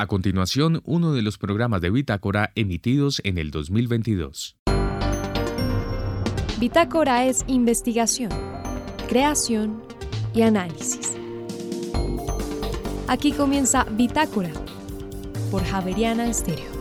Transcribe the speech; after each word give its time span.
A 0.00 0.06
continuación, 0.06 0.80
uno 0.84 1.12
de 1.12 1.22
los 1.22 1.38
programas 1.38 1.80
de 1.80 1.90
Bitácora 1.90 2.52
emitidos 2.54 3.20
en 3.24 3.36
el 3.36 3.50
2022. 3.50 4.56
Bitácora 6.60 7.24
es 7.26 7.44
investigación, 7.48 8.30
creación 9.08 9.82
y 10.32 10.42
análisis. 10.42 11.16
Aquí 13.08 13.32
comienza 13.32 13.86
Bitácora 13.90 14.52
por 15.50 15.64
Javeriana 15.64 16.30
Estéreo. 16.30 16.78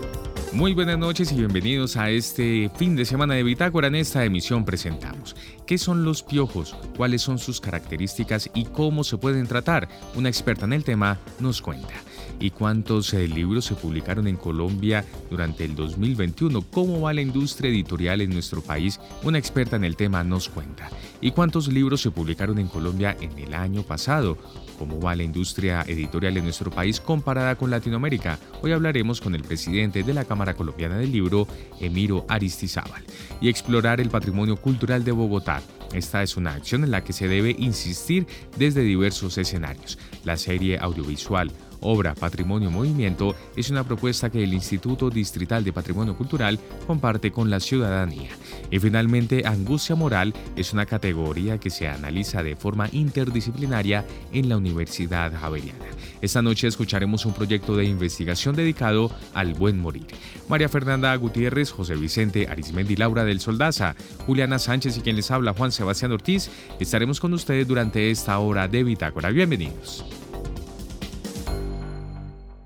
Muy 0.54 0.76
buenas 0.76 1.00
noches 1.00 1.32
y 1.32 1.38
bienvenidos 1.38 1.98
a 1.98 2.12
este 2.12 2.70
fin 2.76 2.96
de 2.96 3.06
semana 3.06 3.34
de 3.34 3.42
Bitácora. 3.42 3.88
En 3.88 3.96
esta 3.96 4.26
emisión 4.26 4.64
presentamos 4.64 5.36
qué 5.66 5.80
son 5.80 6.06
los 6.06 6.22
piojos, 6.22 6.76
cuáles 6.96 7.24
son 7.24 7.40
sus 7.40 7.62
características 7.62 8.52
y 8.54 8.66
cómo 8.66 9.04
se 9.04 9.18
pueden 9.18 9.48
tratar. 9.48 9.90
Una 10.14 10.30
experta 10.30 10.66
en 10.66 10.74
el 10.74 10.84
tema 10.84 11.18
nos 11.40 11.64
cuenta 11.64 11.96
y 12.40 12.52
cuántos 12.52 13.14
eh, 13.14 13.28
libros 13.28 13.66
se 13.66 13.76
publicaron 13.76 14.28
en 14.28 14.36
Colombia 14.36 15.06
durante 15.30 15.66
el 15.66 15.76
2021, 15.76 16.62
cómo 16.72 17.02
va 17.02 17.14
la 17.14 17.22
industria 17.22 17.70
editorial 17.70 18.22
en 18.22 18.32
nuestro 18.32 18.62
país, 18.62 19.00
una 19.24 19.38
experta 19.38 19.76
en 19.76 19.84
el 19.84 19.96
tema 19.96 20.24
nos 20.24 20.50
cuenta, 20.50 20.90
y 21.22 21.32
cuántos 21.32 21.68
libros 21.68 22.02
se 22.02 22.12
publicaron 22.12 22.60
en 22.60 22.68
Colombia 22.68 23.18
en 23.20 23.38
el 23.40 23.54
año 23.54 23.84
pasado, 23.84 24.38
cómo 24.78 25.00
va 25.02 25.16
la 25.16 25.24
industria 25.24 25.84
editorial 25.88 26.38
en 26.38 26.44
nuestro 26.44 26.70
país 26.72 27.00
comparada 27.00 27.56
con 27.56 27.72
Latinoamérica. 27.72 28.40
Hoy 28.62 28.72
hablaremos 28.72 29.22
con 29.22 29.34
el 29.36 29.42
presidente 29.42 30.04
de 30.04 30.14
la 30.14 30.26
Cámara 30.26 30.54
Colombiana 30.54 30.98
del 30.98 31.12
Libro, 31.12 31.48
Emiro 31.80 32.26
Aristizábal, 32.28 33.04
y 33.42 33.50
explorar 33.50 34.00
el 34.00 34.10
patrimonio 34.10 34.56
cultural 34.58 35.04
de 35.04 35.12
Bogotá. 35.12 35.62
Esta 35.94 36.22
es 36.22 36.38
una 36.38 36.54
acción 36.54 36.84
en 36.84 36.92
la 36.92 37.04
que 37.04 37.14
se 37.14 37.28
debe 37.28 37.56
insistir 37.58 38.28
desde 38.58 38.82
diversos 38.82 39.38
escenarios. 39.38 39.98
La 40.26 40.38
serie 40.38 40.78
audiovisual 40.78 41.52
Obra 41.82 42.16
Patrimonio 42.16 42.72
Movimiento 42.72 43.36
es 43.56 43.70
una 43.70 43.84
propuesta 43.84 44.30
que 44.30 44.44
el 44.44 44.54
Instituto 44.54 45.10
Distrital 45.10 45.64
de 45.64 45.74
Patrimonio 45.74 46.16
Cultural 46.16 46.60
comparte 46.86 47.32
con 47.32 47.50
la 47.50 47.60
ciudadanía. 47.60 48.30
Y 48.72 48.80
finalmente, 48.80 49.44
angustia 49.46 49.96
moral 49.96 50.34
es 50.56 50.74
una 50.74 50.86
categoría 50.86 51.58
que 51.60 51.70
se 51.70 51.88
analiza 51.88 52.44
de 52.44 52.56
forma 52.56 52.90
interdisciplinaria 52.92 54.06
en 54.34 54.50
la 54.50 54.58
Universidad 54.58 55.34
Javeriana. 55.40 55.86
Esta 56.22 56.42
noche 56.42 56.68
escucharemos 56.68 57.26
un 57.26 57.34
proyecto 57.34 57.76
de 57.76 57.86
investigación 57.86 58.56
dedicado 58.56 59.12
al 59.34 59.54
buen 59.54 59.80
morir. 59.80 60.08
María 60.50 60.70
Fernanda 60.70 61.16
Gutiérrez, 61.16 61.72
José 61.72 61.96
Vicente 61.96 62.48
Arismendi 62.48 62.96
Laura 62.96 63.24
del 63.24 63.40
Soldaza, 63.40 63.96
Juliana 64.26 64.60
Sánchez 64.60 64.98
y 64.98 65.02
quien 65.02 65.16
les 65.16 65.32
habla 65.32 65.54
Juan 65.54 65.72
Sebastián 65.72 66.12
Ortiz, 66.12 66.50
estaremos 66.80 67.20
con 67.20 67.34
ustedes 67.34 67.68
durante 67.68 68.10
esta 68.12 68.40
hora 68.40 68.68
de 68.68 68.84
Bitácora. 68.84 69.30
Bienvenidos 69.30 70.06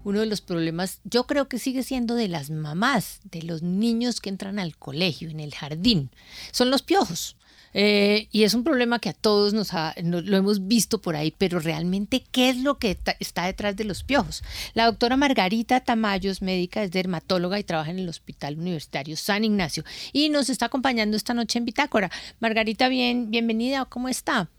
uno 0.03 0.19
de 0.19 0.25
los 0.25 0.41
problemas, 0.41 0.99
yo 1.03 1.25
creo 1.25 1.47
que 1.47 1.59
sigue 1.59 1.83
siendo 1.83 2.15
de 2.15 2.27
las 2.27 2.49
mamás, 2.49 3.19
de 3.23 3.43
los 3.43 3.61
niños 3.61 4.21
que 4.21 4.29
entran 4.29 4.59
al 4.59 4.77
colegio, 4.77 5.29
en 5.29 5.39
el 5.39 5.53
jardín, 5.53 6.09
son 6.51 6.71
los 6.71 6.81
piojos. 6.81 7.35
Eh, 7.73 8.27
y 8.31 8.43
es 8.43 8.53
un 8.53 8.63
problema 8.63 8.99
que 8.99 9.09
a 9.09 9.13
todos 9.13 9.53
nos, 9.53 9.71
lo 10.03 10.37
hemos 10.37 10.67
visto 10.67 11.01
por 11.01 11.15
ahí, 11.15 11.33
pero 11.37 11.59
realmente, 11.59 12.23
¿qué 12.31 12.49
es 12.49 12.57
lo 12.57 12.77
que 12.77 12.97
está 13.19 13.45
detrás 13.45 13.75
de 13.77 13.85
los 13.85 14.03
piojos? 14.03 14.43
La 14.73 14.85
doctora 14.85 15.15
Margarita 15.15 15.79
Tamayos, 15.79 16.41
médica, 16.41 16.83
es 16.83 16.91
dermatóloga 16.91 17.59
y 17.59 17.63
trabaja 17.63 17.91
en 17.91 17.99
el 17.99 18.09
Hospital 18.09 18.57
Universitario 18.57 19.15
San 19.15 19.43
Ignacio 19.43 19.83
y 20.11 20.29
nos 20.29 20.49
está 20.49 20.65
acompañando 20.65 21.15
esta 21.15 21.33
noche 21.33 21.59
en 21.59 21.65
Bitácora. 21.65 22.11
Margarita, 22.39 22.89
bien, 22.89 23.31
bienvenida, 23.31 23.85
¿cómo 23.85 24.09
está? 24.09 24.49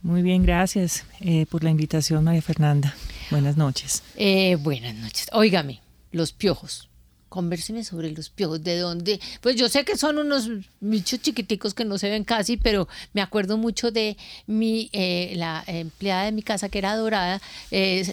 Muy 0.00 0.22
bien, 0.22 0.42
gracias 0.42 1.04
eh, 1.20 1.44
por 1.50 1.64
la 1.64 1.70
invitación, 1.70 2.24
María 2.24 2.40
Fernanda. 2.40 2.94
Buenas 3.30 3.56
noches. 3.56 4.02
Eh, 4.16 4.56
buenas 4.56 4.94
noches. 4.94 5.26
Óigame, 5.32 5.80
los 6.12 6.32
piojos. 6.32 6.88
Convérseme 7.28 7.84
sobre 7.84 8.10
los 8.12 8.30
piojos. 8.30 8.62
¿De 8.62 8.78
dónde? 8.78 9.20
Pues 9.40 9.56
yo 9.56 9.68
sé 9.68 9.84
que 9.84 9.96
son 9.96 10.18
unos 10.18 10.48
bichos 10.80 11.20
chiquiticos 11.20 11.74
que 11.74 11.84
no 11.84 11.98
se 11.98 12.08
ven 12.08 12.24
casi, 12.24 12.56
pero 12.56 12.88
me 13.12 13.20
acuerdo 13.20 13.58
mucho 13.58 13.90
de 13.90 14.16
mi, 14.46 14.88
eh, 14.92 15.34
la 15.36 15.62
empleada 15.66 16.24
de 16.24 16.32
mi 16.32 16.42
casa 16.42 16.68
que 16.68 16.78
era 16.78 16.96
dorada, 16.96 17.40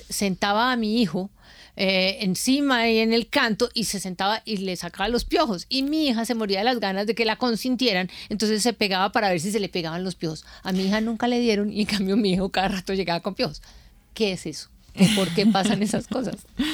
sentaba 0.10 0.72
a 0.72 0.76
mi 0.76 1.02
hijo 1.02 1.30
eh, 1.78 2.20
encima 2.22 2.90
y 2.90 3.00
en 3.00 3.12
el 3.12 3.28
canto 3.28 3.70
y 3.74 3.86
se 3.86 4.00
sentaba 4.00 4.42
y 4.46 4.58
le 4.58 4.76
sacaba 4.76 5.10
los 5.10 5.26
piojos. 5.26 5.66
Y 5.70 5.84
mi 5.84 6.08
hija 6.08 6.26
se 6.26 6.36
moría 6.36 6.60
de 6.60 6.66
las 6.66 6.80
ganas 6.80 7.08
de 7.08 7.16
que 7.16 7.26
la 7.26 7.38
consintieran, 7.38 8.10
entonces 8.30 8.64
se 8.64 8.74
pegaba 8.74 9.12
para 9.12 9.30
ver 9.30 9.40
si 9.40 9.52
se 9.52 9.60
le 9.60 9.70
pegaban 9.70 10.04
los 10.04 10.16
piojos. 10.16 10.46
A 10.64 10.72
mi 10.72 10.86
hija 10.86 11.02
nunca 11.02 11.28
le 11.28 11.40
dieron 11.40 11.72
y 11.72 11.82
en 11.82 11.88
cambio 11.88 12.18
mi 12.18 12.34
hijo 12.34 12.50
cada 12.50 12.70
rato 12.70 12.94
llegaba 12.94 13.20
con 13.20 13.36
piojos. 13.36 13.62
¿Qué 14.14 14.32
es 14.32 14.46
eso? 14.46 14.70
¿Por 15.16 15.30
qué 15.30 15.46
pasan 15.46 15.84
esas 15.84 16.08
cosas? 16.08 16.46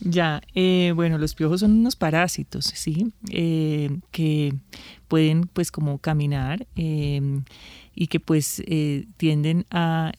Ya, 0.00 0.40
eh, 0.54 0.92
bueno, 0.94 1.18
los 1.18 1.34
piojos 1.34 1.60
son 1.60 1.72
unos 1.72 1.94
parásitos, 1.96 2.64
¿sí? 2.66 3.12
Eh, 3.30 3.90
que 4.10 4.54
pueden 5.06 5.42
pues 5.52 5.70
como 5.70 5.98
caminar 5.98 6.66
y 6.74 8.06
que 8.06 8.20
pues 8.20 8.62
tienden 9.16 9.66
a, 9.70 10.12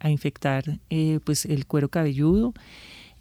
a 0.00 0.10
infectar 0.10 0.78
pues 1.24 1.44
el 1.44 1.66
cuero 1.66 1.88
cabelludo. 1.88 2.54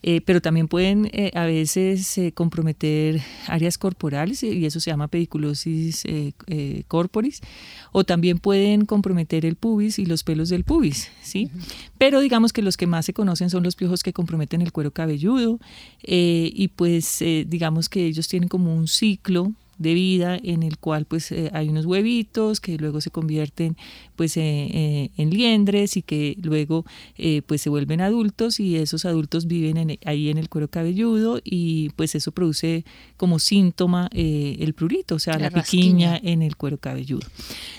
Eh, 0.08 0.22
pero 0.22 0.40
también 0.40 0.68
pueden 0.68 1.10
eh, 1.14 1.32
a 1.34 1.46
veces 1.46 2.20
eh, 2.20 2.32
comprometer 2.32 3.22
áreas 3.48 3.80
corporales 3.80 4.44
y 4.44 4.64
eso 4.64 4.80
se 4.80 4.92
llama 4.92 5.08
pediculosis 5.08 6.04
corporis, 6.88 7.42
o 7.92 8.04
también 8.04 8.38
pueden 8.38 8.86
comprometer 8.86 9.48
el 9.48 9.56
pubis 9.56 9.98
y 9.98 10.06
los 10.06 10.24
pelos 10.24 10.50
del 10.50 10.64
pubis, 10.64 11.10
¿sí? 11.24 11.50
Pero 11.98 12.20
digamos 12.20 12.54
que 12.54 12.62
los 12.62 12.78
que 12.78 12.86
más 12.86 13.08
se 13.08 13.14
conocen 13.14 13.50
son 13.50 13.64
los 13.64 13.76
piojos 13.76 14.04
que 14.04 14.14
comprometen 14.14 14.62
el 14.62 14.72
cuero 14.72 14.92
cabelludo 14.92 15.60
y 16.04 16.68
pues 16.76 17.24
digamos 17.48 17.90
que 17.90 18.06
ellos 18.06 18.28
tienen 18.28 18.48
como 18.48 18.76
un 18.76 18.88
ciclo 18.88 19.54
de 19.78 19.94
vida 19.94 20.38
en 20.42 20.64
el 20.64 20.78
cual 20.78 21.06
pues 21.06 21.32
eh, 21.32 21.50
hay 21.54 21.70
unos 21.70 21.86
huevitos 21.86 22.60
que 22.62 22.78
luego 22.78 23.02
se 23.02 23.12
convierten 23.12 23.76
pues 24.16 24.38
eh, 24.38 24.42
eh, 24.44 25.10
en 25.18 25.30
liendres 25.32 25.98
y 25.98 26.02
que 26.02 26.38
luego 26.42 26.86
pues 27.48 27.62
se 27.62 27.70
vuelven 27.70 28.02
adultos 28.02 28.60
y 28.60 28.76
esos 28.78 29.06
adultos 29.06 29.48
viven 29.48 29.98
ahí 30.06 30.30
en 30.30 30.38
el 30.38 30.50
cuero 30.50 30.70
cabelludo 30.70 31.42
y 31.44 31.90
pues 31.96 32.16
eso 32.16 32.32
produce 32.32 32.86
como 33.18 33.40
síntoma 33.40 34.10
el 34.14 34.74
prurito, 34.74 35.16
o 35.16 35.20
sea, 35.20 35.38
la, 35.38 35.50
piquiña 35.50 36.20
en 36.22 36.42
el 36.42 36.56
cuero 36.56 36.78
cabelludo. 36.78 37.28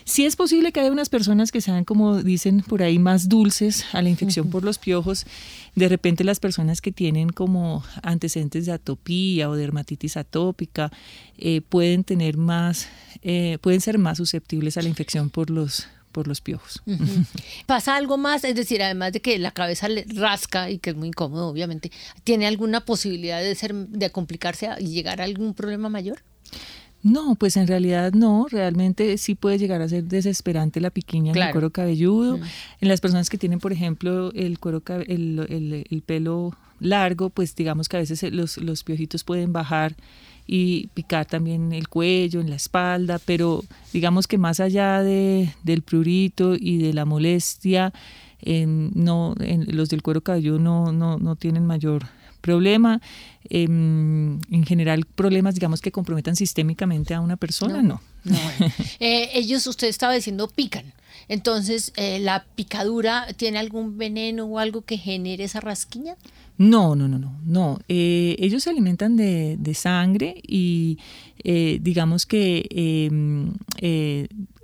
Sí 0.04 0.24
es 0.24 0.36
posible 0.36 0.72
que 0.72 0.80
haya 0.80 0.92
unas 0.92 1.08
personas 1.08 1.52
que 1.52 1.60
sean 1.60 1.84
como 1.84 2.22
dicen 2.22 2.62
por 2.66 2.82
ahí 2.82 2.98
más 2.98 3.28
dulces 3.28 3.84
a 3.92 4.02
la 4.02 4.08
infección 4.08 4.50
por 4.50 4.64
los 4.64 4.78
piojos 4.78 5.26
de 5.76 5.88
repente 5.88 6.24
las 6.24 6.40
personas 6.40 6.80
que 6.80 6.90
tienen 6.90 7.28
como 7.28 7.84
antecedentes 8.02 8.66
de 8.66 8.72
atopía 8.72 9.48
o 9.48 9.54
dermatitis 9.54 10.16
atópica 10.16 10.90
eh, 11.38 11.60
pueden 11.60 12.02
tener 12.02 12.38
más, 12.38 12.88
eh, 13.22 13.58
pueden 13.60 13.80
ser 13.80 13.98
más 13.98 14.16
susceptibles 14.16 14.78
a 14.78 14.82
la 14.82 14.88
infección 14.88 15.30
por 15.30 15.50
los 15.50 15.86
por 16.12 16.28
los 16.28 16.40
piojos. 16.40 16.82
¿Pasa 17.66 17.94
algo 17.94 18.16
más? 18.16 18.42
Es 18.44 18.54
decir, 18.54 18.82
además 18.82 19.12
de 19.12 19.20
que 19.20 19.38
la 19.38 19.50
cabeza 19.50 19.86
le 19.86 20.06
rasca 20.14 20.70
y 20.70 20.78
que 20.78 20.88
es 20.88 20.96
muy 20.96 21.08
incómodo, 21.08 21.46
obviamente, 21.46 21.92
¿tiene 22.24 22.46
alguna 22.46 22.86
posibilidad 22.86 23.42
de 23.42 23.54
ser 23.54 23.74
de 23.74 24.08
complicarse 24.08 24.70
y 24.78 24.86
llegar 24.86 25.20
a 25.20 25.24
algún 25.24 25.52
problema 25.52 25.90
mayor? 25.90 26.22
No, 27.06 27.36
pues 27.36 27.56
en 27.56 27.68
realidad 27.68 28.12
no, 28.14 28.48
realmente 28.50 29.16
sí 29.16 29.36
puede 29.36 29.58
llegar 29.58 29.80
a 29.80 29.88
ser 29.88 30.02
desesperante 30.02 30.80
la 30.80 30.90
piquiña 30.90 31.30
en 31.30 31.40
el 31.40 31.52
cuero 31.52 31.70
cabelludo. 31.70 32.40
En 32.80 32.88
las 32.88 33.00
personas 33.00 33.30
que 33.30 33.38
tienen, 33.38 33.60
por 33.60 33.72
ejemplo, 33.72 34.32
el 34.32 34.58
cuero 34.58 34.82
el, 35.06 36.02
pelo 36.04 36.56
largo, 36.80 37.30
pues 37.30 37.54
digamos 37.54 37.88
que 37.88 37.96
a 37.96 38.00
veces 38.00 38.24
los, 38.32 38.58
los 38.58 38.82
piojitos 38.82 39.22
pueden 39.22 39.52
bajar 39.52 39.94
y 40.48 40.88
picar 40.94 41.26
también 41.26 41.72
el 41.72 41.88
cuello, 41.88 42.40
en 42.40 42.50
la 42.50 42.56
espalda, 42.56 43.20
pero 43.24 43.62
digamos 43.92 44.26
que 44.26 44.36
más 44.36 44.58
allá 44.58 45.00
de, 45.00 45.54
del 45.62 45.82
prurito 45.82 46.56
y 46.58 46.78
de 46.78 46.92
la 46.92 47.04
molestia, 47.04 47.92
en, 48.42 48.90
no, 48.96 49.36
en, 49.38 49.76
los 49.76 49.90
del 49.90 50.02
cuero 50.02 50.22
cabelludo 50.22 50.58
no, 50.58 50.90
no, 50.90 51.18
no 51.18 51.36
tienen 51.36 51.66
mayor 51.66 52.06
problema. 52.46 53.00
Em, 53.48 54.40
en 54.50 54.64
general, 54.64 55.04
problemas, 55.04 55.54
digamos, 55.54 55.80
que 55.80 55.92
comprometan 55.92 56.36
sistémicamente 56.36 57.14
a 57.14 57.20
una 57.20 57.36
persona, 57.36 57.82
no. 57.82 58.00
Eh, 58.98 59.30
ellos, 59.34 59.66
usted 59.66 59.88
estaba 59.88 60.14
diciendo, 60.14 60.48
pican. 60.48 60.92
Entonces, 61.28 61.92
eh, 61.96 62.18
¿la 62.18 62.44
picadura 62.56 63.26
tiene 63.36 63.58
algún 63.58 63.98
veneno 63.98 64.46
o 64.46 64.58
algo 64.58 64.82
que 64.82 64.96
genere 64.96 65.44
esa 65.44 65.60
rasquiña? 65.60 66.16
No, 66.58 66.96
no, 66.96 67.06
no, 67.08 67.18
no, 67.18 67.38
no. 67.44 67.78
Eh, 67.88 68.36
ellos 68.38 68.62
se 68.64 68.70
alimentan 68.70 69.16
de, 69.16 69.74
sangre 69.74 70.40
y 70.42 70.98
digamos 71.80 72.26
que 72.26 72.66
em, 72.70 73.52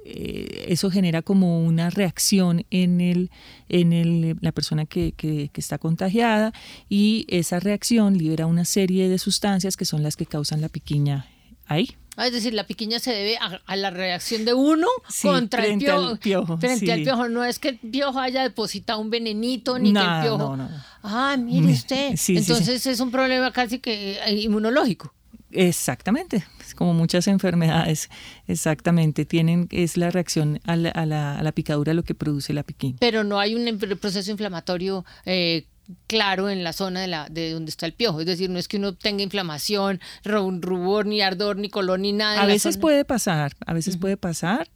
eh, 0.05 0.67
eso 0.69 0.91
genera 0.91 1.23
como 1.23 1.65
una 1.65 1.91
reacción 1.91 2.65
en, 2.71 3.01
el, 3.01 3.31
en 3.69 3.93
el, 3.93 4.37
la 4.41 4.53
persona 4.53 4.85
que, 4.85 5.13
que, 5.13 5.51
está 5.55 5.79
contagiada 5.79 6.53
y 6.89 7.25
esa 7.29 7.61
reacción 7.61 8.19
libera 8.19 8.47
una 8.47 8.65
serie 8.65 9.09
de 9.09 9.19
sustancias 9.19 9.77
que 9.77 9.85
son 9.85 10.03
las 10.03 10.17
que 10.17 10.27
causan 10.27 10.61
la 10.61 10.69
piquiña 10.69 11.27
ahí. 11.67 11.97
Ah, 12.17 12.27
es 12.27 12.33
decir, 12.33 12.53
la 12.53 12.67
piquiña 12.67 12.99
se 12.99 13.11
debe 13.11 13.39
a, 13.39 13.77
la 13.77 13.91
reacción 13.91 14.45
de 14.45 14.53
uno 14.53 14.87
Sí, 15.09 15.29
contra 15.29 15.65
el 15.65 15.79
piojo. 15.79 16.09
al 16.09 16.19
piojo, 16.19 16.59
Frente 16.59 16.93
al 16.93 17.03
piojo. 17.03 17.29
No 17.29 17.43
es 17.43 17.59
que 17.59 17.71
el 17.71 17.79
piojo 17.79 18.19
haya 18.19 18.43
depositado 18.43 19.01
un 19.01 19.09
venenito 19.09 19.79
ni 19.79 19.95
que 19.95 20.01
el 20.01 20.21
piojo. 20.23 20.57
no, 20.57 20.57
no. 20.57 20.69
Ah, 21.03 21.37
mire 21.39 21.73
usted. 21.73 22.13
Sí. 22.17 22.37
Entonces 22.37 22.87
es 22.87 23.01
un 23.01 23.11
problema 23.11 23.51
casi 23.51 23.79
que 23.79 24.19
eh, 24.27 24.33
inmunológico. 24.35 25.15
Exactamente, 25.53 26.45
como 26.75 26.95
muchas 26.95 27.27
enfermedades, 27.29 28.09
exactamente, 28.47 29.25
tienen, 29.25 29.69
es 29.71 29.97
la 29.97 30.11
reacción 30.11 30.61
a 30.65 30.77
la, 30.77 30.91
a 30.91 31.07
la- 31.07 31.39
a 31.39 31.43
la 31.43 31.53
picadura 31.53 31.95
lo 31.95 32.03
que 32.05 32.15
produce 32.15 32.53
la 32.53 32.63
piquiña. 32.63 32.97
Pero 33.01 33.25
no 33.25 33.39
hay 33.39 33.55
un 33.55 33.79
proceso 34.01 34.31
inflamatorio 34.31 35.05
eh, 35.25 35.67
claro 36.07 36.49
en 36.49 36.63
la 36.65 36.73
zona 36.73 37.01
de, 37.01 37.09
la, 37.09 37.29
de 37.29 37.51
donde 37.53 37.71
está 37.71 37.87
el 37.87 37.93
piojo. 37.93 38.21
Es 38.21 38.27
decir, 38.27 38.49
no 38.51 38.59
es 38.59 38.69
que 38.69 38.77
uno 38.77 38.95
tenga 38.95 39.23
inflamación, 39.23 40.01
ru- 40.25 40.61
rubor, 40.61 41.07
ni 41.07 41.21
ardor, 41.21 41.57
ni 41.57 41.69
color, 41.69 41.99
ni 42.01 42.13
nada. 42.13 42.41
A 42.43 42.47
veces 42.47 42.75
zona. 42.75 42.83
puede 42.83 43.05
pasar, 43.05 43.53
a 43.67 43.73
veces 43.73 43.97
puede 43.97 44.17
pasar, 44.17 44.69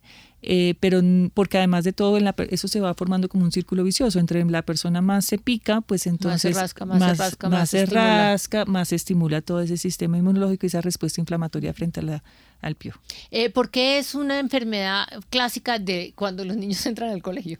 eh, 0.46 0.74
pero 0.80 1.00
porque 1.34 1.58
además 1.58 1.84
de 1.84 1.92
todo, 1.92 2.16
en 2.16 2.24
la 2.24 2.34
eso 2.50 2.68
se 2.68 2.80
va 2.80 2.94
formando 2.94 3.28
como 3.28 3.44
un 3.44 3.52
círculo 3.52 3.82
vicioso. 3.84 4.18
Entre 4.18 4.44
la 4.44 4.62
persona 4.62 5.02
más 5.02 5.24
se 5.24 5.38
pica, 5.38 5.80
pues 5.80 6.06
entonces 6.06 6.54
rasca, 6.56 6.84
más 6.86 6.98
se 7.02 7.14
rasca, 7.22 7.48
más 7.48 7.70
se 7.70 7.82
estimula. 7.82 8.32
rasca, 8.32 8.64
más 8.64 8.92
estimula 8.92 9.42
todo 9.42 9.60
ese 9.60 9.76
sistema 9.76 10.16
inmunológico 10.18 10.64
y 10.64 10.68
esa 10.68 10.80
respuesta 10.80 11.20
inflamatoria 11.20 11.74
frente 11.74 12.00
a 12.00 12.02
la- 12.04 12.24
al 12.62 12.74
piojo. 12.76 13.00
Eh, 13.30 13.50
¿Por 13.50 13.70
qué 13.70 13.98
es 13.98 14.14
una 14.14 14.38
enfermedad 14.38 15.06
clásica 15.30 15.78
de 15.78 16.12
cuando 16.16 16.44
los 16.44 16.56
niños 16.56 16.84
entran 16.86 17.10
al 17.10 17.22
colegio? 17.22 17.58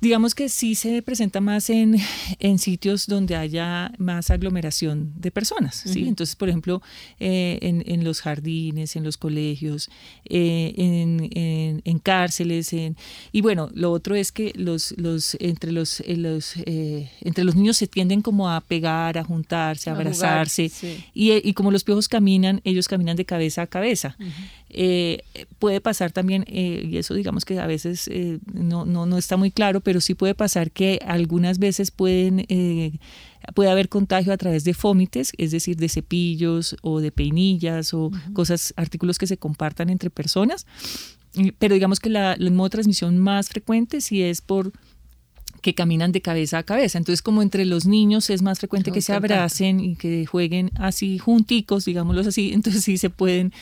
Digamos 0.00 0.34
que 0.36 0.48
sí 0.48 0.76
se 0.76 1.02
presenta 1.02 1.40
más 1.40 1.70
en, 1.70 1.96
en 2.38 2.58
sitios 2.60 3.08
donde 3.08 3.34
haya 3.34 3.90
más 3.98 4.30
aglomeración 4.30 5.12
de 5.16 5.32
personas, 5.32 5.74
¿sí? 5.84 6.06
Entonces, 6.06 6.36
por 6.36 6.48
ejemplo, 6.48 6.80
eh, 7.18 7.58
en, 7.62 7.82
en 7.84 8.04
los 8.04 8.20
jardines, 8.20 8.94
en 8.94 9.02
los 9.02 9.16
colegios, 9.16 9.90
eh, 10.24 10.72
en, 10.76 11.28
en- 11.36 11.82
en 11.84 11.98
cárceles, 11.98 12.72
en, 12.72 12.96
y 13.32 13.40
bueno, 13.40 13.70
lo 13.74 13.90
otro 13.90 14.14
es 14.14 14.30
que 14.30 14.52
los, 14.54 14.94
los, 14.98 15.36
entre, 15.40 15.72
los, 15.72 15.98
eh, 16.00 16.16
los, 16.16 16.54
eh, 16.64 17.10
entre 17.22 17.42
los 17.42 17.56
niños 17.56 17.76
se 17.76 17.88
tienden 17.88 18.22
como 18.22 18.48
a 18.50 18.60
pegar, 18.60 19.18
a 19.18 19.24
juntarse, 19.24 19.90
a, 19.90 19.94
A 19.94 19.96
jugar, 19.96 20.06
abrazarse, 20.06 20.68
sí. 20.68 21.04
y, 21.12 21.32
y 21.48 21.52
como 21.54 21.72
los 21.72 21.82
piojos 21.82 22.06
caminan, 22.08 22.60
ellos 22.62 22.86
caminan 22.86 23.16
de 23.16 23.24
cabeza 23.24 23.62
a 23.62 23.66
cabeza. 23.66 24.16
Eh, 24.70 25.22
puede 25.58 25.80
pasar 25.80 26.12
también, 26.12 26.44
eh, 26.46 26.86
y 26.90 26.98
eso 26.98 27.14
digamos 27.14 27.44
que 27.44 27.58
a 27.58 27.66
veces 27.66 28.08
eh, 28.08 28.38
no, 28.52 28.84
no, 28.84 29.06
no 29.06 29.16
está 29.16 29.36
muy 29.36 29.50
claro, 29.50 29.80
pero 29.80 30.00
sí 30.00 30.14
puede 30.14 30.34
pasar 30.34 30.70
que 30.70 31.00
algunas 31.06 31.58
veces 31.58 31.90
pueden, 31.90 32.44
eh, 32.48 32.98
puede 33.54 33.70
haber 33.70 33.88
contagio 33.88 34.32
a 34.32 34.36
través 34.36 34.64
de 34.64 34.74
fómites, 34.74 35.32
es 35.38 35.52
decir, 35.52 35.76
de 35.76 35.88
cepillos 35.88 36.76
o 36.82 37.00
de 37.00 37.12
peinillas 37.12 37.94
o 37.94 38.10
cosas, 38.34 38.74
artículos 38.76 39.18
que 39.18 39.26
se 39.26 39.38
compartan 39.38 39.88
entre 39.90 40.10
personas. 40.10 40.66
Pero 41.58 41.74
digamos 41.74 42.00
que 42.00 42.10
la, 42.10 42.32
el 42.32 42.50
modo 42.50 42.66
de 42.66 42.72
transmisión 42.72 43.18
más 43.18 43.48
frecuente 43.48 44.00
sí 44.00 44.22
es 44.22 44.40
por 44.40 44.72
que 45.60 45.74
caminan 45.74 46.12
de 46.12 46.22
cabeza 46.22 46.58
a 46.58 46.62
cabeza. 46.62 46.98
Entonces, 46.98 47.22
como 47.22 47.42
entre 47.42 47.64
los 47.64 47.86
niños 47.86 48.30
es 48.30 48.42
más 48.42 48.58
frecuente 48.58 48.90
Un 48.90 48.94
que 48.94 49.02
se 49.02 49.12
abracen 49.12 49.80
y 49.80 49.96
que 49.96 50.26
jueguen 50.26 50.70
así 50.76 51.18
junticos, 51.18 51.84
digámoslos 51.84 52.26
así, 52.26 52.52
entonces 52.54 52.84
sí 52.84 52.98
se 52.98 53.10
pueden, 53.10 53.52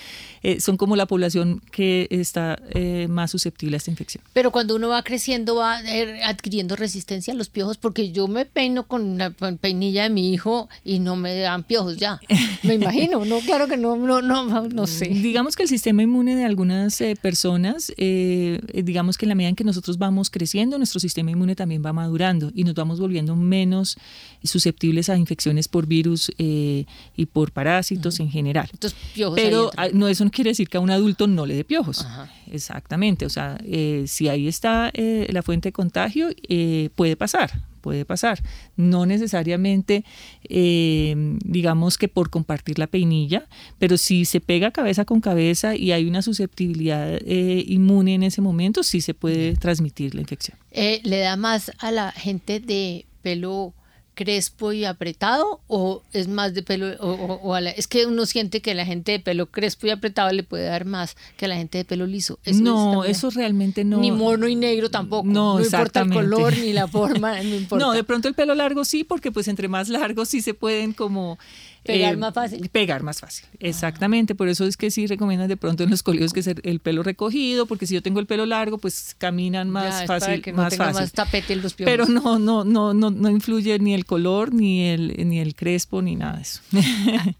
eh, 0.48 0.60
son 0.60 0.76
como 0.76 0.94
la 0.94 1.06
población 1.06 1.60
que 1.72 2.06
está 2.08 2.56
eh, 2.70 3.08
más 3.10 3.32
susceptible 3.32 3.74
a 3.74 3.78
esta 3.78 3.90
infección. 3.90 4.22
Pero 4.32 4.52
cuando 4.52 4.76
uno 4.76 4.88
va 4.90 5.02
creciendo 5.02 5.56
va 5.56 5.80
eh, 5.82 6.20
adquiriendo 6.22 6.76
resistencia 6.76 7.32
a 7.32 7.36
los 7.36 7.48
piojos 7.48 7.78
porque 7.78 8.12
yo 8.12 8.28
me 8.28 8.44
peino 8.44 8.86
con 8.86 9.18
la 9.18 9.30
pe- 9.30 9.54
peinilla 9.54 10.04
de 10.04 10.10
mi 10.10 10.32
hijo 10.32 10.68
y 10.84 11.00
no 11.00 11.16
me 11.16 11.34
dan 11.36 11.64
piojos 11.64 11.96
ya. 11.96 12.20
Me 12.62 12.74
imagino, 12.74 13.24
no, 13.24 13.40
claro 13.40 13.66
que 13.66 13.76
no, 13.76 13.96
no, 13.96 14.22
no, 14.22 14.68
no 14.68 14.86
sé. 14.98 15.06
Digamos 15.06 15.56
que 15.56 15.64
el 15.64 15.68
sistema 15.68 16.04
inmune 16.04 16.36
de 16.36 16.44
algunas 16.44 17.00
eh, 17.00 17.16
personas, 17.20 17.92
digamos 17.96 19.18
que 19.18 19.24
en 19.24 19.28
la 19.30 19.34
medida 19.34 19.48
en 19.48 19.56
que 19.56 19.64
nosotros 19.64 19.98
vamos 19.98 20.30
creciendo, 20.30 20.78
nuestro 20.78 21.00
sistema 21.00 21.32
inmune 21.32 21.56
también 21.56 21.82
va 21.84 21.92
madurando 21.92 22.52
y 22.54 22.62
nos 22.62 22.74
vamos 22.74 23.00
volviendo 23.00 23.34
menos 23.34 23.96
susceptibles 24.44 25.08
a 25.08 25.16
infecciones 25.16 25.66
por 25.66 25.86
virus 25.88 26.30
y 26.38 27.26
por 27.32 27.50
parásitos 27.50 28.20
en 28.20 28.30
general. 28.30 28.68
Entonces, 28.72 28.96
piojos 29.12 29.34
Pero 29.34 29.70
ah, 29.76 29.88
no, 29.92 30.06
eso 30.06 30.24
no 30.24 30.30
quiere 30.36 30.50
decir 30.50 30.68
que 30.68 30.76
a 30.76 30.80
un 30.80 30.90
adulto 30.90 31.26
no 31.26 31.46
le 31.46 31.54
dé 31.54 31.64
piojos. 31.64 32.04
Ajá. 32.04 32.30
Exactamente. 32.52 33.24
O 33.24 33.30
sea, 33.30 33.58
eh, 33.64 34.04
si 34.06 34.28
ahí 34.28 34.46
está 34.46 34.90
eh, 34.92 35.26
la 35.30 35.42
fuente 35.42 35.68
de 35.68 35.72
contagio, 35.72 36.28
eh, 36.48 36.90
puede 36.94 37.16
pasar, 37.16 37.62
puede 37.80 38.04
pasar. 38.04 38.42
No 38.76 39.06
necesariamente, 39.06 40.04
digamos 40.48 41.96
que 41.96 42.08
por 42.08 42.28
compartir 42.28 42.78
la 42.78 42.86
peinilla, 42.86 43.46
pero 43.78 43.96
si 43.96 44.26
se 44.26 44.40
pega 44.40 44.70
cabeza 44.70 45.06
con 45.06 45.20
cabeza 45.20 45.74
y 45.74 45.92
hay 45.92 46.06
una 46.06 46.20
susceptibilidad 46.20 47.18
inmune 47.24 48.14
en 48.14 48.22
ese 48.22 48.42
momento, 48.42 48.82
sí 48.82 49.00
se 49.00 49.14
puede 49.14 49.54
transmitir 49.56 50.14
la 50.14 50.20
infección. 50.20 50.58
¿Le 50.72 51.18
da 51.18 51.36
más 51.36 51.72
a 51.78 51.90
la 51.90 52.12
gente 52.12 52.60
de 52.60 53.06
pelo 53.22 53.72
crespo 54.16 54.72
y 54.72 54.84
apretado 54.84 55.60
o 55.68 56.02
es 56.12 56.26
más 56.26 56.54
de 56.54 56.62
pelo 56.64 56.86
o, 56.98 57.10
o- 57.12 57.34
o 57.42 57.54
a 57.54 57.60
la- 57.60 57.70
es 57.70 57.86
que 57.86 58.06
uno 58.06 58.26
siente 58.26 58.60
que 58.62 58.74
la 58.74 58.84
gente 58.84 59.12
de 59.12 59.20
pelo 59.20 59.46
crespo 59.46 59.86
y 59.86 59.90
apretado 59.90 60.32
le 60.32 60.42
puede 60.42 60.64
dar 60.64 60.86
más 60.86 61.16
que 61.36 61.44
a 61.44 61.48
la 61.48 61.54
gente 61.56 61.78
de 61.78 61.84
pelo 61.84 62.06
liso. 62.06 62.38
Eso 62.42 62.50
es 62.56 62.60
no, 62.62 63.04
eso 63.04 63.30
realmente 63.30 63.84
no. 63.84 63.98
ni 63.98 64.10
mono 64.10 64.48
y 64.48 64.56
negro 64.56 64.90
tampoco. 64.90 65.28
No, 65.28 65.60
importa 65.60 66.00
el 66.00 66.10
color 66.12 66.56
ni 66.58 66.72
la 66.72 66.88
forma 66.88 67.36
no 67.42 67.54
importa. 67.54 67.84
No, 67.84 67.92
de 67.92 68.02
pronto 68.02 68.26
el 68.26 68.34
pelo 68.34 68.54
largo 68.56 68.84
sí, 68.84 69.04
porque 69.04 69.30
pues 69.30 69.46
entre 69.48 69.68
más 69.68 69.88
largos 69.88 70.30
sí 70.30 70.40
se 70.40 70.54
pueden 70.54 70.92
como... 70.94 71.38
eh, 71.88 71.94
Pegar 71.98 72.16
más 72.16 72.34
fácil. 72.34 72.68
Pegar 72.70 73.02
más 73.02 73.20
fácil, 73.20 73.46
exactamente. 73.60 74.34
Por 74.34 74.48
eso 74.48 74.64
es 74.66 74.76
que 74.76 74.90
sí 74.90 75.06
recomiendan 75.06 75.48
de 75.48 75.56
pronto 75.56 75.84
en 75.84 75.90
los 75.90 76.02
colegios 76.02 76.32
que 76.32 76.42
ser 76.42 76.60
el 76.64 76.80
pelo 76.80 77.02
recogido, 77.02 77.66
porque 77.66 77.86
si 77.86 77.94
yo 77.94 78.02
tengo 78.02 78.20
el 78.20 78.26
pelo 78.26 78.46
largo, 78.46 78.78
pues 78.78 79.14
caminan 79.18 79.68
Ya, 79.68 79.72
más 79.72 80.04
para 80.04 80.20
fácil, 80.20 80.42
que 80.42 80.52
no 80.52 80.58
más 80.62 80.76
fácil. 80.76 81.00
más 81.02 81.12
tapete 81.12 81.52
en 81.54 81.62
los. 81.62 81.74
Pero 81.74 82.06
no, 82.06 82.38
no, 82.38 82.64
no, 82.64 82.94
no, 82.94 83.10
no 83.10 83.30
influye 83.30 83.78
ni 83.78 83.94
el 83.94 84.04
color, 84.04 84.52
ni 84.54 84.88
el, 84.88 85.28
ni 85.28 85.38
el 85.40 85.54
crespo, 85.54 86.02
ni 86.02 86.16
nada 86.16 86.36
de 86.36 86.42
eso. 86.42 86.60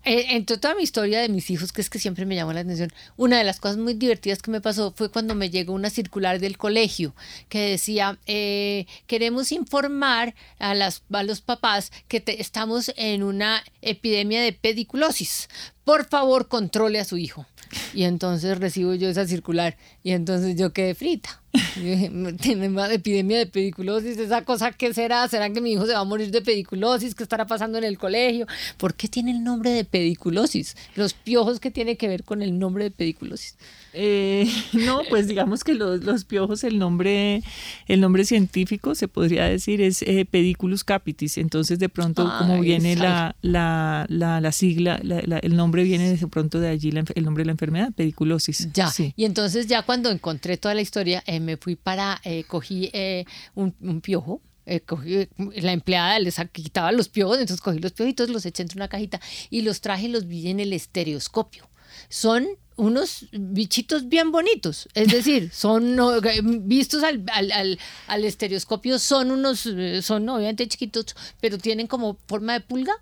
Eh, 0.04 0.26
entre 0.30 0.58
toda 0.58 0.74
mi 0.74 0.82
historia 0.82 1.20
de 1.20 1.28
mis 1.28 1.50
hijos, 1.50 1.72
que 1.72 1.80
es 1.80 1.90
que 1.90 1.98
siempre 1.98 2.26
me 2.26 2.34
llamó 2.34 2.52
la 2.52 2.60
atención, 2.60 2.92
una 3.16 3.38
de 3.38 3.44
las 3.44 3.60
cosas 3.60 3.76
muy 3.78 3.94
divertidas 3.94 4.42
que 4.42 4.50
me 4.50 4.60
pasó 4.60 4.92
fue 4.96 5.10
cuando 5.10 5.34
me 5.34 5.50
llegó 5.50 5.72
una 5.72 5.90
circular 5.90 6.38
del 6.40 6.56
colegio 6.58 7.14
que 7.48 7.60
decía, 7.60 8.18
eh, 8.26 8.86
queremos 9.06 9.52
informar 9.52 10.34
a, 10.58 10.74
las, 10.74 11.02
a 11.12 11.22
los 11.22 11.40
papás 11.40 11.92
que 12.08 12.20
te- 12.20 12.40
estamos 12.40 12.92
en 12.96 13.22
una 13.22 13.62
epidemia 13.82 14.35
de 14.42 14.52
pediculosis. 14.52 15.48
Por 15.84 16.06
favor, 16.08 16.48
controle 16.48 16.98
a 17.00 17.04
su 17.04 17.16
hijo. 17.16 17.46
Y 17.94 18.04
entonces 18.04 18.58
recibo 18.58 18.94
yo 18.94 19.08
esa 19.08 19.26
circular 19.26 19.76
y 20.02 20.12
entonces 20.12 20.56
yo 20.56 20.72
quedé 20.72 20.94
frita. 20.94 21.42
Dije, 21.76 22.10
tiene 22.42 22.68
más 22.68 22.90
epidemia 22.92 23.38
de 23.38 23.46
pediculosis, 23.46 24.18
esa 24.18 24.44
cosa 24.44 24.72
qué 24.72 24.92
será, 24.92 25.26
será 25.26 25.48
que 25.50 25.62
mi 25.62 25.72
hijo 25.72 25.86
se 25.86 25.94
va 25.94 26.00
a 26.00 26.04
morir 26.04 26.30
de 26.30 26.42
pediculosis, 26.42 27.14
qué 27.14 27.22
estará 27.22 27.46
pasando 27.46 27.78
en 27.78 27.84
el 27.84 27.96
colegio, 27.96 28.46
¿por 28.76 28.92
qué 28.92 29.08
tiene 29.08 29.30
el 29.30 29.42
nombre 29.42 29.70
de 29.70 29.84
pediculosis? 29.86 30.76
Los 30.96 31.14
piojos 31.14 31.58
que 31.58 31.70
tiene 31.70 31.96
que 31.96 32.08
ver 32.08 32.24
con 32.24 32.42
el 32.42 32.58
nombre 32.58 32.84
de 32.84 32.90
pediculosis. 32.90 33.56
Eh, 33.94 34.46
no, 34.74 35.00
pues 35.08 35.26
digamos 35.28 35.64
que 35.64 35.72
los, 35.72 36.04
los 36.04 36.24
piojos, 36.26 36.62
el 36.62 36.78
nombre, 36.78 37.42
el 37.88 38.02
nombre 38.02 38.26
científico 38.26 38.94
se 38.94 39.08
podría 39.08 39.46
decir 39.46 39.80
es 39.80 40.02
eh, 40.02 40.26
Pediculus 40.30 40.84
capitis. 40.84 41.38
Entonces, 41.38 41.78
de 41.78 41.88
pronto, 41.88 42.30
como 42.38 42.56
Ay, 42.56 42.60
viene 42.60 42.96
la, 42.96 43.34
la, 43.40 44.04
la, 44.10 44.42
la 44.42 44.52
sigla, 44.52 45.00
la- 45.02 45.22
la- 45.24 45.38
el 45.38 45.56
nombre 45.56 45.84
viene 45.84 46.14
de 46.14 46.26
pronto 46.26 46.60
de 46.60 46.68
allí 46.68 46.90
el 47.14 47.24
nombre 47.24 47.44
de 47.44 47.46
la 47.46 47.52
enfermedad, 47.56 47.92
pediculosis. 47.94 48.68
Ya, 48.72 48.88
Sí. 48.90 49.12
y 49.16 49.24
entonces 49.24 49.66
ya 49.66 49.82
cuando 49.82 50.10
encontré 50.10 50.56
toda 50.56 50.74
la 50.74 50.80
historia, 50.82 51.22
eh, 51.26 51.40
me 51.40 51.56
fui 51.56 51.74
para, 51.76 52.20
eh, 52.24 52.44
cogí 52.44 52.90
eh, 52.92 53.24
un, 53.54 53.74
un 53.80 54.00
piojo, 54.00 54.40
eh, 54.66 54.80
cogí, 54.80 55.28
la 55.38 55.72
empleada 55.72 56.18
les 56.18 56.36
quitaba 56.52 56.90
los 56.92 57.08
piojos, 57.08 57.38
entonces 57.38 57.60
cogí 57.62 57.78
los 57.78 57.92
piojitos, 57.92 58.28
los 58.30 58.44
eché 58.46 58.62
entre 58.62 58.78
una 58.78 58.88
cajita 58.88 59.20
y 59.50 59.62
los 59.62 59.80
traje 59.80 60.06
y 60.06 60.08
los 60.08 60.26
vi 60.26 60.48
en 60.48 60.60
el 60.60 60.72
estereoscopio. 60.72 61.68
Son 62.08 62.46
unos 62.76 63.26
bichitos 63.32 64.08
bien 64.08 64.30
bonitos, 64.32 64.88
es 64.94 65.08
decir, 65.08 65.50
son 65.54 65.96
no, 65.96 66.20
vistos 66.42 67.02
al, 67.04 67.24
al, 67.32 67.50
al, 67.52 67.78
al 68.08 68.24
estereoscopio, 68.24 68.98
son 68.98 69.30
unos, 69.30 69.68
son 70.02 70.28
obviamente 70.28 70.66
chiquitos, 70.68 71.06
pero 71.40 71.58
tienen 71.58 71.86
como 71.86 72.18
forma 72.26 72.52
de 72.54 72.60
pulga. 72.60 72.92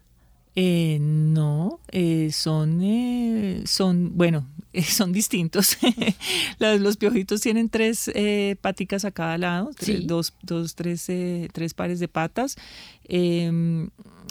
Eh, 0.56 0.98
no, 1.00 1.80
eh, 1.90 2.30
son, 2.32 2.80
eh, 2.82 3.62
son, 3.66 4.16
bueno, 4.16 4.46
eh, 4.72 4.82
son 4.84 5.12
distintos. 5.12 5.76
los, 6.60 6.80
los 6.80 6.96
piojitos 6.96 7.40
tienen 7.40 7.68
tres 7.68 8.08
eh, 8.14 8.56
paticas 8.60 9.04
a 9.04 9.10
cada 9.10 9.36
lado, 9.38 9.70
tres- 9.76 10.06
dos, 10.06 10.32
dos, 10.42 10.74
tres, 10.76 11.08
eh, 11.08 11.48
tres 11.52 11.74
pares 11.74 11.98
de 11.98 12.08
patas. 12.08 12.56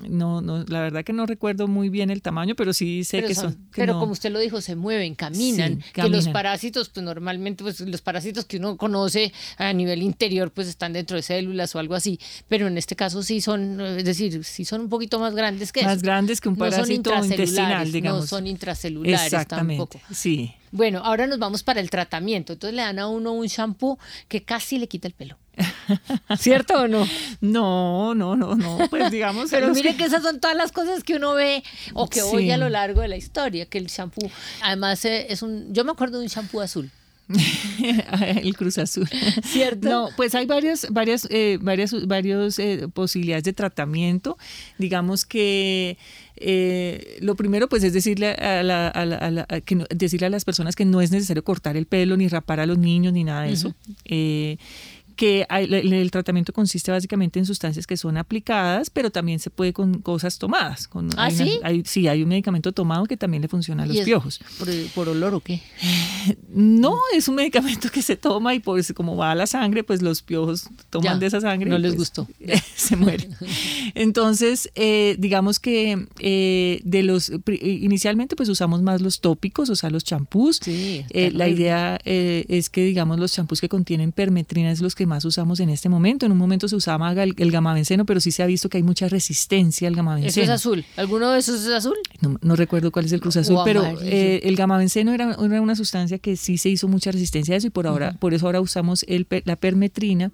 No, 0.10 0.42
no, 0.42 0.64
la 0.66 0.82
verdad 0.82 1.04
que 1.04 1.14
no 1.14 1.26
recuerdo 1.26 1.68
muy 1.68 1.90
bien 1.90 2.10
el 2.10 2.22
tamaño, 2.22 2.56
pero 2.56 2.74
sí 2.74 3.04
sé 3.04 3.18
pero 3.18 3.28
que 3.28 3.36
son- 3.36 3.44
son. 3.54 3.54
que 3.72 3.82
pero 3.82 3.94
no- 3.94 4.00
como 4.00 4.12
usted 4.12 4.32
lo 4.32 4.40
dijo, 4.40 4.60
se 4.60 4.76
mueven, 4.76 5.16
caminan, 5.16 5.82
Sí, 5.82 5.92
que 5.94 6.10
los 6.10 6.28
parásitos, 6.30 6.90
pues 6.90 7.04
normalmente, 7.06 7.64
pues 7.64 7.80
los 7.80 8.02
parásitos 8.02 8.46
que 8.46 8.58
uno 8.58 8.76
conoce 8.78 9.32
a 9.58 9.72
nivel 9.74 10.02
interior, 10.02 10.52
pues 10.52 10.68
están 10.68 10.94
dentro 10.94 11.16
de 11.16 11.22
células 11.24 11.76
o 11.76 11.80
algo 11.80 11.96
así, 11.96 12.20
pero 12.48 12.68
en 12.68 12.78
este 12.78 12.96
caso 12.96 13.24
sí 13.24 13.40
son, 13.40 13.80
es 13.82 14.04
decir, 14.04 14.44
sí 14.44 14.66
son 14.66 14.82
un 14.82 14.90
poquito 14.90 15.20
más 15.20 15.36
grandes 15.36 15.72
que 15.72 15.84
más 15.84 15.98
eso. 15.98 16.04
grandes 16.04 16.42
que 16.42 16.50
un 16.50 16.56
No 16.58 16.66
son 16.66 16.72
parásito 16.72 17.16
intestinal, 17.24 17.92
digamos. 17.92 18.22
No 18.22 18.28
son 18.28 18.48
intracelulares 18.48 19.22
Exactamente. 19.26 19.78
tampoco. 20.00 20.00
Sí, 20.14 20.24
Sí. 20.34 20.54
Bueno, 20.72 21.02
ahora 21.04 21.28
nos 21.28 21.38
vamos 21.38 21.62
para 21.62 21.80
el 21.82 21.92
tratamiento. 21.92 22.54
Entonces 22.54 22.76
le 22.76 22.82
dan 22.82 22.98
a 22.98 23.08
uno 23.08 23.32
un 23.34 23.46
shampoo 23.46 24.00
que 24.28 24.42
casi 24.44 24.80
le 24.80 24.88
quita 24.88 25.08
el 25.08 25.14
pelo. 25.14 25.38
¿Cierto 26.38 26.74
o 26.83 26.88
no? 26.88 27.07
No, 27.41 28.15
no, 28.15 28.36
no, 28.36 28.55
no. 28.55 28.79
Pues 28.89 29.12
digamos. 29.12 29.50
Pero 29.51 29.74
mire 29.74 29.95
que 29.95 30.05
esas 30.05 30.24
son 30.24 30.39
todas 30.39 30.55
las 30.57 30.72
cosas 30.72 31.03
que 31.03 31.15
uno 31.15 31.33
ve 31.33 31.63
o 31.93 32.07
que 32.10 32.22
Sí. 32.22 32.27
oye 32.31 32.53
a 32.53 32.57
lo 32.57 32.69
largo 32.69 33.01
de 33.01 33.07
la 33.07 33.17
historia, 33.17 33.65
que 33.65 33.77
el 33.77 33.88
shampoo, 33.88 34.29
además 34.63 35.03
eh, 35.05 35.27
es 35.29 35.41
un, 35.41 35.74
yo 35.74 35.83
me 35.86 35.91
acuerdo 35.91 36.17
de 36.19 36.24
un 36.25 36.29
shampoo 36.29 36.62
azul, 36.62 36.89
el 38.43 38.55
Cruz 38.57 38.77
Azul. 38.77 39.07
¿cierto? 39.45 39.89
No, 39.89 40.10
pues 40.17 40.36
hay 40.36 40.45
varias, 40.45 40.88
varias, 40.91 41.27
eh, 41.29 41.57
varias, 41.62 42.07
varios, 42.07 42.60
eh, 42.60 42.88
posibilidades 42.93 43.43
de 43.43 43.53
tratamiento. 43.53 44.38
Digamos 44.77 45.25
que 45.25 45.98
eh, 46.36 47.17
lo 47.22 47.36
primero, 47.36 47.69
pues, 47.69 47.83
es 47.83 47.93
decirle 47.93 48.31
a, 48.33 48.62
la- 48.63 48.88
a 48.89 49.05
la- 49.05 49.17
a 49.17 49.31
la- 49.31 49.45
a 49.48 49.62
que 49.62 49.75
no- 49.75 49.86
decirle 49.89 50.27
a 50.27 50.29
las 50.29 50.43
personas 50.45 50.75
que 50.75 50.83
no 50.83 51.00
es 51.00 51.12
necesario 51.12 51.43
cortar 51.43 51.77
el 51.77 51.86
pelo, 51.86 52.17
ni 52.17 52.27
rapar 52.27 52.60
a 52.60 52.65
los 52.65 52.77
niños, 52.77 53.13
ni 53.13 53.24
nada 53.24 53.43
de 53.43 53.53
eso. 53.53 53.74
Que 55.13 55.46
el, 55.50 56.12
tratamiento 56.12 56.53
consiste 56.53 56.91
básicamente 56.91 57.39
en 57.39 57.46
sustancias 57.46 57.88
que 57.88 57.98
son 57.98 58.17
aplicadas, 58.17 58.89
pero 58.89 59.10
también 59.12 59.39
se 59.39 59.50
puede 59.50 59.74
con 59.74 60.00
cosas 60.01 60.38
tomadas. 60.39 60.88
Con, 60.88 61.10
¿Ah, 61.17 61.25
hay 61.25 61.36
una- 61.36 61.46
sí? 61.46 61.60
hay- 61.63 61.84
sí, 61.86 62.08
hay 62.08 62.24
un 62.24 62.29
medicamento 62.29 62.72
tomado 62.72 63.05
que 63.05 63.17
también 63.17 63.41
le 63.41 63.48
funciona 63.48 63.84
a 63.84 63.86
¿Y 63.88 63.89
los 63.89 64.00
piojos. 64.05 64.39
¿Por, 64.60 64.67
por 64.96 65.10
olor 65.10 65.34
o 65.36 65.39
qué? 65.39 65.62
No, 66.55 66.96
es 67.15 67.27
un 67.27 67.36
medicamento 67.36 67.89
que 67.89 68.01
se 68.01 68.15
toma 68.15 68.53
y 68.53 68.60
pues 68.60 68.93
como 68.93 69.15
va 69.17 69.32
a 69.32 69.36
la 69.36 69.48
sangre, 69.48 69.84
pues 69.84 70.01
los 70.01 70.22
piojos 70.22 70.70
toman 70.89 71.15
Ya, 71.15 71.20
de 71.20 71.25
esa 71.25 71.41
sangre. 71.41 71.70
no 71.70 71.77
y, 71.77 71.82
les 71.82 71.96
pues, 71.96 72.10
gustó. 72.13 72.27
se 72.75 72.96
mueren. 72.96 73.36
Entonces, 73.96 74.70
eh, 74.75 75.15
digamos 75.20 75.60
que 75.60 76.08
eh, 76.20 76.79
de 76.84 77.03
los 77.03 77.32
inicialmente 77.62 78.36
pues 78.36 78.50
usamos 78.50 78.82
más 78.82 79.01
los 79.01 79.20
tópicos, 79.22 79.70
o 79.70 79.75
sea, 79.75 79.89
los 79.89 80.03
champús. 80.03 80.60
Sí, 80.62 81.03
Eh, 81.10 81.32
la 81.32 81.48
idea 81.48 82.00
eh, 82.05 82.46
es 82.50 82.70
que, 82.70 82.84
digamos, 82.86 83.20
los 83.20 83.34
champús 83.34 83.60
que 83.62 83.70
contienen 83.70 84.12
permetrina 84.12 84.72
es 84.72 84.82
los 84.82 84.96
que 84.96 85.02
más 85.05 85.25
usamos 85.25 85.60
en 85.60 85.69
este 85.69 85.89
momento. 85.89 86.25
En 86.25 86.31
un 86.31 86.38
momento 86.38 86.67
se 86.67 86.75
usaba 86.75 87.12
el, 87.12 87.33
el 87.38 87.51
gamabenceno, 87.51 88.05
pero 88.05 88.19
sí 88.19 88.31
se 88.31 88.43
ha 88.43 88.45
visto 88.45 88.69
que 88.69 88.77
hay 88.77 88.83
mucha 88.83 89.07
resistencia 89.10 89.88
al 89.88 89.93
Eso 89.93 89.98
gamabenceno. 89.98 90.43
es 90.43 90.50
azul. 90.50 90.86
¿Alguno 90.98 91.31
de 91.31 91.39
esos 91.39 91.62
es 91.65 91.72
azul? 91.72 91.95
No, 92.22 92.38
no 92.41 92.55
recuerdo 92.55 92.91
cuál 92.91 93.05
es 93.05 93.12
el 93.12 93.22
Cruz 93.22 93.38
Azul, 93.38 93.60
pero 93.65 93.83
eh, 94.01 94.41
el 94.43 94.55
gamabenceno 94.55 95.13
era, 95.13 95.36
era 95.39 95.62
una 95.62 95.75
sustancia 95.75 96.17
que 96.19 96.36
sí 96.38 96.57
se 96.57 96.69
hizo 96.69 96.88
mucha 96.88 97.12
resistencia 97.12 97.55
a 97.55 97.57
eso 97.57 97.67
y 97.67 97.69
por 97.69 97.88
ahora, 97.88 98.13
por 98.13 98.33
eso 98.33 98.45
ahora 98.45 98.62
usamos 98.62 99.03
el, 99.07 99.27
la 99.45 99.55
permetrina, 99.55 100.31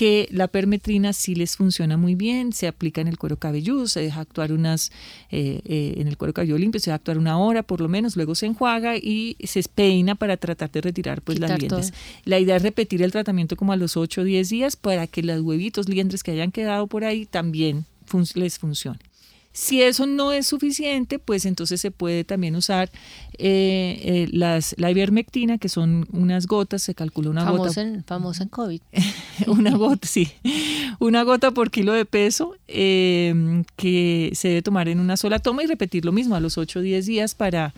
que 0.00 0.28
la 0.30 0.48
permetrina 0.48 1.12
sí 1.12 1.34
les 1.34 1.56
funciona 1.58 1.98
muy 1.98 2.14
bien, 2.14 2.54
se 2.54 2.66
aplica 2.66 3.02
en 3.02 3.08
el 3.08 3.18
cuero 3.18 3.36
cabelludo, 3.36 3.86
se 3.86 4.00
deja 4.00 4.20
actuar 4.22 4.50
unas, 4.50 4.92
eh, 5.30 5.60
eh, 5.66 5.96
en 5.98 6.08
el 6.08 6.16
cuero 6.16 6.32
cabelludo 6.32 6.56
limpio, 6.56 6.80
se 6.80 6.88
deja 6.88 6.94
actuar 6.94 7.18
una 7.18 7.36
hora 7.38 7.62
por 7.62 7.82
lo 7.82 7.88
menos, 7.90 8.16
luego 8.16 8.34
se 8.34 8.46
enjuaga 8.46 8.96
y 8.96 9.36
se 9.44 9.62
peina 9.74 10.14
para 10.14 10.38
tratar 10.38 10.70
de 10.70 10.80
retirar 10.80 11.20
pues 11.20 11.38
las 11.38 11.50
liendres. 11.58 11.90
todo. 11.90 11.98
La 12.24 12.38
idea 12.38 12.56
es 12.56 12.62
repetir 12.62 13.02
el 13.02 13.12
tratamiento 13.12 13.56
como 13.56 13.74
a 13.74 13.76
los 13.76 13.98
8 13.98 14.22
o 14.22 14.24
10 14.24 14.48
días 14.48 14.76
para 14.76 15.06
que 15.06 15.22
los 15.22 15.42
huevitos, 15.42 15.86
liendres 15.86 16.22
que 16.22 16.30
hayan 16.30 16.50
quedado 16.50 16.86
por 16.86 17.04
ahí 17.04 17.26
también 17.26 17.84
fun- 18.06 18.24
les 18.36 18.58
funcione. 18.58 19.00
Si 19.52 19.82
eso 19.82 20.06
no 20.06 20.30
es 20.30 20.46
suficiente, 20.46 21.18
pues 21.18 21.44
entonces 21.44 21.80
se 21.80 21.90
puede 21.90 22.22
también 22.22 22.54
usar 22.54 22.88
eh, 23.36 24.00
eh, 24.04 24.28
las, 24.30 24.76
la 24.78 24.92
ivermectina, 24.92 25.58
que 25.58 25.68
son 25.68 26.06
unas 26.12 26.46
gotas, 26.46 26.82
se 26.82 26.94
calcula 26.94 27.30
una 27.30 27.44
Famoso 27.44 27.64
gota, 27.64 27.80
en, 27.82 28.04
famoso 28.04 28.42
en 28.44 28.48
COVID. 28.48 28.80
una 29.48 29.76
gota, 29.76 30.06
sí, 30.06 30.28
una 31.00 31.24
gota 31.24 31.50
por 31.50 31.72
kilo 31.72 31.92
de 31.92 32.04
peso 32.04 32.54
eh, 32.68 33.64
que 33.74 34.30
se 34.34 34.48
debe 34.48 34.62
tomar 34.62 34.88
en 34.88 35.00
una 35.00 35.16
sola 35.16 35.40
toma 35.40 35.64
y 35.64 35.66
repetir 35.66 36.04
lo 36.04 36.12
mismo 36.12 36.36
a 36.36 36.40
los 36.40 36.56
8 36.56 36.78
o 36.78 36.82
10 36.82 37.06
días 37.06 37.34
para 37.34 37.74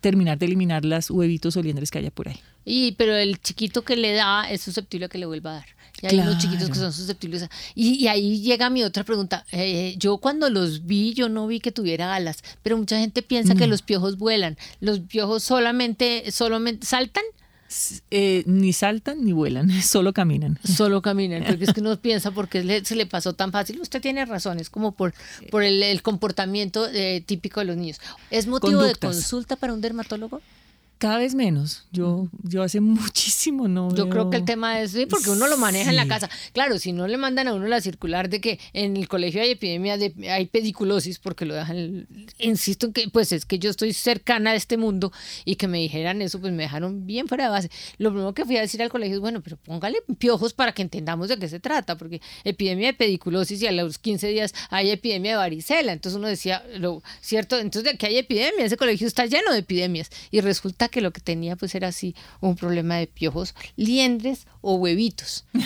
terminar 0.00 0.38
de 0.38 0.46
eliminar 0.46 0.84
las 0.84 1.10
huevitos 1.10 1.56
o 1.56 1.62
liendres 1.62 1.90
que 1.90 1.98
haya 1.98 2.10
por 2.10 2.28
ahí. 2.28 2.40
Y, 2.64 2.92
pero 2.92 3.16
el 3.16 3.40
chiquito 3.40 3.82
que 3.82 3.96
le 3.96 4.12
da 4.12 4.48
es 4.50 4.60
susceptible 4.60 5.06
a 5.06 5.08
que 5.08 5.18
le 5.18 5.26
vuelva 5.26 5.50
a 5.50 5.54
dar. 5.54 5.77
Y 6.02 6.06
hay 6.06 6.18
unos 6.20 6.38
chiquitos 6.38 6.68
que 6.68 6.74
son 6.76 6.92
susceptibles. 6.92 7.42
a- 7.42 7.50
y, 7.74 7.94
y 7.94 8.08
ahí 8.08 8.40
llega 8.40 8.70
mi 8.70 8.84
otra 8.84 9.04
pregunta. 9.04 9.44
Eh, 9.52 9.94
yo 9.98 10.18
cuando 10.18 10.48
los 10.50 10.86
vi, 10.86 11.14
yo 11.14 11.28
no 11.28 11.46
vi 11.46 11.60
que 11.60 11.72
tuviera 11.72 12.14
alas, 12.14 12.38
pero 12.62 12.76
mucha 12.76 12.98
gente 12.98 13.22
piensa 13.22 13.54
que 13.54 13.62
No. 13.66 13.68
los 13.68 13.82
piojos 13.82 14.16
vuelan. 14.18 14.56
Los 14.80 15.00
piojos 15.00 15.42
solamente, 15.42 16.30
solamente 16.30 16.86
saltan, 16.86 17.24
eh, 18.10 18.44
ni 18.46 18.72
saltan 18.72 19.24
ni 19.24 19.32
vuelan, 19.32 19.70
solo 19.82 20.12
caminan. 20.12 20.58
solo 20.64 21.02
caminan. 21.02 21.44
Porque 21.44 21.64
es 21.64 21.72
que 21.72 21.80
uno 21.80 21.96
piensa 22.00 22.30
porque 22.30 22.82
se 22.84 22.96
le 22.96 23.06
pasó 23.06 23.32
tan 23.34 23.52
fácil. 23.52 23.80
Usted 23.80 24.00
tiene 24.00 24.24
razón, 24.24 24.58
es 24.58 24.70
como 24.70 24.92
por, 24.92 25.12
por 25.50 25.62
el, 25.62 25.82
el 25.82 26.00
comportamiento 26.02 26.86
eh, 26.88 27.22
típico 27.26 27.60
de 27.60 27.66
los 27.66 27.76
niños. 27.76 28.00
¿Es 28.30 28.46
motivo 28.46 28.82
de 28.82 28.94
consulta 28.94 29.56
para 29.56 29.72
un 29.74 29.80
dermatólogo? 29.80 30.40
Cada 30.98 31.18
vez 31.18 31.36
menos. 31.36 31.84
Yo, 31.92 32.28
yo 32.42 32.62
hace 32.64 32.80
muchísimo 32.98 33.68
no. 33.68 33.94
Yo 33.94 34.08
creo 34.08 34.30
que 34.30 34.36
el 34.36 34.44
tema 34.44 34.80
es, 34.80 34.90
sí, 34.92 35.06
porque 35.06 35.30
uno 35.30 35.46
lo 35.46 35.56
maneja 35.56 35.90
en 35.90 35.96
la 35.96 36.08
casa. 36.08 36.28
Claro, 36.52 36.78
si 36.78 36.92
no 36.92 37.06
le 37.06 37.16
mandan 37.16 37.46
a 37.46 37.54
uno 37.54 37.66
la 37.66 37.80
circular 37.80 38.28
de 38.28 38.40
que 38.40 38.58
en 38.72 38.96
el 38.96 39.08
colegio 39.08 39.40
hay 39.40 39.50
epidemia 39.50 39.96
de, 39.96 40.12
hay 40.28 40.46
pediculosis, 40.46 41.20
porque 41.20 41.44
lo 41.44 41.54
dejan, 41.54 42.08
insisto 42.38 42.86
en 42.86 42.92
que, 42.92 43.08
pues 43.08 43.30
es 43.30 43.44
que 43.44 43.60
yo 43.60 43.70
estoy 43.70 43.92
cercana 43.92 44.50
a 44.50 44.54
este 44.56 44.76
mundo 44.76 45.12
y 45.44 45.54
que 45.54 45.68
me 45.68 45.78
dijeran 45.78 46.20
eso, 46.20 46.40
pues 46.40 46.52
me 46.52 46.64
dejaron 46.64 47.06
bien 47.06 47.28
fuera 47.28 47.44
de 47.44 47.50
base. 47.50 47.70
Lo 47.98 48.10
primero 48.10 48.34
que 48.34 48.44
fui 48.44 48.56
a 48.56 48.60
decir 48.60 48.82
al 48.82 48.90
colegio 48.90 49.16
es, 49.16 49.20
bueno, 49.20 49.40
pero 49.40 49.56
póngale 49.56 50.02
piojos 50.18 50.52
para 50.52 50.72
que 50.72 50.82
entendamos 50.82 51.28
de 51.28 51.38
qué 51.38 51.48
se 51.48 51.60
trata, 51.60 51.96
porque 51.96 52.20
epidemia 52.42 52.88
de 52.88 52.94
pediculosis 52.94 53.62
y 53.62 53.68
a 53.68 53.72
los 53.72 53.98
15 53.98 54.28
días 54.28 54.52
hay 54.70 54.90
epidemia 54.90 55.32
de 55.32 55.36
varicela. 55.36 55.92
Entonces 55.92 56.18
uno 56.18 56.26
decía, 56.26 56.64
lo 56.76 57.02
cierto, 57.20 57.58
entonces 57.58 57.92
de 57.92 57.98
que 57.98 58.06
hay 58.06 58.18
epidemia, 58.18 58.64
ese 58.64 58.76
colegio 58.76 59.06
está 59.06 59.26
lleno 59.26 59.52
de 59.52 59.58
epidemias. 59.58 60.10
Y 60.30 60.40
resulta 60.40 60.87
que 60.88 61.00
lo 61.00 61.12
que 61.12 61.20
tenía 61.20 61.56
pues 61.56 61.74
era 61.74 61.88
así 61.88 62.14
un 62.40 62.56
problema 62.56 62.96
de 62.96 63.06
piojos, 63.06 63.54
liendres 63.76 64.46
o 64.60 64.74
huevitos. 64.74 65.44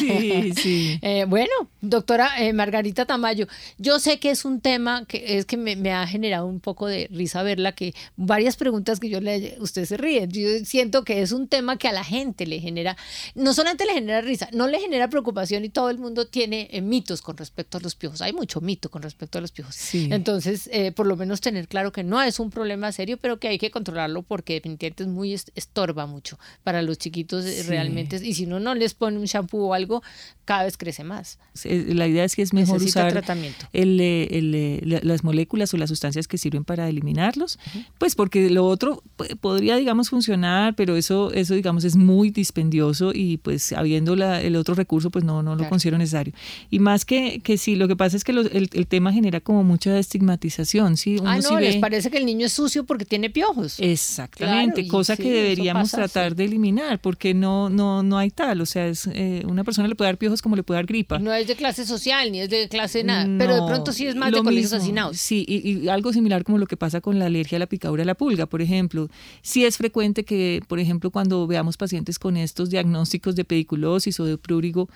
Sí, 0.00 0.52
sí. 0.54 0.98
Eh, 1.02 1.24
bueno, 1.26 1.52
doctora 1.80 2.30
eh, 2.40 2.52
Margarita 2.52 3.04
Tamayo, 3.04 3.46
yo 3.78 3.98
sé 3.98 4.18
que 4.18 4.30
es 4.30 4.44
un 4.44 4.60
tema 4.60 5.04
que 5.06 5.38
es 5.38 5.44
que 5.44 5.56
me, 5.56 5.76
me 5.76 5.92
ha 5.92 6.06
generado 6.06 6.46
un 6.46 6.60
poco 6.60 6.86
de 6.86 7.08
risa 7.10 7.42
verla, 7.42 7.72
que 7.72 7.94
varias 8.16 8.56
preguntas 8.56 9.00
que 9.00 9.08
yo 9.08 9.20
le, 9.20 9.56
usted 9.60 9.84
se 9.84 9.96
ríe, 9.96 10.26
yo 10.28 10.64
siento 10.64 11.04
que 11.04 11.22
es 11.22 11.32
un 11.32 11.48
tema 11.48 11.78
que 11.78 11.88
a 11.88 11.92
la 11.92 12.04
gente 12.04 12.46
le 12.46 12.60
genera, 12.60 12.96
no 13.34 13.54
solamente 13.54 13.86
le 13.86 13.94
genera 13.94 14.20
risa, 14.20 14.48
no 14.52 14.68
le 14.68 14.78
genera 14.78 15.08
preocupación 15.08 15.64
y 15.64 15.68
todo 15.68 15.90
el 15.90 15.98
mundo 15.98 16.26
tiene 16.26 16.68
eh, 16.70 16.80
mitos 16.80 17.22
con 17.22 17.36
respecto 17.36 17.78
a 17.78 17.80
los 17.80 17.94
piojos, 17.94 18.22
hay 18.22 18.32
mucho 18.32 18.60
mito 18.60 18.90
con 18.90 19.02
respecto 19.02 19.38
a 19.38 19.40
los 19.40 19.52
piojos. 19.52 19.74
Sí. 19.74 20.08
Entonces, 20.10 20.70
por 20.94 21.06
lo 21.06 21.16
menos 21.16 21.40
tener 21.40 21.68
claro 21.68 21.92
que 21.92 22.04
no 22.04 22.22
es 22.22 22.40
un 22.40 22.50
problema 22.50 22.92
serio, 22.92 23.18
pero 23.18 23.38
que 23.38 23.48
hay 23.48 23.58
que 23.58 23.70
controlarlo 23.70 24.22
porque 24.22 24.59
definitivamente 24.60 25.02
es 25.04 25.08
muy 25.08 25.32
est- 25.32 25.50
estorba 25.54 26.06
mucho 26.06 26.38
para 26.62 26.82
los 26.82 26.98
chiquitos 26.98 27.44
eh, 27.44 27.62
Sí. 27.62 27.68
realmente, 27.68 28.20
y 28.24 28.34
si 28.34 28.44
uno 28.46 28.60
no 28.60 28.74
les 28.74 28.94
pone 28.94 29.18
un 29.18 29.24
shampoo 29.24 29.66
o 29.68 29.74
algo, 29.74 30.02
cada 30.44 30.64
vez 30.64 30.76
crece 30.76 31.04
más. 31.04 31.38
Eh, 31.64 31.92
La 31.94 32.06
idea 32.06 32.24
es 32.24 32.34
que 32.36 32.42
es 32.42 32.52
mejor 32.52 32.74
Necesita 32.80 33.00
usar 33.00 33.12
tratamiento. 33.12 33.66
el, 33.72 34.00
eh, 34.00 34.28
el, 34.30 34.54
eh, 34.54 34.80
la- 34.84 35.00
las 35.02 35.24
moléculas 35.24 35.72
o 35.74 35.76
las 35.76 35.88
sustancias 35.90 36.26
que 36.28 36.38
sirven 36.38 36.64
para 36.64 36.88
eliminarlos, 36.88 37.58
pues 37.98 38.14
porque 38.14 38.50
lo 38.50 38.66
otro 38.66 39.02
podría, 39.40 39.76
digamos, 39.76 40.10
funcionar, 40.10 40.74
pero 40.74 40.96
eso, 40.96 41.32
eso 41.32 41.54
digamos, 41.54 41.84
es 41.84 41.96
muy 41.96 42.30
dispendioso 42.30 43.12
y 43.14 43.38
pues 43.38 43.72
habiendo 43.72 44.16
la- 44.16 44.40
el 44.42 44.56
otro 44.56 44.74
recurso, 44.74 45.10
pues 45.10 45.24
no, 45.24 45.42
no 45.42 45.52
lo 45.52 45.58
Claro. 45.58 45.70
considero 45.70 45.98
necesario. 45.98 46.32
Y 46.70 46.78
más 46.80 47.04
que, 47.04 47.40
que 47.40 47.56
sí, 47.58 47.76
lo 47.76 47.86
que 47.88 47.96
pasa 47.96 48.16
es 48.16 48.24
que 48.24 48.32
los- 48.32 48.46
el, 48.52 48.68
el 48.72 48.86
tema 48.86 49.12
genera 49.12 49.40
como 49.40 49.62
mucha 49.64 49.98
estigmatización, 49.98 50.96
¿sí? 50.96 51.16
Uno 51.20 51.30
Ah, 51.30 51.40
sí 51.42 51.48
no, 51.52 51.60
les 51.60 51.74
ve- 51.76 51.80
parece 51.80 52.10
que 52.10 52.18
el 52.18 52.26
niño 52.26 52.46
es 52.46 52.52
sucio 52.52 52.84
porque 52.84 53.04
tiene 53.04 53.30
piojos. 53.30 53.78
Exactamente, 53.78 54.49
Claro, 54.50 54.72
y 54.80 54.88
cosa 54.88 55.16
sí, 55.16 55.22
que 55.22 55.30
deberíamos 55.32 55.90
pasa, 55.90 55.96
tratar 56.08 56.30
sí. 56.32 56.36
de 56.36 56.44
eliminar, 56.44 57.00
porque 57.00 57.34
no, 57.34 57.70
no, 57.70 58.02
no 58.02 58.18
hay 58.18 58.30
tal, 58.30 58.60
o 58.60 58.66
sea, 58.66 58.86
es, 58.88 59.08
eh, 59.12 59.42
una 59.46 59.64
persona 59.64 59.88
le 59.88 59.94
puede 59.94 60.08
dar 60.08 60.18
piojos 60.18 60.42
como 60.42 60.56
le 60.56 60.62
puede 60.62 60.78
dar 60.78 60.86
gripa. 60.86 61.18
No 61.18 61.32
es 61.32 61.46
de 61.46 61.56
clase 61.56 61.86
social 61.86 62.30
ni 62.32 62.40
es 62.40 62.50
de 62.50 62.68
clase 62.68 63.04
nada, 63.04 63.26
pero 63.38 63.54
de 63.54 63.62
pronto 63.66 63.92
sí 63.92 64.06
es 64.06 64.14
más 64.16 64.32
de 64.32 64.42
colegios 64.42 64.72
hacinados. 64.72 65.16
Sí, 65.18 65.44
y, 65.48 65.68
y 65.84 65.88
algo 65.88 66.12
similar 66.12 66.44
como 66.44 66.58
lo 66.58 66.66
que 66.66 66.76
pasa 66.76 67.00
con 67.00 67.18
la 67.18 67.26
alergia 67.26 67.56
a 67.56 67.58
la 67.60 67.66
picadura 67.66 68.02
de 68.02 68.06
la 68.06 68.14
pulga, 68.14 68.46
por 68.46 68.62
ejemplo. 68.62 69.08
Sí 69.42 69.64
es 69.64 69.76
frecuente 69.76 70.24
que, 70.24 70.62
por 70.68 70.78
ejemplo, 70.80 71.10
cuando 71.10 71.46
veamos 71.46 71.76
pacientes 71.76 72.18
con 72.18 72.36
estos 72.36 72.70
diagnósticos 72.70 73.36
de 73.36 73.44
pediculosis 73.44 74.18
o 74.20 74.24
de 74.24 74.38
prurigo 74.38 74.88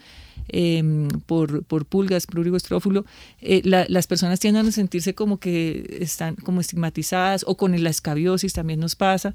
em, 0.48 1.08
por, 1.26 1.64
por 1.64 1.86
pulgas, 1.86 2.26
prurigo 2.26 2.56
estrófulo, 2.56 3.04
eh, 3.40 3.62
la- 3.64 3.86
las 3.88 4.06
personas 4.06 4.40
tienden 4.40 4.66
a 4.66 4.72
sentirse 4.72 5.14
como 5.14 5.38
que 5.38 5.98
están 6.00 6.34
como 6.36 6.60
estigmatizadas 6.60 7.44
o 7.46 7.56
con 7.56 7.80
la 7.82 7.90
escabiosis 7.90 8.52
también 8.52 8.80
nos 8.80 8.94
pasa, 8.96 9.34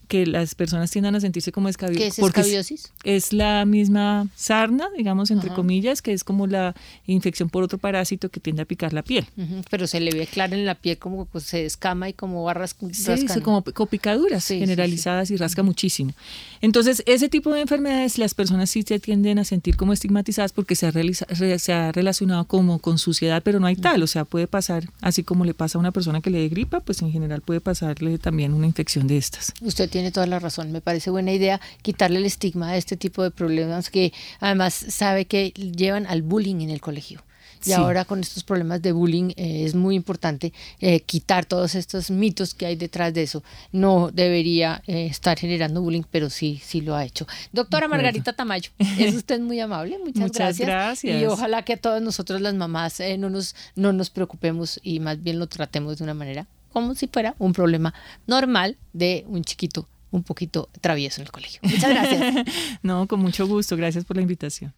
que 0.11 0.25
las 0.25 0.55
personas 0.55 0.91
tiendan 0.91 1.15
a 1.15 1.21
sentirse 1.21 1.53
como 1.53 1.69
escabiosas. 1.69 2.01
¿Qué 2.01 2.07
es 2.09 2.19
escabiosis? 2.19 2.91
Es 3.05 3.31
la 3.31 3.63
misma 3.63 4.27
sarna, 4.35 4.89
digamos, 4.97 5.31
entre 5.31 5.47
Ajá. 5.47 5.55
comillas, 5.55 6.01
que 6.01 6.11
es 6.11 6.25
como 6.25 6.47
la, 6.47 6.75
infección 7.07 7.49
por 7.49 7.63
otro 7.63 7.77
parásito 7.77 8.27
que 8.27 8.41
tiende 8.41 8.61
a 8.61 8.65
picar 8.65 8.91
la 8.91 9.03
piel. 9.03 9.25
Pero 9.69 9.87
se 9.87 10.01
le 10.01 10.11
ve 10.11 10.27
claro 10.27 10.53
en 10.53 10.65
la 10.65 10.75
piel 10.75 10.97
como 10.97 11.25
pues, 11.25 11.45
se 11.45 11.63
descama 11.63 12.09
y 12.09 12.13
como 12.13 12.51
rascando. 12.53 12.93
Sí, 12.93 13.25
como, 13.41 13.61
picaduras 13.61 14.45
generalizadas 14.47 15.31
y 15.31 15.37
rasca 15.37 15.63
muchísimo. 15.63 16.11
Entonces, 16.59 17.03
ese 17.05 17.29
tipo 17.29 17.53
de 17.53 17.61
enfermedades 17.61 18.17
las 18.17 18.33
personas 18.33 18.69
sí 18.69 18.83
se 18.83 18.99
tienden 18.99 19.39
a 19.39 19.45
sentir 19.45 19.77
como 19.77 19.93
estigmatizadas 19.93 20.51
porque 20.51 20.75
se 20.75 20.87
ha, 20.87 21.57
se 21.57 21.73
ha 21.73 21.91
relacionado 21.93 22.43
como 22.45 22.79
con 22.79 22.97
suciedad, 22.97 23.41
pero 23.43 23.61
no 23.61 23.67
hay 23.67 23.77
tal. 23.77 24.03
O 24.03 24.07
sea, 24.07 24.25
puede 24.25 24.47
pasar, 24.47 24.89
así 24.99 25.23
como 25.23 25.45
le 25.45 25.53
pasa 25.53 25.77
a 25.77 25.79
una 25.79 25.91
persona 25.91 26.19
que 26.19 26.29
le 26.31 26.39
dé 26.39 26.49
gripa, 26.49 26.81
pues 26.81 27.01
en 27.01 27.13
general 27.13 27.41
puede 27.41 27.61
pasarle 27.61 28.17
también 28.17 28.53
una 28.53 28.67
infección 28.67 29.07
de 29.07 29.15
estas. 29.15 29.53
Usted 29.61 29.89
tiene 29.89 30.00
toda 30.09 30.25
la 30.25 30.39
razón. 30.39 30.71
Me 30.71 30.81
parece 30.81 31.11
buena 31.11 31.31
idea 31.31 31.61
quitarle 31.83 32.17
el 32.17 32.25
estigma 32.25 32.69
a 32.69 32.77
este 32.77 32.97
tipo 32.97 33.21
de 33.21 33.29
problemas 33.29 33.91
que 33.91 34.11
además 34.39 34.73
sabe 34.73 35.25
que 35.25 35.51
llevan 35.51 36.07
al 36.07 36.23
bullying 36.23 36.61
en 36.61 36.71
el 36.71 36.81
colegio. 36.81 37.21
Y 37.65 37.73
ahora 37.73 38.05
con 38.05 38.19
estos 38.19 38.43
problemas 38.43 38.81
de 38.81 38.91
bullying 38.91 39.31
eh, 39.35 39.65
es 39.65 39.75
muy 39.75 39.95
importante 39.95 40.51
eh, 40.79 41.01
quitar 41.01 41.45
todos 41.45 41.75
estos 41.75 42.09
mitos 42.09 42.53
que 42.53 42.65
hay 42.65 42.75
detrás 42.75 43.13
de 43.13 43.23
eso. 43.23 43.43
No 43.71 44.09
debería 44.11 44.81
eh, 44.87 45.05
estar 45.05 45.37
generando 45.37 45.81
bullying, 45.81 46.03
pero 46.09 46.29
sí, 46.29 46.59
sí 46.63 46.81
lo 46.81 46.95
ha 46.95 47.05
hecho. 47.05 47.27
Doctora 47.51 47.87
Margarita 47.87 48.33
Tamayo, 48.33 48.71
es 48.79 49.15
usted 49.15 49.39
muy 49.39 49.59
amable, 49.59 49.99
muchas, 49.99 50.21
muchas 50.21 50.59
gracias. 50.59 51.21
Y 51.21 51.25
ojalá 51.25 51.63
que 51.63 51.73
a 51.73 51.77
todos 51.77 52.01
nosotros 52.01 52.41
las 52.41 52.55
mamás 52.55 53.01
no, 53.17 53.29
nos, 53.29 53.55
no 53.75 53.93
nos 53.93 54.09
preocupemos 54.09 54.79
y 54.83 54.99
más 54.99 55.21
bien 55.21 55.37
lo 55.37 55.47
tratemos 55.47 55.97
de 55.99 56.03
una 56.03 56.13
manera 56.13 56.47
como 56.71 56.95
si 56.95 57.07
fuera 57.07 57.35
un 57.39 57.53
problema 57.53 57.93
normal 58.27 58.77
de 58.93 59.25
un 59.27 59.43
chiquito 59.43 59.87
un 60.11 60.23
poquito 60.23 60.69
travieso 60.81 61.21
en 61.21 61.27
el 61.27 61.31
colegio. 61.31 61.59
Muchas 61.63 61.89
gracias. 61.89 62.45
no, 62.83 63.07
con 63.07 63.19
mucho 63.19 63.47
gusto. 63.47 63.77
Gracias 63.77 64.05
por 64.05 64.17
la 64.17 64.21
invitación. 64.21 64.73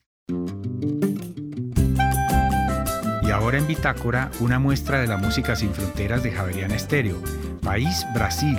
Y 3.24 3.32
ahora 3.32 3.58
en 3.58 3.68
Bitácora, 3.68 4.32
una 4.40 4.60
muestra 4.60 5.02
de 5.02 5.08
la 5.08 5.18
música 5.18 5.56
sin 5.56 5.74
fronteras 5.74 6.24
de 6.24 6.32
Javeriana 6.32 6.76
Estéreo. 6.76 7.22
País 7.62 8.06
Brasil. 8.14 8.58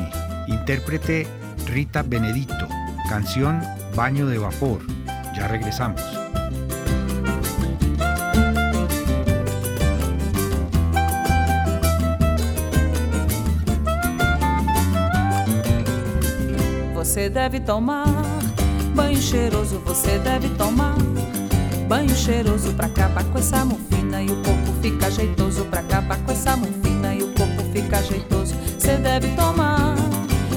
Intérprete 0.48 1.26
Rita 1.66 2.02
Benedito. 2.02 2.68
Canción 3.08 3.62
Baño 3.94 4.26
de 4.26 4.38
Vapor. 4.38 4.80
Ya 5.36 5.48
regresamos. 5.48 6.23
Você 17.14 17.30
deve 17.30 17.60
tomar. 17.60 18.06
Banho 18.92 19.22
cheiroso, 19.22 19.78
você 19.86 20.18
deve 20.18 20.48
tomar. 20.48 20.96
Banho 21.86 22.12
cheiroso 22.12 22.72
pra 22.72 22.88
acabar 22.88 23.22
com 23.26 23.38
essa 23.38 23.64
mufina 23.64 24.20
e 24.20 24.26
o 24.26 24.42
corpo 24.42 24.72
fica 24.82 25.08
jeitoso 25.12 25.64
pra 25.66 25.78
acabar 25.78 26.18
com 26.18 26.32
essa 26.32 26.56
mufina 26.56 27.14
e 27.14 27.22
o 27.22 27.32
corpo 27.34 27.62
fica 27.72 28.02
jeitoso. 28.02 28.56
Você 28.76 28.96
deve 28.96 29.28
tomar. 29.36 29.94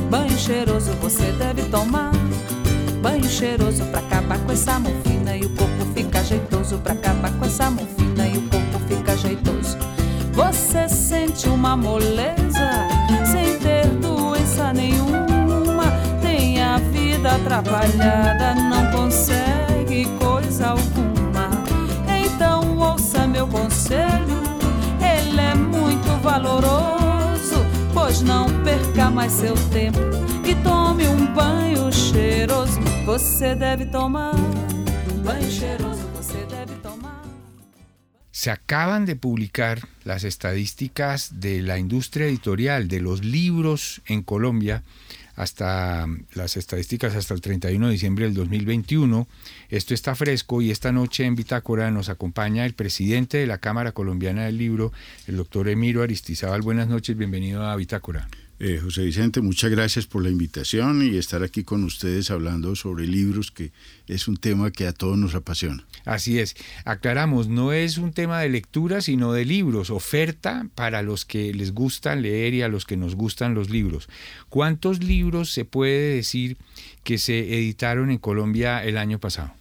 Banho 0.10 0.36
cheiroso, 0.36 0.94
você 0.94 1.32
deve 1.34 1.62
tomar. 1.70 2.12
Banho 3.04 3.30
cheiroso 3.30 3.86
pra 3.92 4.00
acabar 4.00 4.40
com 4.40 4.52
essa 4.52 4.80
mufina 4.80 5.38
e 5.38 5.46
o 5.46 5.50
corpo 5.52 5.86
fica 5.94 6.24
jeitoso 6.24 6.80
pra 6.80 6.94
acabar 6.94 7.32
com 7.34 7.46
essa 7.46 7.70
mufina 7.70 8.28
e 8.28 8.36
o 8.36 8.42
corpo 8.50 8.80
fica 8.88 9.16
jeitoso. 9.16 9.78
Você 10.34 10.90
sente 10.90 11.48
uma 11.50 11.78
moleza 11.78 12.88
sem 13.32 13.60
ter 13.60 13.86
doença 14.02 14.74
nenhuma 14.74 14.97
atrapalhada 17.36 18.56
não 18.56 18.92
consegue 18.92 20.06
coisa 20.20 20.70
alguma. 20.70 21.50
Então 22.08 22.78
ouça 22.78 23.28
meu 23.28 23.48
conselho, 23.48 24.42
ele 25.02 25.40
é 25.40 25.56
muito 25.56 26.08
valoroso. 26.22 27.66
Pois 27.94 28.22
não 28.22 28.48
perca 28.64 29.10
mais 29.10 29.32
seu 29.32 29.56
tempo 29.72 30.00
e 30.46 30.56
tome 30.64 31.08
um 31.08 31.34
banho 31.34 31.92
cheiroso. 31.92 32.80
Você 33.06 33.56
deve 33.56 33.86
tomar 33.86 34.34
banho 35.28 35.52
cheiroso, 35.52 36.08
você 36.16 36.46
deve 36.46 36.74
tomar. 36.82 37.22
Se 38.32 38.50
acaban 38.50 39.06
de 39.06 39.16
publicar 39.16 39.80
las 40.06 40.24
estadísticas 40.24 41.32
de 41.40 41.62
la 41.62 41.78
industria 41.78 42.28
editorial 42.28 42.88
de 42.88 43.02
los 43.02 43.26
libros 43.26 44.02
en 44.06 44.24
Colombia 44.24 44.84
hasta 45.38 46.08
las 46.34 46.58
estadísticas 46.58 47.16
hasta 47.16 47.34
el 47.34 47.42
31 47.42 47.86
de 47.86 47.94
diciembre 47.94 48.26
del 48.26 48.34
2021. 48.34 49.28
Esto 49.70 49.94
está 49.94 50.16
fresco 50.16 50.62
y 50.62 50.72
esta 50.72 50.92
noche 50.92 51.26
en 51.26 51.36
Bitácora 51.36 51.90
nos 51.92 52.10
acompaña 52.10 52.66
el 52.66 52.74
presidente 52.74 53.38
de 53.38 53.48
la 53.48 53.60
Cámara 53.60 53.94
Colombiana 53.94 54.46
del 54.46 54.58
Libro, 54.58 54.92
el 55.28 55.38
doctor 55.38 55.70
Emiro 55.70 56.02
Aristizábal. 56.02 56.64
Buenas 56.64 56.88
noches, 56.88 57.16
bienvenido 57.16 57.64
a 57.64 57.76
Bitácora. 57.76 58.28
Eh, 58.60 58.80
José 58.82 59.06
Vicente, 59.06 59.40
muchas 59.42 59.70
gracias 59.70 60.08
por 60.08 60.24
la 60.24 60.32
invitación 60.32 61.04
y 61.04 61.16
estar 61.18 61.44
aquí 61.44 61.64
con 61.64 61.84
ustedes 61.84 62.32
hablando 62.32 62.76
sobre 62.76 63.06
libros, 63.06 63.52
que 63.52 63.72
es 64.08 64.28
un 64.28 64.38
tema 64.38 64.72
que 64.72 64.88
a 64.88 64.94
todos 64.94 65.16
nos 65.16 65.36
apasiona. 65.36 65.86
Así 66.06 66.40
es. 66.40 66.56
Aclaramos, 66.84 67.50
no 67.50 67.72
es 67.72 68.00
un 68.00 68.14
tema 68.14 68.40
de 68.40 68.50
lectura, 68.50 69.02
sino 69.02 69.32
de 69.32 69.46
libros, 69.46 69.92
oferta 69.92 70.68
para 70.74 71.04
los 71.04 71.24
que 71.24 71.54
les 71.54 71.72
gustan 71.72 72.24
leer 72.24 72.56
y 72.56 72.64
a 72.64 72.68
los 72.68 72.86
que 72.86 72.98
nos 72.98 73.14
gustan 73.14 73.54
los 73.54 73.70
libros. 73.70 74.10
¿Cuántos 74.50 75.04
libros 75.04 75.52
se 75.52 75.64
puede 75.64 76.16
decir 76.16 76.58
que 77.04 77.20
se 77.20 77.60
editaron 77.60 78.10
en 78.10 78.18
Colombia 78.18 78.84
el 78.84 78.98
año 78.98 79.20
pasado? 79.20 79.54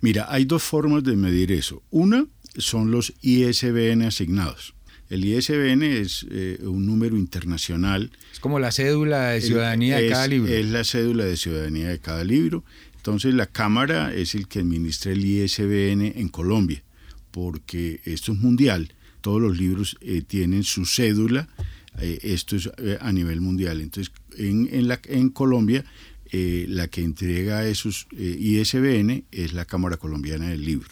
Mira, 0.00 0.26
hay 0.30 0.46
dos 0.46 0.62
formas 0.62 1.04
de 1.04 1.14
medir 1.14 1.52
eso. 1.52 1.82
Una 1.90 2.24
son 2.56 2.90
los 2.90 3.12
ISBN 3.20 4.02
asignados. 4.02 4.74
El 5.10 5.24
ISBN 5.24 5.82
es 5.82 6.24
eh, 6.30 6.58
un 6.62 6.86
número 6.86 7.16
internacional. 7.16 8.12
Es 8.32 8.38
como 8.38 8.60
la 8.60 8.70
cédula 8.70 9.30
de 9.30 9.40
ciudadanía 9.40 9.98
de 9.98 10.08
cada 10.08 10.28
libro. 10.28 10.52
Es 10.52 10.66
la 10.66 10.84
cédula 10.84 11.24
de 11.24 11.36
ciudadanía 11.36 11.88
de 11.88 11.98
cada 11.98 12.22
libro. 12.22 12.64
Entonces 12.94 13.34
la 13.34 13.46
Cámara 13.46 14.14
es 14.14 14.36
el 14.36 14.46
que 14.46 14.60
administra 14.60 15.10
el 15.10 15.24
ISBN 15.24 16.12
en 16.16 16.28
Colombia, 16.28 16.84
porque 17.32 18.00
esto 18.04 18.32
es 18.32 18.38
mundial. 18.38 18.92
Todos 19.20 19.42
los 19.42 19.58
libros 19.58 19.96
eh, 20.00 20.22
tienen 20.24 20.62
su 20.62 20.86
cédula. 20.86 21.48
Eh, 21.98 22.20
esto 22.22 22.54
es 22.54 22.70
a 23.00 23.12
nivel 23.12 23.40
mundial. 23.40 23.80
Entonces 23.80 24.14
en, 24.38 24.68
en, 24.70 24.86
la, 24.86 25.00
en 25.06 25.30
Colombia 25.30 25.84
la 26.32 26.86
que 26.86 27.02
entrega 27.02 27.66
esos 27.66 28.06
ISBN 28.16 29.24
es 29.32 29.52
la 29.52 29.64
Cámara 29.64 29.96
Colombiana 29.96 30.50
del 30.50 30.64
Libro. 30.64 30.90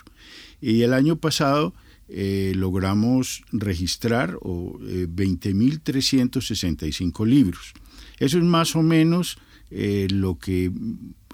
Y 0.61 0.83
el 0.83 0.93
año 0.93 1.15
pasado 1.15 1.73
eh, 2.11 2.55
logramos 2.57 3.43
registrar 3.53 4.39
20.365 4.39 7.23
eh, 7.23 7.27
libros. 7.29 7.75
Eso 8.19 8.39
es 8.39 8.45
más 8.45 8.75
o 8.77 8.83
menos 8.83 9.37
eh, 9.71 10.09
lo 10.11 10.39
que 10.39 10.73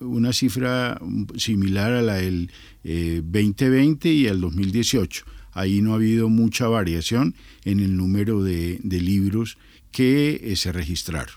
una 0.01 0.33
cifra 0.33 1.01
similar 1.37 1.93
a 1.93 2.03
la 2.03 2.15
del 2.15 2.51
2020 2.83 4.13
y 4.13 4.27
al 4.27 4.41
2018. 4.41 5.25
Ahí 5.53 5.81
no 5.81 5.93
ha 5.93 5.95
habido 5.95 6.29
mucha 6.29 6.67
variación 6.67 7.37
en 7.65 7.79
el 7.79 7.97
número 7.97 8.43
de, 8.43 8.81
de 8.83 9.01
libros 9.01 9.59
que 9.93 10.55
se 10.57 10.73
registraron. 10.73 11.37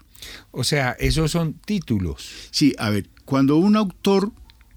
O 0.49 0.63
sea, 0.63 0.93
esos 0.99 1.29
son 1.29 1.53
títulos. 1.53 2.27
Sí, 2.49 2.73
a 2.79 2.89
ver, 2.89 3.07
cuando 3.25 3.57
un 3.57 3.75
autor 3.75 4.31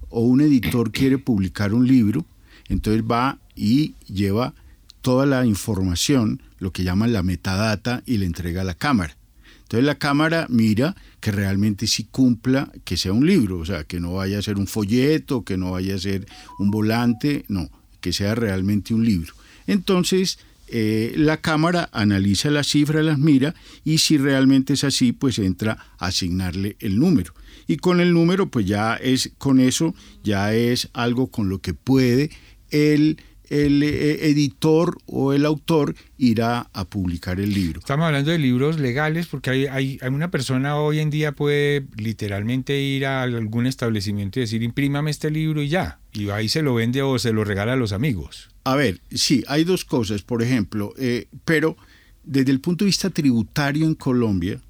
o 0.09 0.21
un 0.21 0.41
editor 0.41 0.91
quiere 0.91 1.17
publicar 1.17 1.73
un 1.73 1.87
libro, 1.87 2.27
entonces 2.69 3.01
va 3.03 3.40
y 3.61 3.93
lleva 4.07 4.55
toda 5.01 5.27
la 5.27 5.45
información, 5.45 6.41
lo 6.57 6.73
que 6.73 6.83
llaman 6.83 7.13
la 7.13 7.21
metadata, 7.21 8.01
y 8.07 8.17
le 8.17 8.25
entrega 8.25 8.61
a 8.61 8.65
la 8.65 8.73
cámara. 8.73 9.15
Entonces 9.61 9.85
la 9.85 9.99
cámara 9.99 10.47
mira 10.49 10.95
que 11.19 11.31
realmente 11.31 11.85
sí 11.85 12.05
cumpla, 12.09 12.71
que 12.83 12.97
sea 12.97 13.13
un 13.13 13.25
libro, 13.25 13.59
o 13.59 13.65
sea, 13.65 13.83
que 13.83 13.99
no 13.99 14.15
vaya 14.15 14.39
a 14.39 14.41
ser 14.41 14.57
un 14.57 14.65
folleto, 14.65 15.43
que 15.43 15.57
no 15.57 15.71
vaya 15.71 15.93
a 15.93 15.99
ser 15.99 16.25
un 16.57 16.71
volante, 16.71 17.45
no, 17.49 17.69
que 18.01 18.11
sea 18.13 18.33
realmente 18.33 18.95
un 18.95 19.05
libro. 19.05 19.33
Entonces 19.67 20.39
eh, 20.67 21.13
la 21.15 21.37
cámara 21.37 21.87
analiza 21.93 22.49
la 22.49 22.63
cifra, 22.63 23.03
las 23.03 23.19
mira 23.19 23.53
y 23.85 23.99
si 23.99 24.17
realmente 24.17 24.73
es 24.73 24.83
así, 24.83 25.11
pues 25.11 25.37
entra 25.37 25.77
a 25.99 26.07
asignarle 26.07 26.77
el 26.79 26.97
número. 26.97 27.33
Y 27.67 27.77
con 27.77 28.01
el 28.01 28.11
número, 28.11 28.49
pues 28.49 28.65
ya 28.65 28.95
es, 28.95 29.31
con 29.37 29.59
eso 29.59 29.93
ya 30.23 30.53
es 30.53 30.89
algo 30.93 31.27
con 31.27 31.47
lo 31.47 31.59
que 31.59 31.75
puede 31.75 32.31
el 32.71 33.21
el 33.51 33.83
eh, 33.83 34.29
editor 34.29 34.97
o 35.07 35.33
el 35.33 35.45
autor 35.45 35.93
irá 36.17 36.69
a 36.71 36.85
publicar 36.85 37.41
el 37.41 37.53
libro. 37.53 37.81
Estamos 37.81 38.05
hablando 38.05 38.31
de 38.31 38.39
libros 38.39 38.79
legales 38.79 39.27
porque 39.27 39.49
hay, 39.49 39.97
hay, 40.01 40.09
una 40.09 40.31
persona 40.31 40.77
hoy 40.77 40.99
en 40.99 41.09
día 41.09 41.33
puede 41.33 41.85
literalmente 41.97 42.79
ir 42.79 43.05
a 43.05 43.23
algún 43.23 43.67
establecimiento 43.67 44.39
y 44.39 44.43
decir 44.43 44.63
imprímame 44.63 45.11
este 45.11 45.29
libro 45.29 45.61
y 45.61 45.67
ya, 45.67 45.99
y 46.13 46.29
ahí 46.29 46.47
se 46.47 46.61
lo 46.61 46.75
vende 46.75 47.01
o 47.01 47.19
se 47.19 47.33
lo 47.33 47.43
regala 47.43 47.73
a 47.73 47.75
los 47.75 47.91
amigos. 47.91 48.49
A 48.63 48.77
ver, 48.77 49.01
sí, 49.11 49.43
hay 49.47 49.65
dos 49.65 49.83
cosas, 49.83 50.21
por 50.21 50.41
ejemplo, 50.41 50.93
eh, 50.97 51.27
pero 51.43 51.75
desde 52.23 52.53
el 52.53 52.61
punto 52.61 52.85
de 52.85 52.87
vista 52.89 53.09
tributario 53.09 53.85
en 53.85 53.95
Colombia, 53.95 54.61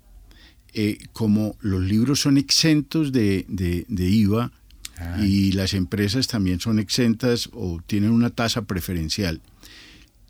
eh, 0.73 0.97
como 1.13 1.55
los 1.59 1.81
libros 1.81 2.21
son 2.21 2.39
exentos 2.39 3.11
de, 3.11 3.45
de 3.47 4.09
IVA, 4.09 4.51
Ah. 5.01 5.25
y 5.25 5.51
las 5.53 5.73
empresas 5.73 6.27
también 6.27 6.59
son 6.59 6.79
exentas 6.79 7.49
o 7.53 7.81
tienen 7.85 8.11
una 8.11 8.29
tasa 8.29 8.63
preferencial. 8.63 9.41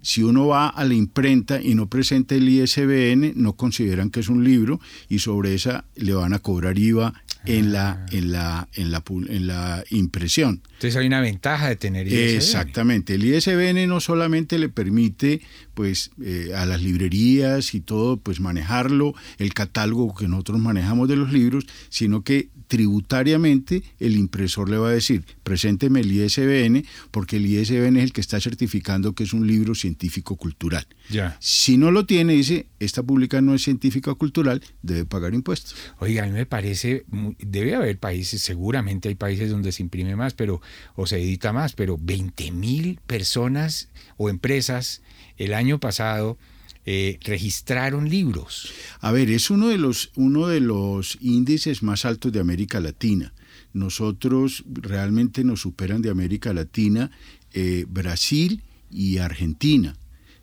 Si 0.02 0.24
uno 0.24 0.48
va 0.48 0.68
a 0.68 0.84
la 0.84 0.96
imprenta 0.96 1.62
y 1.62 1.76
no 1.76 1.88
presenta 1.88 2.34
el 2.34 2.50
ISBN, 2.50 3.34
no 3.36 3.54
consideran 3.54 4.10
que 4.10 4.20
es 4.20 4.30
un 4.30 4.44
libro 4.44 4.80
y 5.10 5.20
sobre 5.20 5.54
esa 5.54 5.86
le 5.96 6.14
van 6.14 6.34
a 6.34 6.40
cobrar 6.40 6.80
IVA 6.80 7.14
en 7.46 7.72
la, 7.72 8.06
en 8.12 8.32
la, 8.32 8.68
en 8.74 8.92
la, 8.92 9.04
en 9.10 9.48
la 9.48 9.84
impresión. 9.90 10.62
Entonces 10.74 10.96
hay 10.96 11.08
una 11.08 11.22
ventaja 11.22 11.70
de 11.70 11.76
tener 11.76 12.08
ISBN. 12.08 12.36
Exactamente. 12.36 13.16
El 13.16 13.26
ISBN 13.26 13.88
no 13.88 14.00
solamente 14.00 14.58
le 14.60 14.70
permite 14.70 15.42
pues 15.74 16.12
eh, 16.24 16.52
a 16.56 16.66
las 16.66 16.82
librerías 16.82 17.74
y 17.74 17.82
todo 17.82 18.18
pues 18.18 18.40
manejarlo, 18.40 19.14
el 19.38 19.54
catálogo 19.54 20.14
que 20.14 20.28
nosotros 20.28 20.60
manejamos 20.60 21.08
de 21.08 21.16
los 21.16 21.32
libros, 21.32 21.66
sino 21.90 22.24
que 22.24 22.50
tributariamente 22.72 23.84
el 24.00 24.16
impresor 24.16 24.70
le 24.70 24.78
va 24.78 24.88
a 24.88 24.94
decir, 24.94 25.26
presénteme 25.44 26.00
el 26.00 26.10
ISBN, 26.10 26.86
porque 27.12 27.36
el 27.36 27.46
ISBN 27.46 27.98
es 27.98 28.04
el 28.04 28.14
que 28.14 28.22
está 28.22 28.40
certificando 28.40 29.14
que 29.14 29.26
es 29.26 29.34
un 29.34 29.46
libro 29.46 29.76
científico 29.76 30.38
cultural. 30.38 30.88
Ya. 31.10 31.36
Si 31.42 31.76
no 31.76 31.92
lo 31.92 32.06
tiene, 32.06 32.32
dice, 32.32 32.68
esta 32.80 33.04
pública 33.04 33.42
no 33.42 33.54
es 33.56 33.64
científica 33.64 34.14
cultural, 34.14 34.64
debe 34.84 35.04
pagar 35.04 35.34
impuestos. 35.34 35.76
Oiga, 36.00 36.24
a 36.24 36.28
mí 36.28 36.32
me 36.32 36.46
parece, 36.46 37.04
debe 37.40 37.76
haber 37.76 38.00
países, 38.00 38.42
seguramente 38.42 39.10
hay 39.10 39.16
países 39.16 39.50
donde 39.50 39.74
se 39.74 39.84
imprime 39.84 40.16
más, 40.16 40.34
pero 40.34 40.62
o 40.96 41.06
se 41.08 41.18
edita 41.18 41.52
más, 41.52 41.74
pero 41.74 41.98
20 42.02 42.52
mil 42.52 43.02
personas 43.06 43.90
o 44.16 44.30
empresas 44.30 45.02
el 45.36 45.54
año 45.54 45.82
pasado 45.82 46.38
eh, 46.86 47.20
registraron 47.24 48.10
libros. 48.10 48.72
A 49.00 49.12
ver, 49.12 49.30
es 49.30 49.50
uno 49.50 49.68
de 49.68 49.78
los, 49.78 50.12
uno 50.16 50.48
de 50.48 50.60
los 50.62 51.18
índices 51.22 51.84
más 51.84 52.06
altos 52.06 52.32
de 52.32 52.40
América 52.40 52.80
Latina. 52.80 53.34
Nosotros 53.74 54.64
realmente 54.68 55.44
nos 55.44 55.62
superan 55.62 56.02
de 56.02 56.10
América 56.10 56.54
Latina 56.54 57.12
eh, 57.54 57.86
Brasil 57.90 58.62
y 58.90 59.18
Argentina. 59.20 59.96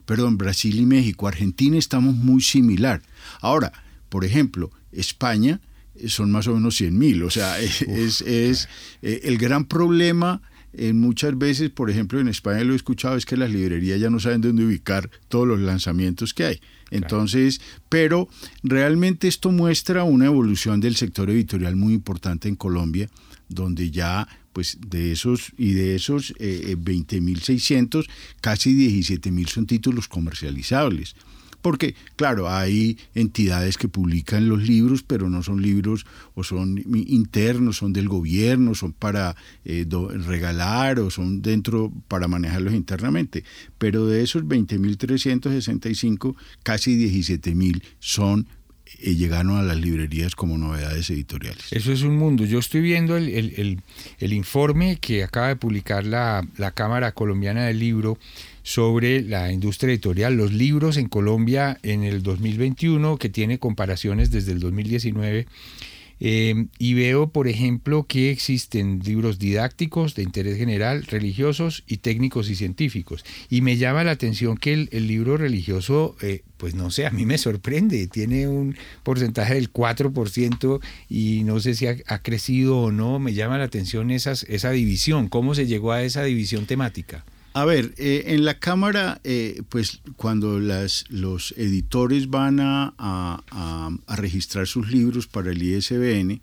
Perdón, 0.06 0.38
Brasil 0.38 0.78
y 0.80 0.86
México. 0.86 1.28
Argentina 1.28 1.76
estamos 1.76 2.14
muy 2.14 2.40
similar. 2.40 3.02
Ahora, 3.40 3.72
por 4.08 4.24
ejemplo, 4.24 4.70
España 4.92 5.60
eh, 5.96 6.08
son 6.08 6.30
más 6.30 6.46
o 6.46 6.54
menos 6.54 6.76
100 6.76 6.96
mil. 6.98 7.22
O 7.22 7.30
sea, 7.30 7.60
es, 7.60 7.82
es- 7.82 8.20
es, 8.22 8.68
eh, 9.02 9.20
el 9.24 9.36
gran 9.38 9.66
problema 9.66 10.40
eh, 10.78 10.92
muchas 10.92 11.36
veces, 11.36 11.70
por 11.70 11.90
ejemplo, 11.90 12.20
en 12.20 12.28
España 12.28 12.64
lo 12.64 12.72
he 12.72 12.76
escuchado, 12.76 13.16
es 13.16 13.26
que 13.26 13.36
las 13.36 13.50
librerías 13.50 14.00
ya 14.00 14.10
no 14.10 14.20
saben 14.20 14.40
dónde 14.40 14.64
ubicar 14.64 15.10
todos 15.28 15.46
los 15.46 15.60
lanzamientos 15.60 16.34
que 16.34 16.44
hay. 16.44 16.60
Entonces, 16.90 17.60
pero 17.88 18.28
realmente 18.62 19.28
esto 19.28 19.50
muestra 19.50 20.04
una 20.04 20.26
evolución 20.26 20.80
del 20.80 20.96
sector 20.96 21.30
editorial 21.30 21.76
muy 21.76 21.94
importante 21.94 22.48
en 22.48 22.56
Colombia, 22.56 23.08
donde 23.48 23.90
ya 23.90 24.28
pues 24.52 24.78
de 24.80 25.12
esos 25.12 25.52
y 25.56 25.72
de 25.74 25.94
esos 25.94 26.30
eh, 26.38 26.70
eh, 26.70 26.76
20.600, 26.76 28.06
casi 28.40 28.74
17.000 28.74 29.48
son 29.48 29.66
títulos 29.66 30.08
comercializables. 30.08 31.14
Porque, 31.68 31.94
claro, 32.16 32.48
hay 32.48 32.96
entidades 33.14 33.76
que 33.76 33.88
publican 33.88 34.48
los 34.48 34.66
libros, 34.66 35.02
pero 35.02 35.28
no 35.28 35.42
son 35.42 35.60
libros 35.60 36.06
o 36.34 36.42
son 36.42 36.82
internos, 37.06 37.76
son 37.76 37.92
del 37.92 38.08
gobierno, 38.08 38.74
son 38.74 38.94
para 38.94 39.36
eh, 39.66 39.84
regalar 40.26 40.98
o 40.98 41.10
son 41.10 41.42
dentro 41.42 41.92
para 42.08 42.26
manejarlos 42.26 42.72
internamente. 42.72 43.44
Pero 43.76 44.06
de 44.06 44.22
esos 44.22 44.44
20.365, 44.44 46.34
casi 46.62 46.96
17.000 46.96 47.82
son 47.98 48.46
eh, 49.00 49.14
llegaron 49.14 49.58
a 49.58 49.62
las 49.62 49.76
librerías 49.78 50.34
como 50.34 50.56
novedades 50.56 51.10
editoriales. 51.10 51.66
Eso 51.72 51.92
es 51.92 52.00
un 52.02 52.16
mundo. 52.16 52.46
Yo 52.46 52.58
estoy 52.58 52.80
viendo 52.80 53.18
el, 53.18 53.28
el- 53.28 53.52
el- 53.58 53.80
el 54.18 54.32
informe 54.32 54.96
que 54.98 55.22
acaba 55.22 55.48
de 55.48 55.56
publicar 55.56 56.06
la, 56.06 56.46
la 56.56 56.70
Cámara 56.70 57.12
Colombiana 57.12 57.66
del 57.66 57.78
Libro 57.78 58.18
sobre 58.68 59.22
la 59.22 59.50
industria 59.50 59.94
editorial, 59.94 60.34
los 60.34 60.52
libros 60.52 60.98
en 60.98 61.08
Colombia 61.08 61.78
en 61.82 62.04
el 62.04 62.22
2021, 62.22 63.16
que 63.16 63.30
tiene 63.30 63.58
comparaciones 63.58 64.30
desde 64.30 64.52
el 64.52 64.60
2019. 64.60 65.46
Eh, 66.20 66.66
y 66.78 66.92
veo, 66.92 67.30
por 67.30 67.48
ejemplo, 67.48 68.04
que 68.06 68.30
existen 68.30 69.00
libros 69.02 69.38
didácticos 69.38 70.14
de 70.14 70.22
interés 70.22 70.58
general, 70.58 71.04
religiosos 71.04 71.82
y 71.86 71.98
técnicos 71.98 72.50
y 72.50 72.56
científicos. 72.56 73.24
Y 73.48 73.62
me 73.62 73.78
llama 73.78 74.04
la 74.04 74.10
atención 74.10 74.58
que 74.58 74.74
el, 74.74 75.06
libro 75.06 75.38
religioso, 75.38 76.14
eh, 76.20 76.42
pues 76.58 76.74
no 76.74 76.90
sé, 76.90 77.06
a 77.06 77.10
mí 77.10 77.24
me 77.24 77.38
sorprende, 77.38 78.06
tiene 78.06 78.48
un 78.48 78.76
porcentaje 79.02 79.54
del 79.54 79.72
4% 79.72 80.80
y 81.08 81.42
no 81.44 81.58
sé 81.60 81.72
si 81.72 81.86
ha, 81.86 81.96
ha 82.06 82.18
crecido 82.18 82.76
o 82.80 82.92
no. 82.92 83.18
Me 83.18 83.32
llama 83.32 83.56
la 83.56 83.64
atención 83.64 84.10
esas, 84.10 84.42
esa 84.42 84.72
división, 84.72 85.28
cómo 85.28 85.54
se 85.54 85.66
llegó 85.66 85.92
a 85.92 86.02
esa 86.02 86.22
división 86.22 86.66
temática. 86.66 87.24
A 87.58 87.64
ver, 87.64 87.92
eh, 87.98 88.22
en 88.28 88.44
la 88.44 88.60
Cámara, 88.60 89.20
eh, 89.24 89.62
pues 89.68 90.00
cuando 90.14 90.60
los 90.60 91.54
editores 91.56 92.30
van 92.30 92.60
a, 92.60 92.94
registrar 94.16 94.68
sus 94.68 94.92
libros 94.92 95.26
para 95.26 95.50
el 95.50 95.60
ISBN, 95.60 96.40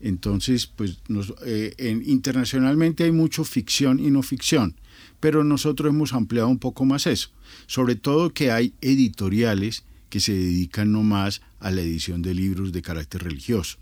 entonces, 0.00 0.66
pues 0.66 0.96
eh, 1.44 1.74
en- 1.76 2.02
internacionalmente 2.08 3.04
hay 3.04 3.12
mucho 3.12 3.44
ficción 3.44 4.00
y 4.00 4.10
no 4.10 4.22
ficción, 4.22 4.74
pero 5.20 5.44
nosotros 5.44 5.90
hemos 5.90 6.14
ampliado 6.14 6.48
un 6.48 6.58
poco 6.58 6.86
más 6.86 7.06
eso. 7.06 7.28
Sobre 7.66 7.94
todo 7.94 8.32
que 8.32 8.50
hay 8.50 8.72
editoriales 8.80 9.84
que 10.08 10.20
se 10.20 10.32
dedican 10.32 10.92
no 10.92 11.02
más 11.02 11.42
a 11.60 11.70
la 11.72 11.82
edición 11.82 12.22
de 12.22 12.32
libros 12.32 12.72
de 12.72 12.80
carácter 12.80 13.22
religioso 13.24 13.76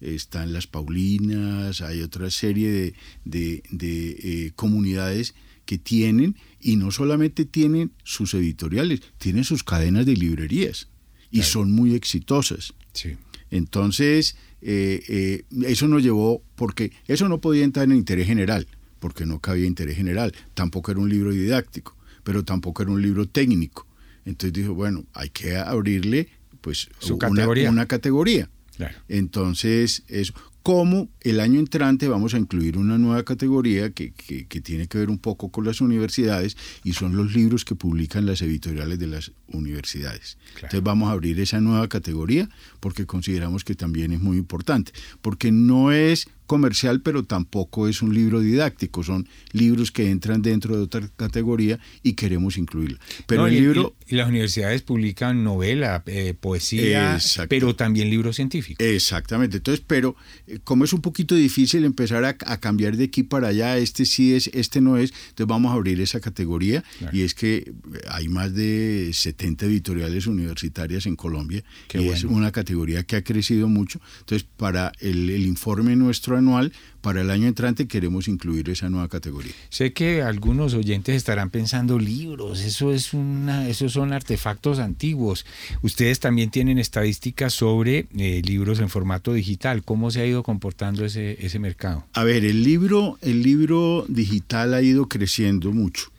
están 0.00 0.52
las 0.54 0.66
Paulinas, 0.66 1.82
hay 1.82 2.00
otra 2.00 2.30
serie 2.30 2.70
de, 2.70 2.94
de- 3.24 3.62
de, 3.70 4.52
comunidades 4.56 5.34
que 5.70 5.78
tienen, 5.78 6.34
y 6.60 6.74
no 6.74 6.90
solamente 6.90 7.44
tienen 7.44 7.92
sus 8.02 8.34
editoriales, 8.34 9.02
tienen 9.18 9.44
sus 9.44 9.62
cadenas 9.62 10.04
de 10.04 10.16
librerías, 10.16 10.88
y 11.30 11.42
son 11.42 11.70
muy 11.70 11.94
exitosas. 11.94 12.74
Sí. 12.92 13.10
Entonces, 13.52 14.34
eh, 14.62 15.00
eh, 15.06 15.44
eso 15.68 15.86
nos 15.86 16.02
llevó, 16.02 16.42
porque 16.56 16.90
eso 17.06 17.28
no 17.28 17.40
podía 17.40 17.62
entrar 17.62 17.84
en 17.88 17.94
interés 17.96 18.26
general, 18.26 18.66
porque 18.98 19.26
no 19.26 19.38
cabía 19.38 19.66
interés 19.66 19.94
general, 19.96 20.34
tampoco 20.54 20.90
era 20.90 20.98
un 20.98 21.08
libro 21.08 21.30
didáctico, 21.30 21.96
pero 22.24 22.42
tampoco 22.44 22.82
era 22.82 22.90
un 22.90 23.00
libro 23.00 23.26
técnico. 23.28 23.86
Entonces 24.24 24.52
dijo, 24.52 24.74
bueno, 24.74 25.04
hay 25.12 25.30
que 25.30 25.56
abrirle 25.56 26.26
pues 26.62 26.88
Su 26.98 27.14
una- 27.14 27.28
categoría. 27.28 27.70
una 27.70 27.86
categoría. 27.86 28.50
Claro. 28.76 28.98
Entonces, 29.08 30.02
eso. 30.08 30.32
Como 30.62 31.08
el 31.22 31.40
año 31.40 31.58
entrante 31.58 32.06
vamos 32.06 32.34
a 32.34 32.38
incluir 32.38 32.76
una 32.76 32.98
nueva 32.98 33.22
categoría 33.24 33.90
que, 33.90 34.12
que- 34.12 34.46
que 34.46 34.60
tiene 34.60 34.88
que 34.88 34.98
ver 34.98 35.08
un 35.08 35.18
poco 35.18 35.48
con 35.50 35.64
las 35.64 35.80
universidades 35.80 36.56
y 36.84 36.92
son 36.92 37.16
los 37.16 37.34
libros 37.34 37.64
que 37.64 37.74
publican 37.74 38.26
las 38.26 38.42
editoriales 38.42 38.98
de 38.98 39.06
las 39.06 39.32
universidades. 39.52 40.36
Claro. 40.52 40.66
Entonces 40.66 40.82
vamos 40.82 41.08
a 41.08 41.12
abrir 41.12 41.38
esa 41.40 41.60
nueva 41.60 41.88
categoría 41.88 42.48
porque 42.80 43.06
consideramos 43.06 43.64
que 43.64 43.74
también 43.74 44.12
es 44.12 44.20
muy 44.20 44.36
importante, 44.36 44.92
porque 45.22 45.52
no 45.52 45.92
es 45.92 46.28
comercial, 46.46 47.00
pero 47.00 47.22
tampoco 47.22 47.86
es 47.86 48.02
un 48.02 48.12
libro 48.12 48.40
didáctico, 48.40 49.04
son 49.04 49.28
libros 49.52 49.92
que 49.92 50.10
entran 50.10 50.42
dentro 50.42 50.76
de 50.76 50.82
otra 50.82 51.08
categoría 51.16 51.78
y 52.02 52.14
queremos 52.14 52.56
incluirla. 52.58 52.98
Pero 53.28 53.42
No, 53.42 53.46
el 53.46 53.54
y- 53.54 53.60
libro... 53.60 53.94
y, 54.08 54.14
y 54.14 54.18
las 54.18 54.28
universidades 54.28 54.82
publican 54.82 55.44
novela, 55.44 56.02
eh, 56.06 56.34
poesía, 56.38 57.18
pero 57.48 57.76
también 57.76 58.10
libros 58.10 58.34
científicos. 58.34 58.84
Exactamente. 58.84 59.58
Entonces, 59.58 59.84
pero 59.86 60.16
eh, 60.48 60.58
como 60.64 60.82
es 60.84 60.92
un 60.92 61.00
poquito 61.02 61.36
difícil 61.36 61.84
empezar 61.84 62.24
a, 62.24 62.30
a 62.30 62.58
cambiar 62.58 62.96
de 62.96 63.04
aquí 63.04 63.22
para 63.22 63.46
allá, 63.48 63.78
este 63.78 64.04
sí 64.04 64.34
es, 64.34 64.48
este 64.52 64.80
no 64.80 64.96
es, 64.96 65.12
entonces 65.28 65.46
vamos 65.46 65.70
a 65.70 65.74
abrir 65.74 66.00
esa 66.00 66.18
categoría 66.18 66.82
Claro. 66.98 67.16
y 67.16 67.22
es 67.22 67.34
que 67.34 67.58
eh, 67.58 67.72
hay 68.08 68.26
más 68.28 68.54
de 68.54 69.10
70 69.12 69.39
editoriales 69.40 70.26
universitarias 70.26 71.06
en 71.06 71.16
Colombia 71.16 71.62
Qué 71.88 72.00
y 72.02 72.08
es 72.08 72.24
una 72.24 72.52
categoría 72.52 73.02
que 73.02 73.16
ha 73.16 73.24
crecido 73.24 73.68
mucho. 73.68 74.00
Entonces, 74.20 74.46
para 74.56 74.92
el, 75.00 75.30
el 75.30 75.46
informe 75.46 75.96
nuestro 75.96 76.36
anual, 76.36 76.72
para 77.00 77.22
el 77.22 77.30
año 77.30 77.46
entrante 77.46 77.86
queremos 77.86 78.28
incluir 78.28 78.68
esa 78.68 78.90
nueva 78.90 79.08
categoría. 79.08 79.52
Sé 79.70 79.92
que 79.92 80.22
algunos 80.22 80.74
oyentes 80.74 81.16
estarán 81.16 81.50
pensando 81.50 81.98
libros, 81.98 82.60
eso 82.60 82.92
es 82.92 83.14
una, 83.14 83.68
esos 83.68 83.92
son 83.92 84.12
artefactos 84.12 84.78
antiguos. 84.78 85.46
Ustedes 85.82 86.20
también 86.20 86.50
tienen 86.50 86.78
estadísticas 86.78 87.54
sobre 87.54 88.06
eh, 88.16 88.42
libros 88.44 88.80
en 88.80 88.88
formato 88.88 89.32
digital. 89.32 89.82
¿Cómo 89.82 90.10
se 90.10 90.20
ha 90.20 90.26
ido 90.26 90.42
comportando 90.42 91.04
ese, 91.04 91.44
ese 91.44 91.58
mercado? 91.58 92.04
A 92.12 92.24
ver, 92.24 92.44
el 92.44 92.62
libro, 92.62 93.18
el 93.22 93.42
libro 93.42 94.04
digital 94.08 94.74
ha 94.74 94.82
ido 94.82 95.08
creciendo 95.08 95.72
mucho, 95.72 96.10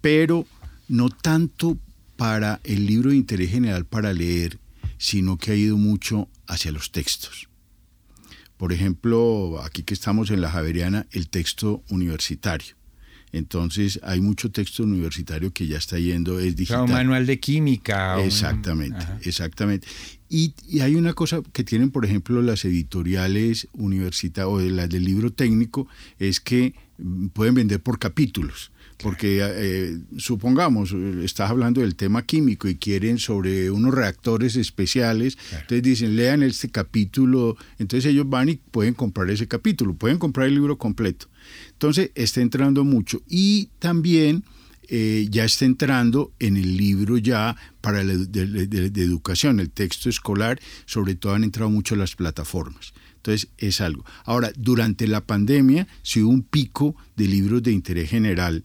pero 0.00 0.46
no 0.88 1.10
tanto 1.10 1.78
para 2.24 2.58
el 2.64 2.86
libro 2.86 3.10
de 3.10 3.16
interés 3.16 3.50
general 3.50 3.84
para 3.84 4.14
leer, 4.14 4.58
sino 4.96 5.36
que 5.36 5.50
ha 5.50 5.54
ido 5.54 5.76
mucho 5.76 6.26
hacia 6.46 6.72
los 6.72 6.90
textos. 6.90 7.50
Por 8.56 8.72
ejemplo, 8.72 9.60
aquí 9.62 9.82
que 9.82 9.92
estamos 9.92 10.30
en 10.30 10.40
la 10.40 10.50
Javeriana, 10.50 11.06
el 11.10 11.28
texto 11.28 11.82
universitario. 11.90 12.76
Entonces 13.32 14.00
hay 14.02 14.22
mucho 14.22 14.50
texto 14.50 14.84
universitario 14.84 15.52
que 15.52 15.66
ya 15.66 15.76
está 15.76 15.98
yendo, 15.98 16.38
es 16.40 16.46
O 16.46 16.48
sea, 16.48 16.56
digital. 16.56 16.84
un 16.84 16.92
manual 16.92 17.26
de 17.26 17.38
química. 17.38 18.18
Exactamente, 18.24 19.04
exactamente. 19.20 19.86
Y, 20.30 20.54
y 20.66 20.80
hay 20.80 20.94
una 20.94 21.12
cosa 21.12 21.42
que 21.52 21.62
tienen, 21.62 21.90
por 21.90 22.06
ejemplo, 22.06 22.40
las 22.40 22.64
editoriales 22.64 23.68
universitarias 23.74 24.50
o 24.50 24.60
las 24.60 24.88
del 24.88 25.04
libro 25.04 25.30
técnico, 25.30 25.88
es 26.18 26.40
que 26.40 26.74
mm, 26.96 27.26
pueden 27.34 27.54
vender 27.54 27.82
por 27.82 27.98
capítulos. 27.98 28.72
Porque 29.02 29.40
eh, 29.42 29.98
supongamos, 30.16 30.92
estás 31.22 31.50
hablando 31.50 31.80
del 31.80 31.94
tema 31.96 32.22
químico 32.24 32.68
y 32.68 32.76
quieren 32.76 33.18
sobre 33.18 33.70
unos 33.70 33.92
reactores 33.94 34.56
especiales, 34.56 35.36
entonces 35.52 35.82
dicen, 35.82 36.16
lean 36.16 36.42
este 36.42 36.70
capítulo, 36.70 37.56
entonces 37.78 38.10
ellos 38.10 38.28
van 38.28 38.48
y 38.48 38.54
pueden 38.56 38.94
comprar 38.94 39.28
ese 39.30 39.46
capítulo, 39.48 39.94
pueden 39.94 40.18
comprar 40.18 40.46
el 40.48 40.54
libro 40.54 40.78
completo. 40.78 41.26
Entonces 41.72 42.10
está 42.14 42.40
entrando 42.40 42.84
mucho. 42.84 43.20
Y 43.28 43.68
también 43.78 44.44
eh, 44.88 45.26
ya 45.30 45.44
está 45.44 45.64
entrando 45.64 46.32
en 46.38 46.56
el 46.56 46.76
libro 46.76 47.16
ya 47.18 47.56
para 47.80 48.04
la 48.04 48.16
de, 48.16 48.46
de- 48.46 48.66
de- 48.66 48.90
de 48.90 49.02
educación, 49.02 49.60
el 49.60 49.70
texto 49.70 50.08
escolar, 50.08 50.60
sobre 50.86 51.14
todo 51.14 51.34
han 51.34 51.44
entrado 51.44 51.70
mucho 51.70 51.96
las 51.96 52.14
plataformas. 52.16 52.92
Entonces 53.16 53.48
es 53.56 53.80
algo. 53.80 54.04
Ahora, 54.26 54.52
durante 54.56 55.06
la 55.06 55.22
pandemia, 55.22 55.86
sí 56.02 56.20
hubo 56.20 56.30
un 56.30 56.42
pico 56.42 56.94
de 57.16 57.26
libros 57.26 57.62
de 57.62 57.72
interés 57.72 58.10
general. 58.10 58.64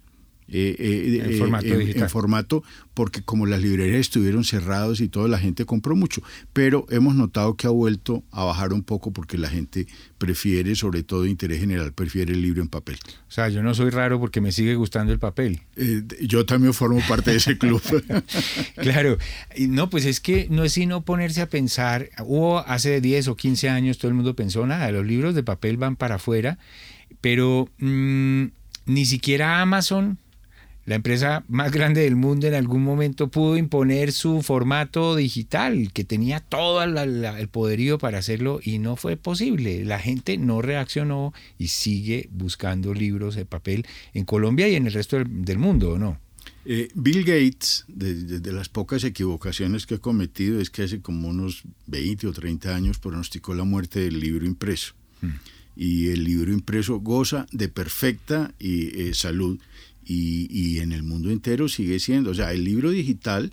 Eh, 0.52 0.76
eh, 0.80 1.22
En 1.26 1.34
eh, 1.34 1.38
formato 1.38 1.66
en- 1.68 1.80
digital. 1.80 2.04
en 2.04 2.10
formato, 2.10 2.64
porque 2.94 3.22
como 3.22 3.46
las 3.46 3.62
librerías 3.62 4.02
estuvieron 4.02 4.44
cerradas 4.44 5.00
y 5.00 5.08
toda 5.08 5.28
la 5.28 5.38
gente 5.40 5.66
compró 5.66 5.96
mucho, 5.96 6.22
pero 6.54 6.86
hemos 6.90 7.16
notado 7.16 7.56
que 7.56 7.68
ha 7.68 7.70
vuelto 7.70 8.24
a 8.32 8.44
bajar 8.44 8.74
un 8.74 8.84
poco 8.84 9.12
porque 9.14 9.38
la 9.38 9.50
gente 9.50 9.88
prefiere, 10.18 10.76
sobre 10.76 11.04
todo 11.04 11.24
de 11.24 11.30
interés 11.30 11.60
general, 11.60 11.94
prefiere 11.94 12.34
el 12.34 12.42
libro 12.42 12.62
en 12.62 12.68
papel. 12.68 12.98
O 13.28 13.32
sea, 13.32 13.48
yo 13.50 13.64
no 13.64 13.74
soy 13.74 13.90
raro 13.90 14.20
porque 14.20 14.42
me 14.42 14.52
sigue 14.52 14.76
gustando 14.76 15.14
el 15.14 15.20
papel. 15.20 15.62
Eh, 15.78 16.02
yo 16.22 16.46
también 16.46 16.74
formo 16.74 17.00
parte 17.08 17.32
de 17.32 17.38
ese 17.38 17.58
club. 17.58 17.82
Claro, 18.76 19.18
no, 19.58 19.90
pues 19.90 20.06
es 20.06 20.20
que 20.20 20.48
no 20.50 20.64
es 20.64 20.74
sino 20.74 21.02
ponerse 21.04 21.42
a 21.42 21.50
pensar, 21.50 22.10
hubo 22.26 22.60
hace 22.60 23.02
10 23.02 23.28
o 23.30 23.36
15 23.36 23.70
años 23.70 23.98
todo 23.98 24.08
el 24.10 24.16
mundo 24.16 24.36
pensó, 24.36 24.66
nada, 24.66 24.92
los 24.92 25.06
libros 25.06 25.36
de 25.36 25.44
papel 25.44 25.78
van 25.78 25.96
para 25.96 26.16
afuera, 26.16 26.58
pero 27.22 27.70
mm, 27.80 28.46
ni 28.86 29.06
siquiera 29.06 29.62
Amazon, 29.62 30.18
la 30.90 30.96
empresa 30.96 31.44
más 31.48 31.72
grande 31.72 32.02
del 32.02 32.16
mundo, 32.16 32.48
en 32.48 32.56
algún 32.56 32.84
momento 32.84 33.30
pudo 33.30 33.58
imponer 33.58 34.12
su 34.12 34.42
formato 34.42 35.16
digital, 35.16 35.94
que 35.94 36.04
tenía 36.04 36.40
todo 36.40 36.84
la- 36.88 37.06
la- 37.06 37.40
el 37.40 37.48
poderío 37.48 38.00
para 38.00 38.18
hacerlo 38.18 38.60
y 38.64 38.80
no 38.80 38.96
fue 38.96 39.16
posible. 39.16 39.86
La 39.86 40.00
gente 40.00 40.38
no 40.40 40.64
reaccionó 40.64 41.32
y 41.60 41.68
sigue 41.68 42.28
buscando 42.32 42.96
libros 42.96 43.36
de 43.36 43.46
papel 43.46 43.86
en 44.16 44.26
Colombia 44.26 44.68
y 44.68 44.74
en 44.76 44.88
el 44.88 44.94
resto 44.94 45.18
del, 45.18 45.46
del 45.46 45.60
mundo, 45.60 45.92
¿o 45.92 46.00
no? 46.00 46.20
Eh, 46.66 46.88
Bill 46.96 47.24
Gates, 47.24 47.86
de, 47.88 48.16
de- 48.16 48.40
de 48.40 48.52
las 48.52 48.68
pocas 48.70 49.04
equivocaciones 49.04 49.86
que 49.86 49.96
ha 49.96 50.00
cometido, 50.00 50.60
es 50.60 50.72
que 50.72 50.82
hace 50.84 51.02
como 51.02 51.28
unos 51.28 51.62
20 51.86 52.26
o 52.26 52.34
30 52.34 52.76
años 52.76 52.98
pronosticó 52.98 53.54
la 53.54 53.64
muerte 53.64 54.00
del 54.00 54.20
libro 54.20 54.46
impreso. 54.48 54.94
Y 55.76 56.10
el 56.10 56.24
libro 56.24 56.52
impreso 56.52 57.00
goza 57.00 57.46
de 57.52 57.70
perfecta 57.70 58.54
y, 58.60 59.02
eh, 59.02 59.14
salud 59.14 59.60
y, 60.10 60.48
y 60.50 60.80
en 60.80 60.92
el 60.92 61.04
mundo 61.04 61.30
entero 61.30 61.70
sigue 61.70 62.00
siendo, 62.00 62.32
o 62.32 62.34
sea, 62.34 62.52
el 62.52 62.64
libro 62.64 62.90
digital 62.90 63.52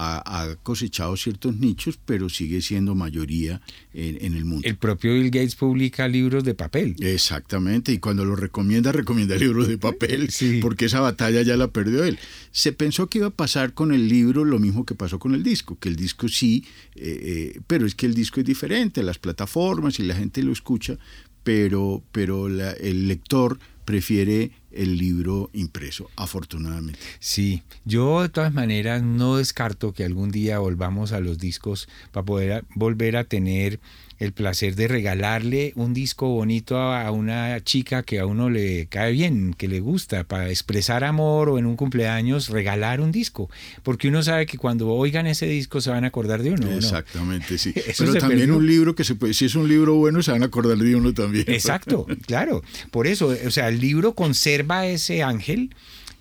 ha, 0.00 0.22
ha 0.42 0.54
cosechado 0.56 1.16
ciertos 1.16 1.56
nichos, 1.56 1.98
pero 2.04 2.28
sigue 2.28 2.62
siendo 2.62 2.94
mayoría 2.94 3.60
en, 3.92 4.16
en 4.24 4.34
el 4.34 4.44
mundo. 4.44 4.66
El 4.68 4.76
propio 4.76 5.12
Bill 5.14 5.30
Gates 5.30 5.56
publica 5.56 6.06
libros 6.06 6.44
de 6.44 6.54
papel. 6.54 6.94
Exactamente, 7.00 7.92
y 7.92 7.98
cuando 7.98 8.24
lo 8.24 8.36
recomienda, 8.36 8.92
recomienda 8.92 9.34
libros 9.36 9.66
de 9.66 9.76
papel, 9.76 10.28
Sí. 10.30 10.60
porque 10.62 10.84
esa 10.86 11.00
batalla 11.00 11.42
ya 11.42 11.56
la 11.56 11.68
perdió 11.68 12.04
él. 12.04 12.18
Se 12.52 12.72
pensó 12.72 13.08
que 13.08 13.18
iba 13.18 13.26
a 13.28 13.30
pasar 13.30 13.74
con 13.74 13.92
el 13.92 14.08
libro 14.08 14.44
lo 14.44 14.58
mismo 14.60 14.86
que 14.86 14.94
pasó 14.94 15.18
con 15.18 15.34
el 15.34 15.42
disco, 15.42 15.76
que 15.80 15.88
el 15.88 15.96
disco 15.96 16.28
sí, 16.28 16.64
eh, 16.94 17.52
eh, 17.56 17.60
pero 17.66 17.84
es 17.84 17.94
que 17.96 18.06
el 18.06 18.14
disco 18.14 18.40
es 18.40 18.46
diferente, 18.46 19.02
las 19.02 19.18
plataformas 19.18 19.98
y 19.98 20.04
la 20.04 20.14
gente 20.14 20.42
lo 20.44 20.52
escucha, 20.52 20.96
pero, 21.42 22.02
pero 22.12 22.48
la- 22.48 22.72
el 22.72 23.08
lector 23.08 23.58
prefiere 23.88 24.50
el 24.70 24.98
libro 24.98 25.48
impreso, 25.54 26.10
afortunadamente. 26.14 27.00
Sí, 27.20 27.62
yo 27.86 28.20
de 28.20 28.28
todas 28.28 28.52
maneras 28.52 29.02
no 29.02 29.38
descarto 29.38 29.94
que 29.94 30.04
algún 30.04 30.30
día 30.30 30.58
volvamos 30.58 31.12
a 31.12 31.20
los 31.20 31.38
discos 31.38 31.88
para 32.12 32.26
poder 32.26 32.64
volver 32.74 33.16
a 33.16 33.24
tener 33.24 33.80
el 34.18 34.32
placer 34.32 34.74
de 34.74 34.88
regalarle 34.88 35.72
un 35.76 35.94
disco 35.94 36.28
bonito 36.28 36.76
a, 36.78 37.10
una 37.12 37.60
chica 37.62 38.02
que 38.02 38.18
a 38.18 38.26
uno 38.26 38.50
le 38.50 38.86
cae 38.86 39.12
bien, 39.12 39.54
que 39.54 39.68
le 39.68 39.80
gusta, 39.80 40.24
para 40.24 40.48
expresar 40.50 41.04
amor 41.04 41.48
o 41.48 41.58
en 41.58 41.66
un 41.66 41.76
cumpleaños 41.76 42.48
regalar 42.48 43.00
un 43.00 43.12
disco, 43.12 43.48
porque 43.82 44.08
uno 44.08 44.22
sabe 44.22 44.46
que 44.46 44.58
cuando 44.58 44.88
oigan 44.88 45.26
ese 45.26 45.46
disco 45.46 45.80
se 45.80 45.90
van 45.90 46.04
a 46.04 46.08
acordar 46.08 46.42
de 46.42 46.50
uno. 46.50 46.70
Exactamente, 46.72 47.58
sí. 47.58 47.72
Pero 47.98 48.14
también 48.14 48.40
perdió. 48.40 48.56
un 48.56 48.66
libro 48.66 48.94
que 48.94 49.04
se 49.04 49.14
puede, 49.14 49.34
si 49.34 49.44
es 49.44 49.54
un 49.54 49.68
libro 49.68 49.94
bueno, 49.94 50.22
se 50.22 50.32
van 50.32 50.42
a 50.42 50.46
acordar 50.46 50.78
de 50.78 50.96
uno 50.96 51.14
también. 51.14 51.44
Exacto, 51.48 52.06
claro. 52.26 52.62
Por 52.90 53.06
eso, 53.06 53.28
o 53.46 53.50
sea, 53.50 53.68
el 53.68 53.80
libro 53.80 54.14
conserva 54.14 54.86
ese 54.86 55.22
ángel 55.22 55.74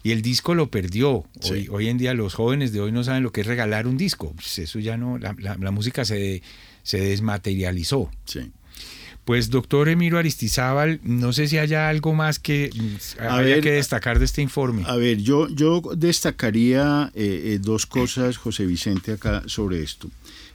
y 0.03 0.11
el 0.11 0.21
disco 0.21 0.53
lo 0.55 0.69
perdió. 0.69 1.25
Sí. 1.41 1.51
Hoy, 1.51 1.67
hoy 1.71 1.87
en 1.89 1.97
día 1.97 2.13
los 2.13 2.33
jóvenes 2.35 2.71
de 2.71 2.79
hoy 2.79 2.91
no 2.91 3.03
saben 3.03 3.23
lo 3.23 3.31
que 3.31 3.41
es 3.41 3.47
regalar 3.47 3.87
un 3.87 3.97
disco. 3.97 4.31
Pues 4.35 4.59
eso 4.59 4.77
ya 4.79 4.97
no, 4.97 5.17
la, 5.17 5.35
la- 5.39 5.57
la 5.59 5.71
música 5.71 6.05
se, 6.05 6.41
se 6.87 6.99
desmaterializó. 7.01 8.09
Sí. 8.25 8.51
Pues 9.25 9.49
doctor 9.49 9.89
Emiro 9.89 10.17
Aristizábal, 10.17 11.01
no 11.03 11.33
sé 11.33 11.49
si 11.49 11.57
haya 11.57 11.89
algo 11.89 12.13
más 12.13 12.39
que 12.39 12.69
mm, 12.73 13.21
A 13.21 13.35
haya 13.39 13.55
ver, 13.55 13.61
que 13.61 13.71
destacar 13.73 14.19
de 14.19 14.25
este 14.25 14.41
informe. 14.41 14.83
A 14.87 14.95
ver, 14.95 15.17
yo, 15.17 15.49
yo 15.49 15.81
destacaría 15.97 17.11
eh, 17.13 17.41
eh, 17.55 17.59
dos 17.61 17.85
cosas, 17.85 18.37
José 18.37 18.65
Vicente, 18.65 19.11
acá 19.11 19.43
sobre 19.47 19.83
esto. 19.83 20.09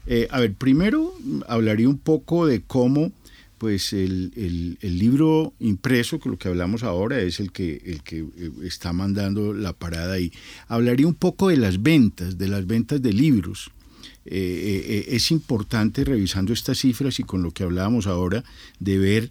Eh, 0.07 0.27
a 0.31 0.41
ver, 0.41 0.55
primero 0.55 1.13
mm, 1.23 1.41
hablaría 1.49 1.89
un 1.89 1.99
poco 1.99 2.47
de 2.47 2.63
cómo 2.63 3.13
pues 3.59 3.93
el, 3.93 4.33
el- 4.37 4.79
el 4.81 4.99
libro 4.99 5.53
impreso, 5.61 6.19
que 6.19 6.29
lo 6.31 6.37
que 6.39 6.49
hablamos 6.49 6.83
ahora 6.83 7.21
es 7.21 7.39
el 7.41 7.53
que, 7.53 7.81
el 7.85 8.03
que 8.03 8.21
eh, 8.21 8.51
está 8.65 8.93
mandando 8.95 9.53
la 9.53 9.73
parada 9.75 10.15
ahí. 10.15 10.33
Hablaría 10.67 11.07
un 11.07 11.15
poco 11.15 11.49
de 11.51 11.59
las 11.59 11.83
ventas, 11.83 12.39
de 12.39 12.49
las 12.49 12.67
ventas 12.67 13.01
de 13.03 13.13
libros. 13.13 13.71
Eh, 14.25 14.31
eh, 14.35 14.85
eh, 15.09 15.17
es 15.17 15.31
importante 15.31 16.05
revisando 16.05 16.53
estas 16.53 16.79
cifras 16.79 17.19
y 17.19 17.25
con 17.25 17.43
lo 17.43 17.51
que 17.51 17.65
hablábamos 17.65 18.07
ahora 18.07 18.45
de 18.79 18.99
ver 18.99 19.31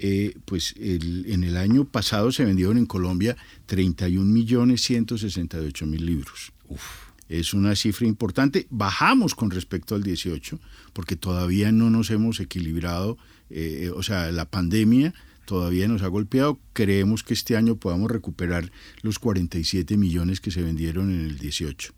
eh, 0.00 0.34
pues 0.44 0.74
el- 0.78 1.24
en 1.28 1.42
el 1.42 1.56
año 1.56 1.84
pasado 1.84 2.30
se 2.30 2.44
vendieron 2.44 2.78
en 2.78 2.86
Colombia 2.86 3.36
31 3.66 4.32
millones 4.32 4.82
168 4.82 5.86
mil 5.86 6.06
libros. 6.06 6.52
Es 7.28 7.52
una 7.52 7.74
cifra 7.74 8.06
importante. 8.06 8.68
Bajamos 8.70 9.34
con 9.34 9.50
respecto 9.50 9.96
al 9.96 10.02
18 10.04 10.60
porque 10.92 11.16
todavía 11.16 11.72
no 11.72 11.90
nos 11.90 12.10
hemos 12.10 12.38
equilibrado. 12.40 13.18
eh, 13.50 13.90
o 13.94 14.02
sea, 14.02 14.30
la 14.30 14.44
pandemia 14.44 15.14
todavía 15.46 15.88
nos 15.88 16.02
ha 16.02 16.06
golpeado. 16.08 16.60
Creemos 16.74 17.22
que 17.24 17.34
este 17.34 17.56
año 17.56 17.74
podamos 17.76 18.10
recuperar 18.10 18.70
los 19.02 19.18
47 19.18 19.96
millones 19.96 20.40
que 20.40 20.50
se 20.52 20.62
vendieron 20.62 21.10
en 21.10 21.22
el 21.26 21.38
18. 21.38 21.92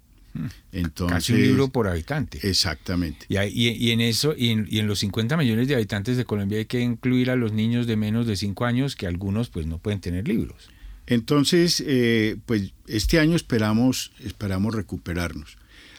Entonces, 0.73 1.15
Casi 1.15 1.33
un 1.33 1.43
libro 1.43 1.69
por 1.69 1.89
habitante. 1.89 2.39
Exactamente. 2.49 3.27
Y, 3.29 3.37
hay- 3.37 3.53
y- 3.53 3.71
y 3.71 3.91
en 3.91 4.01
eso, 4.01 4.35
y 4.37 4.51
en, 4.51 4.67
y 4.71 4.79
en 4.79 4.87
los 4.87 5.01
50 5.01 5.37
millones 5.37 5.67
de 5.69 5.75
habitantes 5.75 6.17
de 6.17 6.25
Colombia 6.25 6.59
hay 6.59 6.67
que 6.67 6.81
incluir 6.81 7.31
a 7.31 7.37
los 7.37 7.53
niños 7.53 7.87
de 7.87 7.97
menos 7.97 8.27
de 8.27 8.37
5 8.37 8.65
años, 8.65 8.95
que 8.97 9.07
algunos 9.07 9.49
pues 9.51 9.67
no 9.67 9.79
pueden 9.79 10.01
tener 10.01 10.29
libros. 10.29 10.69
Entonces, 11.07 11.83
eh, 11.87 12.37
pues 12.47 12.73
este 12.87 13.19
año 13.19 13.35
esperamos, 13.35 14.13
esperamos 14.25 14.75
recuperarnos. 14.75 15.57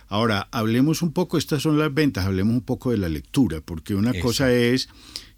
Ahora, 0.08 0.48
hablemos 0.52 1.02
un 1.02 1.12
poco, 1.13 1.38
estas 1.38 1.62
son 1.62 1.78
las 1.78 1.94
ventas, 1.94 2.26
hablemos 2.26 2.54
un 2.54 2.62
poco 2.62 2.91
de 2.91 2.98
la 2.98 3.10
lectura, 3.10 3.62
porque 3.62 3.96
una 3.96 4.13
cosa 4.22 4.54
es, 4.54 4.89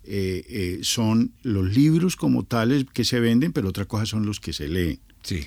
eh, 0.04 0.44
eh, 0.50 0.80
son 0.84 1.32
los 1.44 1.76
libros 1.76 2.16
como 2.16 2.44
tales 2.44 2.86
que 2.94 3.06
se 3.06 3.20
venden, 3.20 3.52
pero 3.54 3.70
otra 3.70 3.86
cosa 3.86 4.06
son 4.06 4.26
los 4.26 4.40
que 4.40 4.52
se 4.54 4.68
leen. 4.68 5.00
Sí. 5.24 5.46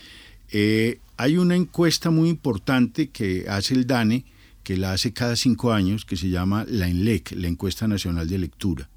Eh, 0.52 0.98
hay 1.16 1.36
una 1.38 1.56
encuesta 1.56 2.10
muy 2.10 2.28
importante 2.28 3.08
que 3.10 3.46
hace 3.48 3.74
el 3.74 3.86
DANE, 3.86 4.24
que 4.62 4.76
la 4.76 4.92
hace 4.92 5.12
cada 5.12 5.36
cinco 5.36 5.72
años, 5.72 6.04
que 6.04 6.16
se 6.16 6.28
llama 6.28 6.64
la 6.68 6.88
ENLEC, 6.88 7.32
la 7.36 7.48
Encuesta 7.48 7.86
Nacional 7.88 8.28
de 8.28 8.38
Lectura. 8.38 8.88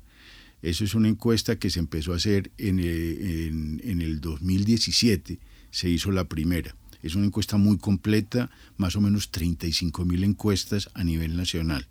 Eso 0.62 0.84
es 0.84 0.96
una 0.96 1.08
encuesta 1.08 1.58
que 1.58 1.70
se 1.70 1.80
empezó 1.80 2.12
a 2.14 2.18
hacer 2.18 2.52
en, 2.58 2.80
eh, 2.80 3.46
en- 3.48 3.82
en 3.84 4.02
el 4.02 4.20
2017, 4.20 5.40
se 5.72 5.90
hizo 5.90 6.12
la 6.12 6.26
primera. 6.26 6.76
Es 7.02 7.16
una 7.16 7.26
encuesta 7.28 7.56
muy 7.58 7.78
completa, 7.78 8.50
más 8.78 8.96
o 8.98 9.02
menos 9.02 9.30
35 9.32 10.04
mil 10.04 10.24
encuestas 10.26 10.90
a 10.96 11.04
nivel 11.06 11.38
nacional. 11.38 11.88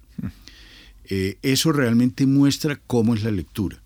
Eh, 1.11 1.39
eso 1.43 1.73
realmente 1.73 2.27
muestra 2.27 2.79
cómo 2.87 3.15
es 3.15 3.23
la 3.23 3.31
lectura. 3.31 3.81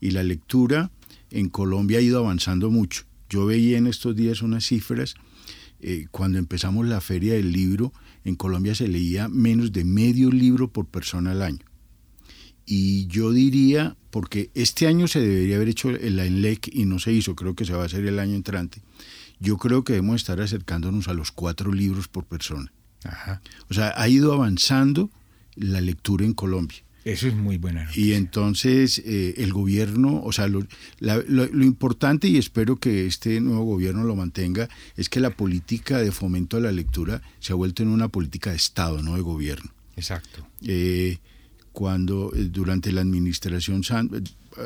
Y 0.00 0.10
la 0.10 0.22
lectura 0.22 0.90
en 1.30 1.48
Colombia 1.48 1.98
ha 1.98 2.02
ido 2.02 2.18
avanzando 2.18 2.70
mucho. 2.70 3.04
Yo 3.30 3.46
veía 3.46 3.78
en 3.78 3.86
estos 3.86 4.14
días 4.14 4.42
unas 4.42 4.66
cifras, 4.66 5.14
eh, 5.80 6.06
cuando 6.10 6.38
empezamos 6.38 6.86
la 6.86 7.00
feria 7.00 7.34
del 7.34 7.52
libro, 7.52 7.92
en 8.24 8.36
Colombia 8.36 8.74
se 8.74 8.88
leía 8.88 9.28
menos 9.28 9.72
de 9.72 9.84
medio 9.84 10.30
libro 10.30 10.72
por 10.72 10.86
persona 10.86 11.32
al 11.32 11.42
año. 11.42 11.64
Y 12.64 13.06
yo 13.06 13.30
diría, 13.30 13.96
porque 14.10 14.50
este 14.54 14.86
año 14.88 15.06
se 15.06 15.20
debería 15.20 15.56
haber 15.56 15.68
hecho 15.68 15.90
la 15.92 16.24
ENLEC 16.24 16.68
y 16.72 16.84
no 16.84 16.98
se 16.98 17.12
hizo, 17.12 17.36
creo 17.36 17.54
que 17.54 17.64
se 17.64 17.74
va 17.74 17.82
a 17.82 17.86
hacer 17.86 18.04
el 18.06 18.18
año 18.18 18.34
entrante, 18.34 18.82
yo 19.38 19.56
creo 19.58 19.84
que 19.84 19.92
debemos 19.92 20.16
estar 20.16 20.40
acercándonos 20.40 21.08
a 21.08 21.14
los 21.14 21.30
cuatro 21.30 21.72
libros 21.72 22.08
por 22.08 22.24
persona. 22.24 22.72
O 23.68 23.74
sea, 23.74 23.92
ha 23.96 24.08
ido 24.08 24.32
avanzando 24.32 25.10
la 25.54 25.80
lectura 25.80 26.24
en 26.24 26.34
Colombia. 26.34 26.78
Eso 27.06 27.28
es 27.28 27.36
muy 27.36 27.56
buena 27.56 27.88
Y 27.94 28.14
entonces 28.14 29.00
eh, 29.06 29.34
el 29.36 29.52
gobierno, 29.52 30.20
o 30.24 30.32
sea, 30.32 30.48
lo, 30.48 30.64
importante, 31.62 32.26
y 32.26 32.36
espero 32.36 32.76
que 32.76 33.06
este 33.06 33.40
nuevo 33.40 33.62
gobierno 33.64 34.02
lo 34.02 34.16
mantenga, 34.16 34.68
es 34.96 35.08
que 35.08 35.20
la 35.20 35.30
política 35.30 35.98
de 35.98 36.10
fomento 36.10 36.56
a 36.56 36.60
la 36.60 36.72
lectura 36.72 37.22
se 37.38 37.52
ha 37.52 37.56
vuelto 37.56 37.84
en 37.84 37.90
una 37.90 38.08
política 38.08 38.50
de 38.50 38.56
Estado, 38.56 39.04
no 39.04 39.14
de 39.14 39.20
gobierno. 39.20 39.70
Exacto. 39.96 40.44
Eh, 40.62 41.18
cuando 41.70 42.32
eh, 42.34 42.48
durante 42.50 42.90
la 42.90 43.02
administración 43.02 43.82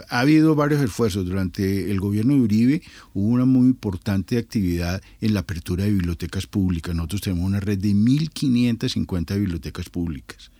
ha 0.09 0.21
habido 0.21 0.55
varios 0.55 0.81
esfuerzos. 0.81 1.27
Durante 1.27 1.91
el 1.91 2.01
gobierno 2.01 2.33
de 2.33 2.41
Uribe 2.41 2.83
hubo 3.13 3.29
una 3.29 3.45
muy 3.45 3.67
importante 3.67 4.39
actividad 4.39 5.03
en 5.21 5.35
la 5.35 5.41
apertura 5.41 5.85
de 5.85 5.91
bibliotecas 5.91 6.47
públicas. 6.47 6.95
Nosotros 6.95 7.21
tenemos 7.21 7.45
una 7.45 7.61
red 7.61 7.77
de 7.79 7.91
1.550 7.91 9.39
bibliotecas 9.39 9.91
públicas. 9.91 10.51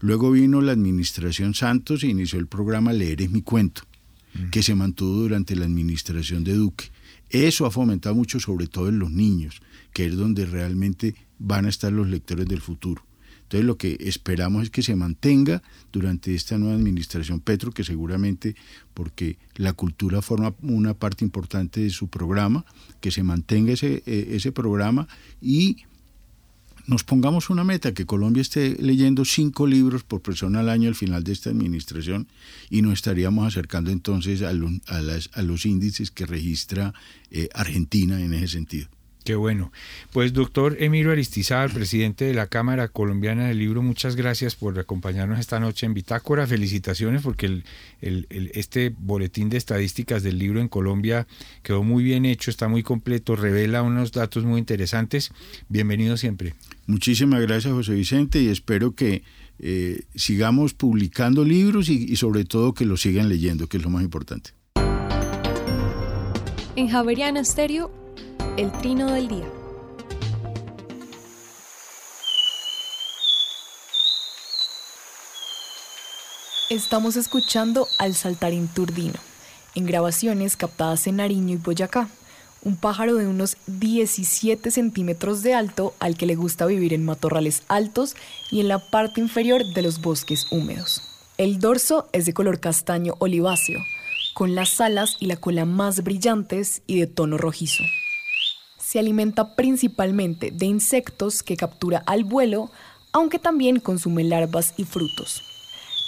Luego 0.00 0.30
vino 0.30 0.60
la 0.60 0.72
administración 0.72 1.54
Santos 1.54 2.04
e 2.04 2.08
inició 2.08 2.38
el 2.38 2.46
programa 2.46 2.92
Leer 2.92 3.22
es 3.22 3.30
mi 3.30 3.42
cuento, 3.42 3.82
mm. 4.34 4.50
que 4.50 4.62
se 4.62 4.74
mantuvo 4.74 5.22
durante 5.22 5.56
la 5.56 5.64
administración 5.64 6.44
de 6.44 6.54
Duque. 6.54 6.90
Eso 7.28 7.66
ha 7.66 7.70
fomentado 7.70 8.14
mucho, 8.14 8.40
sobre 8.40 8.66
todo 8.66 8.88
en 8.88 8.98
los 8.98 9.10
niños, 9.10 9.62
que 9.92 10.06
es 10.06 10.16
donde 10.16 10.46
realmente 10.46 11.14
van 11.38 11.66
a 11.66 11.68
estar 11.68 11.92
los 11.92 12.08
lectores 12.08 12.46
del 12.46 12.60
futuro. 12.60 13.04
Entonces 13.50 13.66
lo 13.66 13.76
que 13.78 13.96
esperamos 14.02 14.62
es 14.62 14.70
que 14.70 14.82
se 14.82 14.94
mantenga 14.94 15.60
durante 15.90 16.32
esta 16.36 16.56
nueva 16.56 16.76
administración 16.76 17.40
Petro, 17.40 17.72
que 17.72 17.82
seguramente, 17.82 18.54
porque 18.94 19.38
la 19.56 19.72
cultura 19.72 20.22
forma 20.22 20.54
una 20.62 20.94
parte 20.94 21.24
importante 21.24 21.80
de 21.80 21.90
su 21.90 22.06
programa, 22.06 22.64
que 23.00 23.10
se 23.10 23.24
mantenga 23.24 23.72
ese, 23.72 24.04
eh, 24.06 24.28
ese 24.30 24.52
programa 24.52 25.08
y 25.42 25.78
nos 26.86 27.04
pongamos 27.04 27.50
una 27.50 27.64
meta, 27.64 27.94
que 27.94 28.06
Colombia 28.06 28.40
esté 28.40 28.76
leyendo 28.80 29.24
cinco 29.24 29.66
libros 29.66 30.04
por 30.04 30.20
persona 30.20 30.60
al 30.60 30.68
año 30.68 30.88
al 30.88 30.94
final 30.94 31.24
de 31.24 31.32
esta 31.32 31.50
administración 31.50 32.28
y 32.68 32.82
nos 32.82 32.94
estaríamos 32.94 33.46
acercando 33.46 33.90
entonces 33.90 34.42
a, 34.42 34.52
los 35.42 35.66
índices 35.66 36.10
que 36.10 36.26
registra 36.26 36.94
eh, 37.30 37.48
Argentina 37.54 38.20
en 38.20 38.34
ese 38.34 38.48
sentido. 38.48 38.88
Qué 39.24 39.34
bueno. 39.34 39.70
Pues 40.12 40.32
doctor 40.32 40.76
Emilio 40.80 41.12
Aristizábal, 41.12 41.70
presidente 41.74 42.24
de 42.24 42.34
la 42.34 42.46
Cámara 42.46 42.88
Colombiana 42.88 43.48
del 43.48 43.58
Libro, 43.58 43.82
muchas 43.82 44.16
gracias 44.16 44.56
por 44.56 44.78
acompañarnos 44.78 45.38
esta 45.38 45.60
noche 45.60 45.86
en 45.86 45.94
Bitácora. 45.94 46.46
Felicitaciones 46.46 47.22
porque 47.22 47.62
este 48.00 48.94
boletín 48.98 49.50
de 49.50 49.58
estadísticas 49.58 50.22
del 50.22 50.38
libro 50.38 50.60
en 50.60 50.68
Colombia 50.68 51.26
quedó 51.62 51.82
muy 51.82 52.02
bien 52.02 52.24
hecho, 52.24 52.50
está 52.50 52.68
muy 52.68 52.82
completo, 52.82 53.36
revela 53.36 53.82
unos 53.82 54.12
datos 54.12 54.44
muy 54.44 54.58
interesantes. 54.58 55.32
Bienvenido 55.68 56.16
siempre. 56.16 56.54
Muchísimas 56.86 57.40
gracias 57.42 57.72
José 57.72 57.92
Vicente 57.92 58.40
y 58.40 58.48
espero 58.48 58.94
que 58.94 59.22
eh, 59.58 60.02
sigamos 60.14 60.72
publicando 60.72 61.44
libros 61.44 61.90
y, 61.90 62.10
y 62.10 62.16
sobre 62.16 62.44
todo 62.44 62.72
que 62.72 62.86
los 62.86 63.02
sigan 63.02 63.28
leyendo, 63.28 63.66
que 63.66 63.76
es 63.76 63.82
lo 63.82 63.90
más 63.90 64.02
importante. 64.02 64.50
En 66.76 66.88
Javeriana 66.88 67.40
Estéreo 67.40 67.99
el 68.56 68.72
trino 68.72 69.10
del 69.10 69.28
día. 69.28 69.48
Estamos 76.68 77.16
escuchando 77.16 77.88
al 77.98 78.14
saltarín 78.14 78.68
turdino, 78.68 79.18
en 79.74 79.86
grabaciones 79.86 80.56
captadas 80.56 81.06
en 81.06 81.16
Nariño 81.16 81.54
y 81.54 81.56
Boyacá, 81.56 82.08
un 82.62 82.76
pájaro 82.76 83.14
de 83.14 83.26
unos 83.26 83.56
17 83.66 84.70
centímetros 84.70 85.42
de 85.42 85.54
alto 85.54 85.94
al 85.98 86.16
que 86.16 86.26
le 86.26 86.36
gusta 86.36 86.66
vivir 86.66 86.92
en 86.92 87.04
matorrales 87.04 87.62
altos 87.68 88.14
y 88.50 88.60
en 88.60 88.68
la 88.68 88.78
parte 88.78 89.20
inferior 89.20 89.64
de 89.64 89.82
los 89.82 90.00
bosques 90.00 90.46
húmedos. 90.50 91.02
El 91.38 91.58
dorso 91.58 92.08
es 92.12 92.26
de 92.26 92.34
color 92.34 92.60
castaño 92.60 93.14
oliváceo, 93.18 93.80
con 94.34 94.54
las 94.54 94.80
alas 94.80 95.16
y 95.18 95.26
la 95.26 95.36
cola 95.36 95.64
más 95.64 96.04
brillantes 96.04 96.82
y 96.86 97.00
de 97.00 97.06
tono 97.06 97.38
rojizo 97.38 97.82
se 98.90 98.98
alimenta 98.98 99.54
principalmente 99.54 100.50
de 100.50 100.66
insectos 100.66 101.44
que 101.44 101.56
captura 101.56 102.02
al 102.06 102.24
vuelo, 102.24 102.72
aunque 103.12 103.38
también 103.38 103.78
consume 103.78 104.24
larvas 104.24 104.74
y 104.76 104.82
frutos. 104.82 105.44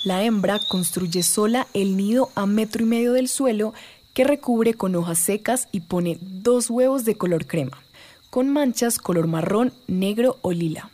La 0.05 0.25
hembra 0.25 0.59
construye 0.59 1.23
sola 1.23 1.69
el 1.75 1.97
nido 1.97 2.31
a 2.35 2.45
metro 2.47 2.83
y 2.83 2.87
medio 2.87 3.13
del 3.13 3.29
suelo 3.29 3.73
que 4.15 4.25
recubre 4.25 4.75
con 4.75 4.97
hojas 4.97 5.21
secas 5.21 5.69
y 5.71 5.83
pone 5.83 6.19
dos 6.21 6.71
huevos 6.71 7.05
de 7.05 7.15
color 7.15 7.47
crema, 7.47 7.81
con 8.31 8.49
manchas 8.49 8.99
color 8.99 9.29
marrón, 9.29 9.73
negro 9.87 10.39
o 10.43 10.51
lila. 10.51 10.91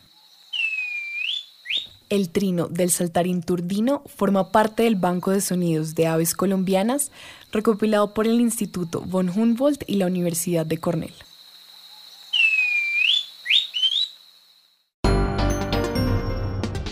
El 2.10 2.28
trino 2.28 2.68
del 2.68 2.90
saltarín 2.90 3.42
turdino 3.42 4.02
forma 4.14 4.50
parte 4.50 4.82
del 4.82 4.96
Banco 4.96 5.30
de 5.30 5.40
Sonidos 5.40 5.94
de 5.94 6.06
Aves 6.06 6.34
Colombianas, 6.34 7.10
recopilado 7.50 8.12
por 8.12 8.26
el 8.26 8.42
Instituto 8.42 9.00
von 9.00 9.30
Humboldt 9.30 9.84
y 9.86 9.96
la 9.96 10.04
Universidad 10.04 10.66
de 10.66 10.76
Cornell. 10.76 11.14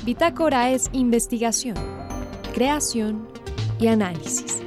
Bitácora 0.07 0.71
es 0.71 0.89
investigación, 0.93 1.75
creación 2.55 3.27
y 3.81 3.89
análisis. 3.89 4.63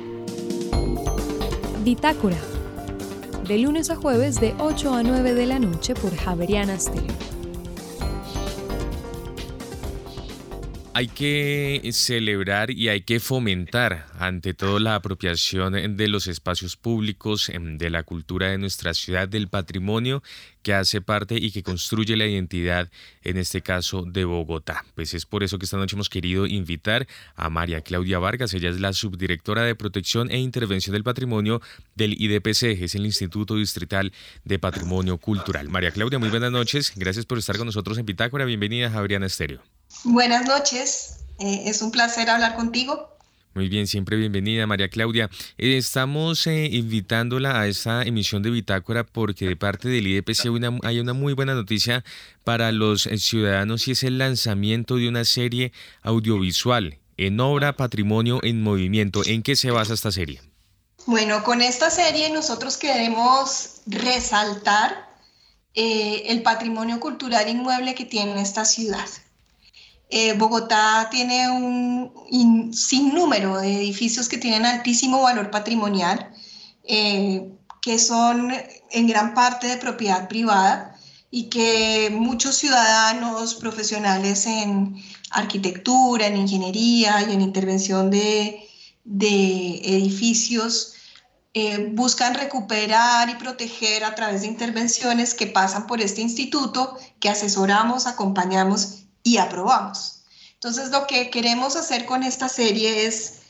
Bitácora, 1.85 2.35
de 3.47 3.57
lunes 3.59 3.89
a 3.89 3.95
jueves 3.95 4.41
de 4.41 4.53
8 4.59 4.93
a 4.93 5.01
9 5.01 5.33
de 5.35 5.45
la 5.45 5.59
noche 5.59 5.93
por 5.93 6.13
Javeriana 6.13 6.77
Stereo. 6.77 7.29
hay 10.99 11.07
que 11.07 11.89
celebrar 11.93 12.71
y 12.71 12.89
hay 12.89 13.03
que 13.03 13.21
fomentar 13.21 14.07
ante 14.19 14.53
todo 14.53 14.79
la 14.79 14.95
apropiación 14.95 15.95
de 15.95 16.07
los 16.09 16.27
espacios 16.27 16.75
públicos, 16.75 17.47
em, 17.47 17.77
de 17.77 17.89
la 17.89 18.03
cultura 18.03 18.49
de 18.49 18.57
nuestra 18.57 18.93
ciudad, 18.93 19.29
del 19.29 19.47
patrimonio 19.47 20.21
que 20.61 20.73
hace 20.73 20.99
parte 20.99 21.37
y 21.37 21.51
que 21.51 21.63
construye 21.63 22.17
la 22.17 22.25
identidad, 22.25 22.89
en 23.23 23.37
este 23.37 23.61
caso, 23.61 24.03
de 24.03 24.25
Bogotá. 24.25 24.85
Pues 24.95 25.13
es 25.13 25.25
por 25.25 25.43
eso 25.43 25.59
que 25.59 25.65
esta 25.65 25.77
noche 25.77 25.95
hemos 25.95 26.09
querido 26.09 26.45
invitar 26.45 27.07
a 27.35 27.49
María 27.49 27.81
Claudia 27.81 28.19
Vargas. 28.19 28.53
Ella 28.53 28.69
es 28.69 28.79
la 28.79 28.93
subdirectora 28.93 29.63
de 29.63 29.75
Protección 29.75 30.31
e 30.31 30.37
Intervención 30.37 30.93
del 30.93 31.03
Patrimonio 31.03 31.61
del 31.95 32.13
IDPC, 32.21 32.81
es 32.81 32.95
el 32.95 33.05
Instituto 33.05 33.55
Distrital 33.55 34.11
de 34.43 34.59
Patrimonio 34.59 35.17
Cultural. 35.17 35.69
María 35.69 35.91
Claudia, 35.91 36.19
muy 36.19 36.29
buenas 36.29 36.51
noches. 36.51 36.93
Gracias 36.95 37.25
por 37.25 37.37
estar 37.37 37.57
con 37.57 37.65
nosotros 37.65 37.97
en 37.97 38.05
Pitácora. 38.05 38.45
Bienvenida 38.45 38.87
a 38.87 38.91
Javieriana 38.91 39.25
Estéreo. 39.25 39.61
Buenas 40.03 40.47
noches, 40.47 41.25
eh, 41.39 41.63
es 41.65 41.81
un 41.81 41.91
placer 41.91 42.29
hablar 42.29 42.55
contigo. 42.55 43.18
Muy 43.55 43.67
bien, 43.67 43.87
siempre 43.87 44.15
bienvenida 44.15 44.67
María 44.67 44.89
Claudia. 44.89 45.29
Eh, 45.57 45.75
estamos 45.75 46.45
eh, 46.45 46.69
invitándola 46.71 47.59
a 47.59 47.67
esta 47.67 48.03
emisión 48.03 48.43
de 48.43 48.51
Bitácora 48.51 49.03
porque 49.03 49.47
de 49.47 49.55
parte 49.55 49.89
del 49.89 50.05
IDPC 50.05 50.45
hay 50.45 50.49
una, 50.49 50.77
hay 50.83 50.99
una 50.99 51.13
muy 51.13 51.33
buena 51.33 51.55
noticia 51.55 52.03
para 52.43 52.71
los 52.71 53.09
ciudadanos 53.17 53.87
y 53.87 53.91
es 53.91 54.03
el 54.03 54.19
lanzamiento 54.19 54.97
de 54.97 55.09
una 55.09 55.25
serie 55.25 55.73
audiovisual 56.03 56.99
en 57.17 57.39
obra 57.39 57.75
Patrimonio 57.75 58.39
en 58.43 58.61
Movimiento. 58.61 59.23
¿En 59.25 59.41
qué 59.41 59.55
se 59.55 59.71
basa 59.71 59.95
esta 59.95 60.11
serie? 60.11 60.41
Bueno, 61.07 61.43
con 61.43 61.61
esta 61.61 61.89
serie 61.89 62.29
nosotros 62.29 62.77
queremos 62.77 63.81
resaltar 63.87 65.09
el 65.73 66.43
patrimonio 66.43 66.99
cultural 66.99 67.49
inmueble 67.49 67.95
que 67.95 68.05
tiene 68.05 68.41
esta 68.41 68.63
ciudad. 68.63 69.07
Eh, 70.09 70.33
Bogotá 70.33 71.07
tiene 71.11 71.49
un 71.51 72.73
sinnúmero 72.73 73.59
de 73.59 73.77
edificios 73.77 74.27
que 74.27 74.39
tienen 74.39 74.65
altísimo 74.65 75.21
valor 75.21 75.51
patrimonial, 75.51 76.31
eh, 76.83 77.51
que 77.81 77.99
son 77.99 78.51
en 78.91 79.07
gran 79.07 79.35
parte 79.35 79.67
de 79.67 79.77
propiedad 79.77 80.27
privada 80.27 80.95
y 81.29 81.43
que 81.49 82.09
muchos 82.11 82.55
ciudadanos 82.55 83.53
profesionales 83.55 84.47
en 84.47 84.95
arquitectura, 85.29 86.25
en 86.25 86.37
ingeniería 86.37 87.21
y 87.29 87.33
en 87.33 87.41
intervención 87.41 88.09
de, 88.09 88.65
edificios 89.05 90.93
eh, 91.53 91.89
buscan 91.93 92.33
recuperar 92.35 93.29
y 93.29 93.35
proteger 93.35 94.03
a 94.03 94.15
través 94.15 94.41
de 94.41 94.47
intervenciones 94.47 95.33
que 95.33 95.47
pasan 95.47 95.87
por 95.87 96.01
este 96.01 96.21
instituto, 96.21 96.97
que 97.19 97.29
asesoramos, 97.29 98.07
acompañamos 98.07 99.05
y 99.23 99.37
aprobamos. 99.37 100.23
Entonces 100.53 100.91
lo 100.91 101.07
que 101.07 101.29
queremos 101.29 101.75
hacer 101.75 102.05
con 102.05 102.23
esta 102.23 102.49
serie 102.49 103.05
es 103.05 103.41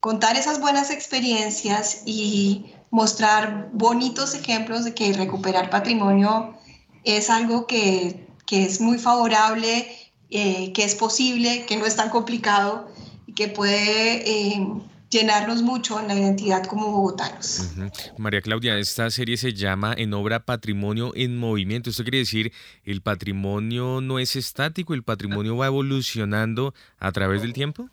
contar 0.00 0.36
esas 0.36 0.60
buenas 0.60 0.90
experiencias 0.90 2.02
y 2.06 2.72
mostrar 2.90 3.70
bonitos 3.72 4.34
ejemplos 4.34 4.84
de 4.84 4.94
que 4.94 5.12
recuperar 5.12 5.70
patrimonio 5.70 6.56
es 7.04 7.30
algo 7.30 7.66
que, 7.66 8.28
es 8.50 8.80
muy 8.80 8.98
favorable, 8.98 9.90
eh, 10.28 10.72
que 10.72 10.84
es 10.84 10.94
posible, 10.94 11.64
que 11.64 11.78
no 11.78 11.86
es 11.86 11.96
tan 11.96 12.10
complicado 12.10 12.86
y 13.26 13.32
que 13.32 13.48
puede 13.48 14.28
eh, 14.28 14.68
llenarnos 15.12 15.60
mucho 15.60 16.00
en 16.00 16.08
la 16.08 16.14
identidad 16.14 16.64
como 16.64 16.90
bogotanos. 16.90 17.68
María 18.16 18.40
Claudia, 18.40 18.78
esta 18.78 19.10
serie 19.10 19.36
se 19.36 19.52
llama 19.52 19.94
En 19.96 20.14
Obra 20.14 20.46
Patrimonio 20.46 21.12
en 21.14 21.36
Movimiento. 21.36 21.90
Esto 21.90 22.02
quiere 22.02 22.18
decir, 22.18 22.52
el 22.84 23.02
patrimonio 23.02 24.00
no 24.00 24.18
es 24.18 24.36
estático, 24.36 24.94
el 24.94 25.04
patrimonio 25.04 25.56
va 25.56 25.66
evolucionando 25.66 26.74
a 26.98 27.12
través 27.12 27.42
del 27.42 27.52
tiempo. 27.52 27.90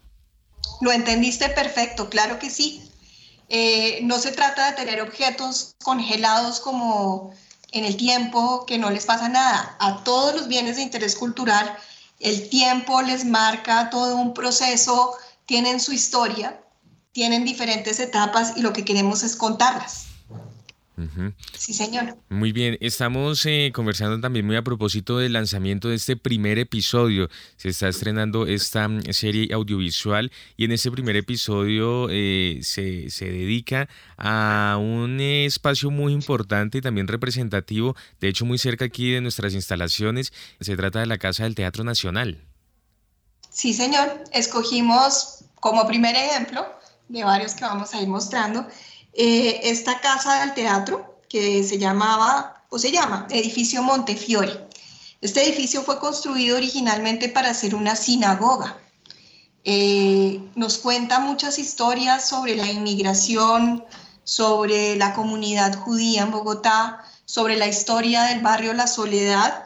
Lo 0.80 0.94
entendiste 0.94 1.50
perfecto, 1.50 2.10
claro 2.10 2.40
que 2.40 2.50
sí. 2.50 2.90
Eh, 3.50 4.00
no 4.04 4.18
se 4.18 4.32
trata 4.32 4.70
de 4.70 4.78
tener 4.78 5.02
objetos 5.02 5.76
congelados 5.84 6.62
como 6.62 7.34
en 7.72 7.84
el 7.84 7.98
tiempo, 7.98 8.66
que 8.66 8.78
no 8.78 8.90
les 8.92 9.06
pasa 9.06 9.28
nada. 9.28 9.76
A 9.80 10.06
todos 10.06 10.36
los 10.36 10.48
bienes 10.48 10.78
de 10.78 10.84
interés 10.84 11.16
cultural, 11.18 11.76
el 12.22 12.50
tiempo 12.50 13.02
les 13.02 13.26
marca 13.26 13.90
todo 13.90 14.16
un 14.16 14.34
proceso, 14.34 15.14
tienen 15.46 15.82
su 15.82 15.92
historia 15.92 16.60
tienen 17.12 17.46
diferentes 17.46 18.00
etapas 18.00 18.54
y 18.58 18.62
lo 18.62 18.74
que 18.74 18.86
queremos 18.86 19.24
es 19.24 19.36
contarlas. 19.36 20.10
Sí, 21.58 21.74
señor. 21.74 22.18
Muy 22.30 22.52
bien, 22.52 22.78
estamos 22.82 23.46
eh, 23.46 23.72
conversando 23.74 24.20
también 24.20 24.46
muy 24.46 24.56
a 24.56 24.64
propósito 24.64 25.18
del 25.18 25.34
lanzamiento 25.34 25.90
de 25.90 25.96
este 25.96 26.18
primer 26.18 26.60
episodio. 26.60 27.30
Se 27.58 27.70
está 27.70 27.88
estrenando 27.88 28.48
esta 28.48 28.88
mm, 28.88 29.04
serie 29.12 29.54
audiovisual 29.54 30.32
y 30.58 30.66
en 30.66 30.72
este 30.72 30.92
primer 30.92 31.16
episodio 31.16 32.08
eh, 32.10 32.60
se, 32.64 33.10
se, 33.10 33.26
dedica 33.26 33.88
a 34.18 34.78
un 34.80 35.20
espacio 35.22 35.90
muy 35.90 36.14
importante 36.14 36.80
y 36.80 36.82
también 36.82 37.08
representativo, 37.08 37.96
de 38.20 38.28
hecho 38.28 38.46
muy 38.46 38.58
cerca 38.58 38.86
aquí 38.86 39.12
de 39.12 39.22
nuestras 39.22 39.54
instalaciones. 39.54 40.34
Se 40.60 40.76
trata 40.76 41.00
de 41.00 41.06
la 41.06 41.18
Casa 41.18 41.44
del 41.44 41.56
Teatro 41.56 41.84
Nacional. 41.84 42.44
Sí, 43.50 43.74
señor. 43.74 44.24
Escogimos 44.34 45.46
como 45.56 45.88
primer 45.88 46.16
ejemplo 46.16 46.79
de 47.10 47.24
varios 47.24 47.56
que 47.56 47.66
vamos 47.66 47.94
a 47.94 48.02
ir 48.02 48.08
mostrando, 48.08 48.66
eh, 49.14 49.60
esta 49.64 50.00
casa 50.00 50.42
del 50.42 50.54
teatro 50.54 51.20
que 51.28 51.64
se 51.64 51.78
llamaba, 51.78 52.64
o 52.70 52.80
se 52.80 52.92
llama, 52.92 53.28
Edificio 53.30 53.84
Montefiore. 53.84 54.68
Este 55.20 55.44
edificio 55.44 55.82
fue 55.84 56.00
construido 56.00 56.56
originalmente 56.56 57.28
para 57.28 57.54
ser 57.54 57.76
una 57.76 57.96
sinagoga. 57.96 58.78
Eh, 59.66 60.40
nos 60.56 60.78
cuenta 60.78 61.20
muchas 61.20 61.60
historias 61.60 62.30
sobre 62.30 62.56
la 62.56 62.68
inmigración, 62.72 63.84
sobre 64.24 64.96
la 64.96 65.14
comunidad 65.14 65.76
judía 65.76 66.22
en 66.22 66.32
Bogotá, 66.32 67.04
sobre 67.26 67.58
la 67.58 67.68
historia 67.68 68.24
del 68.24 68.42
barrio 68.42 68.74
La 68.74 68.88
Soledad, 68.88 69.66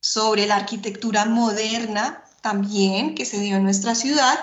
sobre 0.00 0.46
la 0.46 0.56
arquitectura 0.56 1.24
moderna 1.24 2.24
también 2.42 3.14
que 3.14 3.24
se 3.24 3.40
dio 3.40 3.56
en 3.56 3.64
nuestra 3.64 3.94
ciudad 3.94 4.38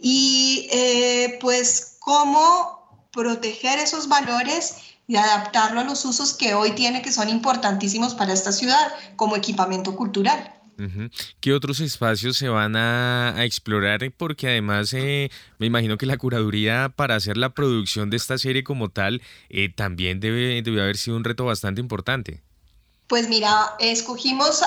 y 0.00 0.68
eh, 0.72 1.38
pues 1.40 1.96
cómo 2.00 3.08
proteger 3.12 3.78
esos 3.78 4.08
valores 4.08 4.76
y 5.06 5.16
adaptarlo 5.16 5.80
a 5.80 5.84
los 5.84 6.04
usos 6.04 6.34
que 6.34 6.54
hoy 6.54 6.72
tiene 6.72 7.02
que 7.02 7.12
son 7.12 7.28
importantísimos 7.28 8.14
para 8.14 8.32
esta 8.32 8.52
ciudad 8.52 8.92
como 9.16 9.36
equipamiento 9.36 9.96
cultural. 9.96 10.54
¿Qué 11.40 11.52
otros 11.52 11.80
espacios 11.80 12.38
se 12.38 12.48
van 12.48 12.74
a, 12.74 13.34
explorar? 13.44 14.00
Porque 14.16 14.48
además 14.48 14.94
eh, 14.94 15.30
me 15.58 15.66
imagino 15.66 15.98
que 15.98 16.06
la 16.06 16.16
curaduría 16.16 16.90
para 16.96 17.16
hacer 17.16 17.36
la 17.36 17.50
producción 17.50 18.08
de 18.08 18.16
esta 18.16 18.38
serie 18.38 18.64
como 18.64 18.88
tal 18.88 19.20
eh, 19.50 19.68
también 19.68 20.20
debe, 20.20 20.62
debe 20.62 20.80
haber 20.80 20.96
sido 20.96 21.18
un 21.18 21.24
reto 21.24 21.44
bastante 21.44 21.82
importante. 21.82 22.40
Pues 23.08 23.28
mira, 23.28 23.74
escogimos 23.80 24.62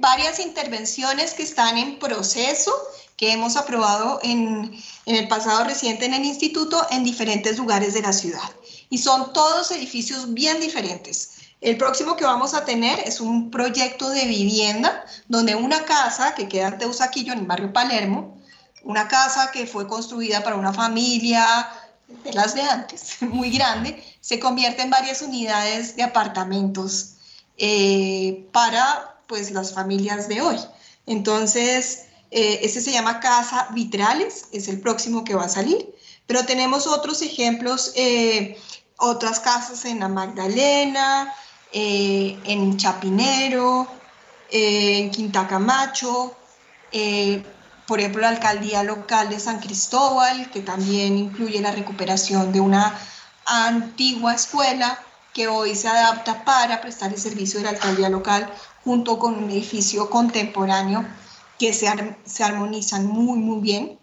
varias 0.00 0.40
intervenciones 0.40 1.34
que 1.34 1.42
están 1.42 1.76
en 1.76 1.98
proceso 1.98 2.72
que 3.16 3.32
hemos 3.32 3.56
aprobado 3.56 4.20
en, 4.22 4.78
el 5.06 5.28
pasado 5.28 5.64
reciente 5.64 6.04
en 6.04 6.14
el 6.14 6.24
instituto 6.24 6.86
en 6.90 7.04
diferentes 7.04 7.58
lugares 7.58 7.94
de 7.94 8.02
la 8.02 8.12
ciudad. 8.12 8.50
Y 8.90 8.98
son 8.98 9.32
todos 9.32 9.70
edificios 9.70 10.34
bien 10.34 10.60
diferentes. 10.60 11.30
El 11.60 11.78
próximo 11.78 12.16
que 12.16 12.24
vamos 12.24 12.54
a 12.54 12.64
tener 12.64 13.00
es 13.00 13.20
un 13.20 13.50
proyecto 13.50 14.10
de 14.10 14.26
vivienda 14.26 15.04
donde 15.28 15.54
una 15.54 15.84
casa 15.84 16.34
que 16.34 16.48
queda 16.48 16.68
en 16.68 16.78
Teusaquillo, 16.78 17.32
en 17.32 17.40
el 17.40 17.46
barrio 17.46 17.72
Palermo, 17.72 18.36
una 18.84 19.08
casa 19.08 19.50
que 19.50 19.66
fue 19.66 19.88
construida 19.88 20.44
para 20.44 20.56
una 20.56 20.72
familia 20.72 21.68
de 22.24 22.32
las 22.32 22.54
de 22.54 22.62
antes, 22.62 23.16
muy 23.22 23.50
grande, 23.50 24.02
se 24.20 24.38
convierte 24.38 24.82
en 24.82 24.90
varias 24.90 25.22
unidades 25.22 25.96
de 25.96 26.02
apartamentos 26.02 27.14
eh, 27.56 28.46
para 28.52 29.16
pues 29.26 29.50
las 29.50 29.72
familias 29.72 30.28
de 30.28 30.40
hoy. 30.42 30.58
Entonces, 31.06 32.05
eh, 32.30 32.60
ese 32.62 32.80
se 32.80 32.92
llama 32.92 33.20
Casa 33.20 33.68
Vitrales, 33.72 34.46
es 34.52 34.68
el 34.68 34.80
próximo 34.80 35.24
que 35.24 35.34
va 35.34 35.44
a 35.44 35.48
salir. 35.48 35.94
Pero 36.26 36.44
tenemos 36.44 36.86
otros 36.86 37.22
ejemplos, 37.22 37.92
eh, 37.94 38.58
otras 38.98 39.40
casas 39.40 39.84
en 39.84 40.00
la 40.00 40.08
Magdalena, 40.08 41.32
eh, 41.72 42.38
en 42.44 42.76
Chapinero, 42.76 43.86
en 44.50 45.10
Quinta 45.10 45.46
Camacho, 45.46 46.34
por 47.86 48.00
ejemplo, 48.00 48.22
la 48.22 48.30
alcaldía 48.30 48.82
local 48.82 49.28
de 49.28 49.38
San 49.38 49.60
Cristóbal, 49.60 50.50
que 50.50 50.60
también 50.60 51.18
incluye 51.18 51.60
la 51.60 51.70
recuperación 51.70 52.52
de 52.52 52.60
una 52.60 52.98
antigua 53.44 54.34
escuela 54.34 54.98
que 55.32 55.46
hoy 55.46 55.76
se 55.76 55.86
adapta 55.86 56.44
para 56.44 56.80
prestar 56.80 57.12
el 57.12 57.20
servicio 57.20 57.60
de 57.60 57.64
la 57.64 57.70
alcaldía 57.70 58.08
local 58.08 58.50
junto 58.84 59.18
con 59.18 59.34
un 59.34 59.50
edificio 59.50 60.08
contemporáneo 60.08 61.04
que 61.58 61.72
se, 61.72 61.86
se 62.24 62.44
armonizan 62.44 63.06
muy, 63.06 63.38
muy 63.38 63.60
bien. 63.60 63.98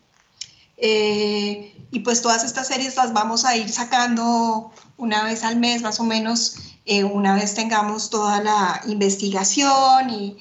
Eh, 0.77 1.75
y 1.91 1.99
pues 1.99 2.21
todas 2.21 2.43
estas 2.43 2.67
series 2.67 2.95
las 2.95 3.13
vamos 3.13 3.45
a 3.45 3.55
ir 3.55 3.69
sacando 3.69 4.71
una 4.97 5.23
vez 5.23 5.43
al 5.43 5.57
mes, 5.57 5.81
más 5.81 5.99
o 5.99 6.03
menos, 6.03 6.57
eh, 6.85 7.03
una 7.03 7.35
vez 7.35 7.53
tengamos 7.53 8.09
toda 8.09 8.41
la 8.41 8.81
investigación 8.87 10.09
y 10.09 10.37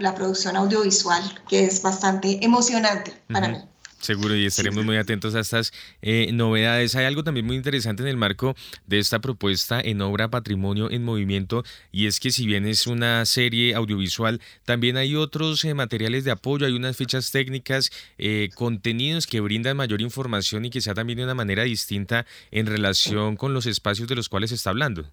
la 0.00 0.14
producción 0.14 0.56
audiovisual, 0.56 1.22
que 1.48 1.64
es 1.64 1.82
bastante 1.82 2.44
emocionante 2.44 3.12
para 3.32 3.48
mí. 3.48 3.58
Seguro, 4.02 4.34
y 4.34 4.46
estaremos 4.46 4.84
muy 4.84 4.96
atentos 4.96 5.36
a 5.36 5.40
estas 5.40 5.72
eh, 6.02 6.28
novedades. 6.32 6.96
Hay 6.96 7.04
algo 7.04 7.22
también 7.22 7.46
muy 7.46 7.54
interesante 7.54 8.02
en 8.02 8.08
el 8.08 8.16
marco 8.16 8.56
de 8.88 8.98
esta 8.98 9.20
propuesta 9.20 9.80
en 9.80 10.00
obra 10.00 10.28
Patrimonio 10.28 10.90
en 10.90 11.04
Movimiento, 11.04 11.62
y 11.92 12.08
es 12.08 12.18
que 12.18 12.32
si 12.32 12.44
bien 12.44 12.66
es 12.66 12.88
una 12.88 13.24
serie 13.26 13.76
audiovisual, 13.76 14.40
también 14.64 14.96
hay 14.96 15.14
otros 15.14 15.64
eh, 15.64 15.72
materiales 15.74 16.24
de 16.24 16.32
apoyo, 16.32 16.66
hay 16.66 16.72
unas 16.72 16.96
fichas 16.96 17.30
técnicas, 17.30 17.90
eh, 18.18 18.50
contenidos 18.56 19.28
que 19.28 19.38
brindan 19.40 19.76
mayor 19.76 20.00
información 20.00 20.64
y 20.64 20.70
que 20.70 20.80
sea 20.80 20.94
también 20.94 21.18
de 21.18 21.24
una 21.24 21.36
manera 21.36 21.62
distinta 21.62 22.26
en 22.50 22.66
relación 22.66 23.36
con 23.36 23.54
los 23.54 23.66
espacios 23.66 24.08
de 24.08 24.16
los 24.16 24.28
cuales 24.28 24.50
se 24.50 24.56
está 24.56 24.70
hablando. 24.70 25.08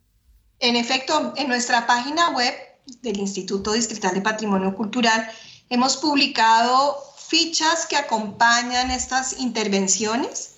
En 0.59 0.75
efecto, 0.75 1.35
en 1.37 1.47
nuestra 1.47 1.85
página 1.85 2.31
web 2.31 2.55
del 3.03 3.17
Instituto 3.17 3.73
Distrital 3.73 4.15
de 4.15 4.21
Patrimonio 4.21 4.73
Cultural 4.73 5.29
hemos 5.69 5.97
publicado 5.97 6.97
fichas 7.29 7.85
que 7.85 7.95
acompañan 7.95 8.89
estas 8.89 9.39
intervenciones, 9.39 10.55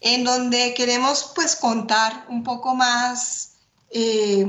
en 0.00 0.24
donde 0.24 0.74
queremos 0.74 1.32
pues 1.34 1.54
contar 1.54 2.26
un 2.28 2.42
poco 2.42 2.74
más 2.74 3.52
eh, 3.90 4.44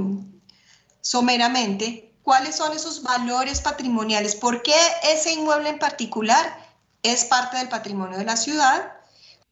someramente 1.02 2.12
cuáles 2.24 2.56
son 2.56 2.74
esos 2.74 3.04
valores 3.04 3.62
patrimoniales, 3.62 4.36
por 4.36 4.64
qué 4.64 4.76
ese 5.04 5.34
inmueble 5.34 5.70
en 5.70 5.80
particular 5.80 6.68
es 7.04 7.26
parte 7.26 7.58
del 7.58 7.70
patrimonio 7.70 8.18
de 8.18 8.26
la 8.26 8.38
ciudad, 8.38 8.94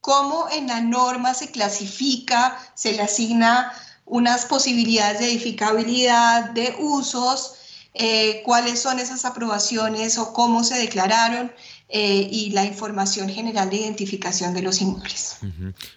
cómo 0.02 0.48
en 0.52 0.68
la 0.68 0.82
norma 0.82 1.34
se 1.34 1.52
clasifica, 1.52 2.58
se 2.74 2.94
le 2.94 3.04
asigna 3.04 3.72
unas 4.06 4.46
posibilidades 4.46 5.20
de 5.20 5.26
edificabilidad, 5.28 6.52
de 6.52 6.76
usos, 6.80 7.56
eh, 7.94 8.44
cuáles 8.46 8.80
son 8.82 9.00
esas 9.00 9.26
aprobaciones 9.26 10.18
o 10.18 10.32
cómo 10.34 10.64
se 10.64 10.76
declararon 10.76 11.52
eh, 11.92 12.30
y 12.32 12.52
la 12.52 12.66
información 12.66 13.30
general 13.30 13.72
de 13.72 13.78
identificación 13.78 14.54
de 14.54 14.62
los 14.62 14.80
inmuebles. 14.80 15.40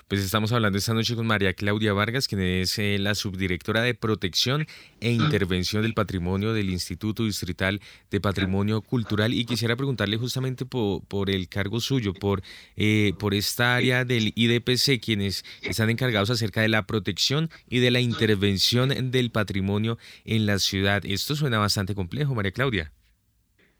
Pues 0.08 0.22
estamos 0.22 0.50
hablando 0.50 0.78
esta 0.78 0.94
noche 0.94 1.14
con 1.14 1.26
María 1.26 1.52
Claudia 1.52 1.92
Vargas, 1.92 2.28
quien 2.28 2.40
es 2.40 2.78
eh, 2.78 2.96
la 2.98 3.14
subdirectora 3.14 3.82
de 3.82 3.92
Protección 3.92 4.66
e 5.00 5.10
Intervención 5.12 5.82
del 5.82 5.92
Patrimonio 5.92 6.54
del 6.54 6.70
Instituto 6.70 7.26
Distrital 7.26 7.82
de 8.10 8.20
Patrimonio 8.22 8.80
Cultural 8.80 9.34
y 9.34 9.44
quisiera 9.44 9.76
preguntarle 9.76 10.16
justamente 10.16 10.64
por, 10.64 11.28
el 11.28 11.50
cargo 11.50 11.78
suyo, 11.78 12.14
por, 12.14 12.42
eh, 12.78 13.12
por 13.18 13.34
esta 13.34 13.76
área 13.76 14.06
del 14.06 14.32
IDPC, 14.34 14.98
quienes 14.98 15.44
están 15.60 15.90
encargados 15.90 16.30
acerca 16.30 16.62
de 16.62 16.68
la 16.68 16.86
protección 16.86 17.50
y 17.68 17.80
de 17.80 17.90
la 17.90 18.00
intervención 18.00 19.10
del 19.10 19.30
patrimonio 19.30 19.98
en 20.24 20.46
la 20.46 20.58
ciudad. 20.58 21.04
Esto 21.04 21.36
suena 21.36 21.58
bastante 21.58 21.94
complejo, 21.94 22.34
María 22.34 22.52
Claudia. 22.52 22.92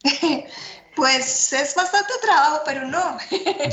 Pues 0.95 1.53
es 1.53 1.75
bastante 1.75 2.13
trabajo, 2.21 2.61
pero 2.65 2.87
no. 2.87 3.19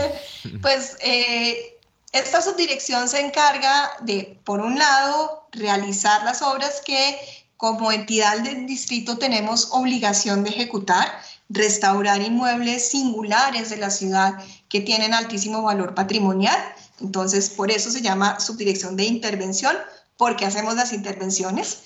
pues 0.61 0.97
eh, 1.01 1.77
esta 2.11 2.41
subdirección 2.41 3.07
se 3.07 3.19
encarga 3.19 3.91
de, 4.01 4.39
por 4.43 4.61
un 4.61 4.79
lado, 4.79 5.47
realizar 5.51 6.23
las 6.23 6.41
obras 6.41 6.81
que 6.85 7.17
como 7.57 7.91
entidad 7.91 8.39
del 8.39 8.65
distrito 8.65 9.17
tenemos 9.17 9.69
obligación 9.71 10.43
de 10.43 10.51
ejecutar, 10.51 11.21
restaurar 11.49 12.21
inmuebles 12.21 12.89
singulares 12.89 13.69
de 13.69 13.77
la 13.77 13.89
ciudad 13.89 14.35
que 14.69 14.79
tienen 14.79 15.13
altísimo 15.13 15.61
valor 15.61 15.93
patrimonial. 15.93 16.57
Entonces, 17.01 17.49
por 17.49 17.69
eso 17.69 17.91
se 17.91 18.01
llama 18.01 18.39
subdirección 18.39 18.95
de 18.95 19.03
intervención, 19.03 19.75
porque 20.15 20.45
hacemos 20.45 20.75
las 20.75 20.93
intervenciones. 20.93 21.79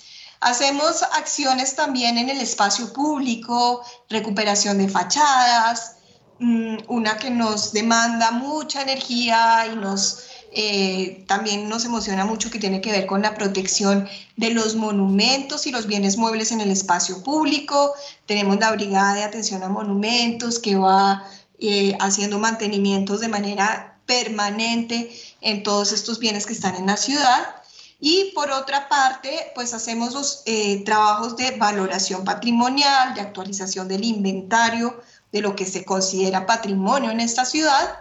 Hacemos 0.44 1.02
acciones 1.02 1.74
también 1.74 2.18
en 2.18 2.28
el 2.28 2.38
espacio 2.38 2.92
público, 2.92 3.82
recuperación 4.10 4.76
de 4.76 4.90
fachadas, 4.90 5.96
mm, 6.38 6.80
una 6.88 7.16
que 7.16 7.30
nos 7.30 7.72
demanda 7.72 8.30
mucha 8.30 8.82
energía 8.82 9.66
y 9.72 9.76
nos 9.76 10.24
eh, 10.52 11.24
también 11.26 11.66
nos 11.70 11.86
emociona 11.86 12.26
mucho 12.26 12.50
que 12.50 12.58
tiene 12.58 12.82
que 12.82 12.92
ver 12.92 13.06
con 13.06 13.22
la 13.22 13.32
protección 13.32 14.06
de 14.36 14.50
los 14.50 14.76
monumentos 14.76 15.66
y 15.66 15.70
los 15.70 15.86
bienes 15.86 16.18
muebles 16.18 16.52
en 16.52 16.60
el 16.60 16.70
espacio 16.70 17.24
público. 17.24 17.94
Tenemos 18.26 18.60
la 18.60 18.70
Brigada 18.72 19.14
de 19.14 19.22
Atención 19.22 19.62
a 19.62 19.70
Monumentos 19.70 20.58
que 20.58 20.76
va 20.76 21.24
eh, 21.58 21.96
haciendo 22.00 22.38
mantenimientos 22.38 23.20
de 23.20 23.28
manera 23.28 23.98
permanente 24.04 25.10
en 25.40 25.62
todos 25.62 25.92
estos 25.92 26.18
bienes 26.18 26.44
que 26.44 26.52
están 26.52 26.76
en 26.76 26.86
la 26.86 26.98
ciudad. 26.98 27.63
Y 28.00 28.32
por 28.34 28.50
otra 28.50 28.88
parte, 28.88 29.52
pues 29.54 29.72
hacemos 29.72 30.12
los 30.12 30.42
eh, 30.46 30.82
trabajos 30.84 31.36
de 31.36 31.52
valoración 31.52 32.24
patrimonial, 32.24 33.14
de 33.14 33.20
actualización 33.20 33.88
del 33.88 34.04
inventario 34.04 35.00
de 35.32 35.40
lo 35.40 35.56
que 35.56 35.64
se 35.64 35.84
considera 35.84 36.46
patrimonio 36.46 37.10
en 37.10 37.20
esta 37.20 37.44
ciudad 37.44 37.98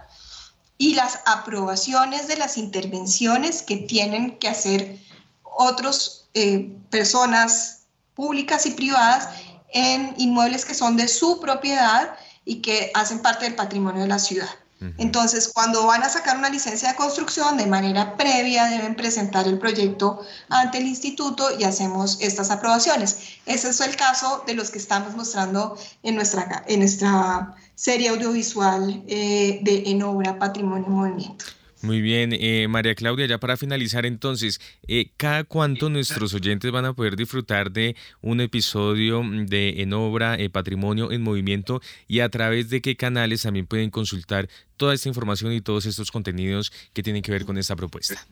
y 0.78 0.96
las 0.96 1.20
aprobaciones 1.26 2.28
de 2.28 2.38
las 2.38 2.58
intervenciones 2.58 3.62
que 3.62 3.78
tienen 3.78 4.38
que 4.40 4.50
hacer 4.50 5.00
otras 5.44 6.26
eh, 6.34 6.76
personas 6.90 7.84
públicas 8.16 8.66
y 8.66 8.72
privadas 8.72 9.30
en 9.72 10.14
inmuebles 10.18 10.66
que 10.66 10.74
son 10.74 10.98
de 10.98 11.08
su 11.08 11.40
propiedad 11.40 12.16
y 12.46 12.62
que 12.62 12.92
hacen 12.94 13.22
parte 13.22 13.46
del 13.46 13.56
patrimonio 13.56 14.02
de 14.02 14.08
la 14.08 14.20
ciudad. 14.20 14.50
Entonces, 14.98 15.48
cuando 15.48 15.86
van 15.86 16.04
a 16.04 16.10
sacar 16.10 16.38
una 16.38 16.50
licencia 16.50 16.90
de 16.90 16.96
construcción, 16.96 17.58
de 17.58 17.66
manera 17.66 18.18
previa 18.18 18.66
deben 18.66 18.96
presentar 18.96 19.48
el 19.48 19.58
proyecto 19.58 20.22
ante 20.50 20.80
el 20.80 20.88
instituto 20.88 21.48
y 21.58 21.64
hacemos 21.64 22.18
estas 22.22 22.52
aprobaciones. 22.52 23.40
Ese 23.46 23.70
es 23.70 23.80
el 23.82 23.96
caso 23.96 24.44
de 24.46 24.56
los 24.56 24.72
que 24.72 24.80
estamos 24.80 25.16
mostrando 25.16 25.78
en 26.04 26.16
nuestra, 26.16 26.64
en 26.68 26.80
nuestra 26.80 27.56
serie 27.76 28.10
audiovisual 28.10 29.04
eh, 29.08 29.60
de 29.62 29.84
En 29.88 30.04
Obra, 30.04 30.38
Patrimonio 30.38 30.88
y 30.88 30.92
Movimiento. 30.92 31.46
Muy 31.84 32.00
bien, 32.00 32.32
eh, 32.32 32.70
María 32.70 32.96
Claudia, 32.96 33.26
ya 33.26 33.40
para 33.42 33.58
finalizar 33.58 34.06
entonces, 34.06 34.62
eh, 34.88 35.12
¿cada 35.18 35.44
cuánto 35.44 35.90
nuestros 35.90 36.34
oyentes 36.34 36.72
van 36.72 36.86
a 36.86 36.94
poder 36.94 37.18
disfrutar 37.18 37.72
de 37.72 37.98
un 38.22 38.40
episodio 38.40 39.22
de 39.22 39.82
En 39.82 39.92
Obra, 39.92 40.36
eh, 40.36 40.50
Patrimonio 40.50 41.12
en 41.12 41.22
Movimiento 41.22 41.82
y 42.08 42.22
a 42.22 42.30
través 42.30 42.70
de 42.70 42.82
qué 42.82 42.96
canales 42.96 43.42
también 43.42 43.68
pueden 43.68 43.90
consultar 43.90 44.48
toda 44.78 44.94
esta 44.94 45.10
información 45.10 45.52
y 45.52 45.60
todos 45.60 45.86
estos 45.86 46.10
contenidos 46.10 46.72
que 46.94 47.04
tienen 47.04 47.22
que 47.22 47.34
ver 47.34 47.44
con 47.44 47.58
esta 47.58 47.76
propuesta? 47.76 48.26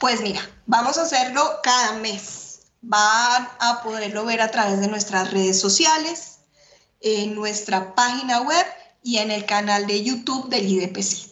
Pues 0.00 0.20
mira, 0.20 0.40
vamos 0.66 0.98
a 0.98 1.02
hacerlo 1.02 1.60
cada 1.62 2.00
mes. 2.00 2.62
Van 2.82 3.48
a 3.60 3.82
poderlo 3.84 4.24
ver 4.24 4.40
a 4.40 4.50
través 4.50 4.80
de 4.80 4.88
nuestras 4.88 5.30
redes 5.30 5.60
sociales, 5.60 6.40
en 7.02 7.36
nuestra 7.36 7.94
página 7.94 8.40
web 8.40 8.66
y 9.04 9.18
en 9.18 9.30
el 9.30 9.44
canal 9.44 9.86
de 9.86 10.02
YouTube 10.02 10.48
del 10.48 10.66
IDPC. 10.66 11.28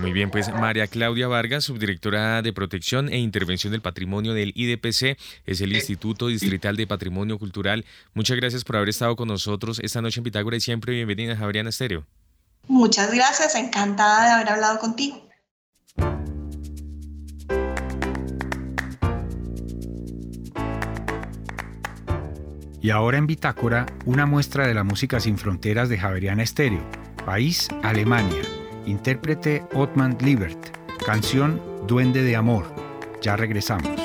Muy 0.00 0.12
bien, 0.12 0.30
pues 0.30 0.50
María 0.52 0.86
Claudia 0.86 1.28
Vargas, 1.28 1.64
subdirectora 1.64 2.40
de 2.40 2.52
Protección 2.54 3.10
e 3.10 3.18
Intervención 3.18 3.72
del 3.72 3.82
Patrimonio 3.82 4.32
del 4.32 4.52
IDPC, 4.54 5.18
es 5.44 5.60
el 5.60 5.74
Instituto 5.74 6.28
Distrital 6.28 6.76
de 6.76 6.86
Patrimonio 6.86 7.38
Cultural. 7.38 7.84
Muchas 8.14 8.38
gracias 8.38 8.64
por 8.64 8.76
haber 8.76 8.88
estado 8.88 9.14
con 9.14 9.28
nosotros 9.28 9.78
esta 9.80 10.00
noche 10.00 10.20
en 10.20 10.24
Pitágora 10.24 10.56
y 10.56 10.60
siempre 10.60 10.94
bienvenida 10.94 11.34
a 11.34 11.36
Javeriana 11.36 11.68
Estéreo. 11.68 12.06
Muchas 12.66 13.12
gracias, 13.12 13.54
encantada 13.56 14.24
de 14.24 14.30
haber 14.30 14.48
hablado 14.48 14.78
contigo. 14.78 15.28
Y 22.82 22.88
ahora 22.88 23.18
en 23.18 23.26
Bitácora, 23.26 23.84
una 24.06 24.24
muestra 24.24 24.66
de 24.66 24.72
la 24.72 24.84
música 24.84 25.20
sin 25.20 25.36
fronteras 25.36 25.90
de 25.90 25.98
Javeriana 25.98 26.42
Estéreo, 26.42 26.82
país 27.26 27.68
Alemania 27.82 28.40
Intérprete 28.86 29.64
Otman 29.74 30.16
Liebert. 30.20 30.76
Canción 31.04 31.60
Duende 31.86 32.22
de 32.22 32.36
Amor. 32.36 32.66
Ya 33.22 33.36
regresamos. 33.36 33.99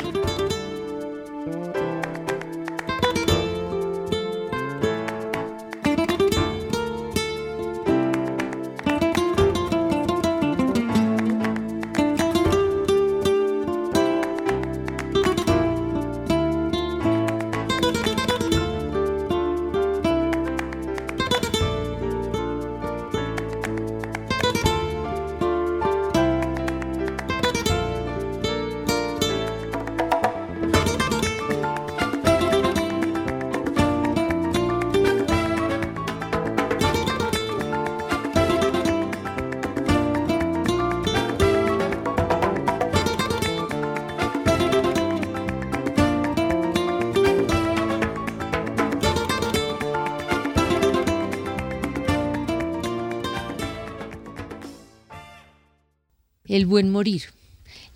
Morir, 56.96 57.24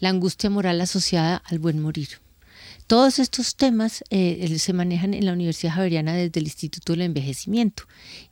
la 0.02 0.10
angustia 0.10 0.50
moral 0.50 0.82
asociada 0.82 1.42
al 1.46 1.58
buen 1.58 1.80
morir. 1.82 2.10
Todos 2.86 3.20
estos 3.20 3.56
temas 3.56 4.04
eh, 4.10 4.58
se 4.58 4.74
manejan 4.74 5.14
en 5.14 5.26
la 5.26 5.32
Universidad 5.32 5.76
Javeriana 5.76 6.14
desde 6.16 6.40
el 6.42 6.48
Instituto 6.48 6.92
del 6.92 7.04
Envejecimiento. 7.04 7.84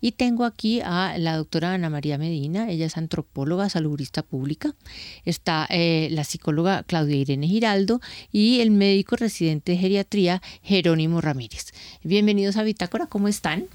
Y 0.01 0.13
tengo 0.13 0.43
aquí 0.43 0.82
a 0.82 1.18
la 1.20 1.38
doctora 1.38 1.74
Ana 1.74 1.89
María 1.89 2.18
Medina, 2.18 2.70
ella 2.70 2.88
es 2.88 2.97
antropóloga, 2.97 3.70
salubrista 3.70 4.24
pública. 4.24 4.76
Está 5.24 5.68
eh, 5.70 6.09
la 6.11 6.26
psicóloga 6.26 6.84
Claudia 6.84 7.15
Irene 7.15 7.47
Giraldo 7.47 8.01
y 8.32 8.59
el 8.59 8.72
médico 8.72 9.15
residente 9.15 9.74
de 9.74 9.78
geriatría 9.78 10.41
Jerónimo 10.63 11.22
Ramírez. 11.22 11.68
Bienvenidos 12.03 12.57
a 12.57 12.63
Bitácora, 12.63 13.05
¿cómo 13.05 13.30
están? 13.30 13.68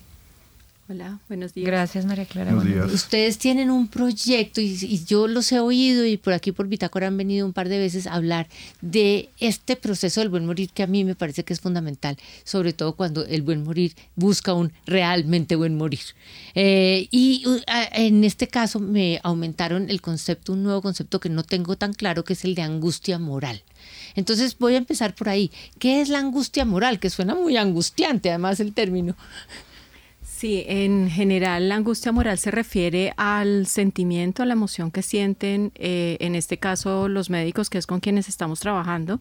Hola, 0.93 1.21
buenos 1.27 1.55
días. 1.55 1.67
Gracias, 1.67 2.05
María 2.05 2.27
Clara. 2.27 2.53
Buenos 2.55 2.71
días. 2.71 2.93
Ustedes 2.93 3.39
tienen 3.39 3.71
un 3.71 3.89
proyecto 3.89 4.61
y, 4.61 5.03
yo 5.07 5.27
los 5.27 5.51
he 5.51 5.59
oído 5.59 6.05
y 6.05 6.19
por 6.19 6.35
aquí 6.35 6.53
por 6.53 6.69
Bitácora 6.69 7.07
han 7.07 7.17
venido 7.17 7.47
un 7.47 7.55
par 7.55 7.71
de 7.71 7.79
veces 7.79 8.07
a 8.07 8.13
hablar 8.13 8.47
de 8.83 9.31
este 9.41 9.77
proceso 9.77 10.21
del 10.21 10.29
buen 10.29 10.45
morir 10.45 10.69
que 10.69 10.83
a 10.83 10.87
mí 10.87 11.03
me 11.05 11.15
parece 11.15 11.45
que 11.45 11.55
es 11.55 11.61
fundamental, 11.61 12.19
sobre 12.45 12.75
todo 12.75 12.93
cuando 12.93 13.25
el 13.25 13.41
buen 13.41 13.65
morir 13.65 13.95
busca 14.17 14.53
un 14.53 14.71
realmente 14.85 15.57
buen 15.57 15.79
morir. 15.79 16.01
Eh, 16.55 17.09
y 17.11 17.43
uh, 17.47 17.59
en 17.93 18.23
este 18.25 18.49
caso 18.49 18.79
me 18.79 19.19
aumentaron 19.23 19.89
el 19.89 20.03
concepto, 20.03 20.53
un 20.53 20.63
nuevo 20.63 20.83
concepto 20.83 21.21
que 21.21 21.31
no 21.31 21.43
tengo 21.43 21.77
tan 21.77 21.95
claro, 21.95 22.23
que 22.23 22.35
es 22.35 22.45
el 22.45 22.55
de 22.55 22.61
angustia 22.61 23.19
moral. 23.19 23.63
Entonces 24.15 24.59
voy 24.59 24.75
a 24.75 24.79
empezar 24.79 25.15
por 25.15 25.31
ahí. 25.31 25.51
¿Qué 25.79 26.03
es 26.03 26.11
la 26.11 26.19
angustia 26.19 26.67
moral? 26.67 27.01
Que 27.01 27.09
suena 27.09 27.35
muy 27.35 27.57
angustiante 27.57 28.29
además 28.29 28.61
el 28.61 28.75
término. 28.75 29.17
Sí, 30.43 30.65
en 30.67 31.09
general 31.09 31.69
la 31.69 31.77
angustia 31.77 32.11
moral 32.11 32.37
se 32.37 32.51
refiere 32.51 33.15
al 33.17 33.69
sentimiento, 33.69 34.43
a 34.43 34.47
la 34.47 34.55
emoción 34.55 34.91
que 34.91 35.01
sienten, 35.01 35.71
eh, 35.77 36.17
en 36.19 36.35
este 36.35 36.59
caso 36.59 37.07
los 37.07 37.31
médicos, 37.31 37.71
que 37.71 37.79
es 37.79 37.87
con 37.87 38.01
quienes 38.01 38.29
estamos 38.29 38.59
trabajando, 38.59 39.21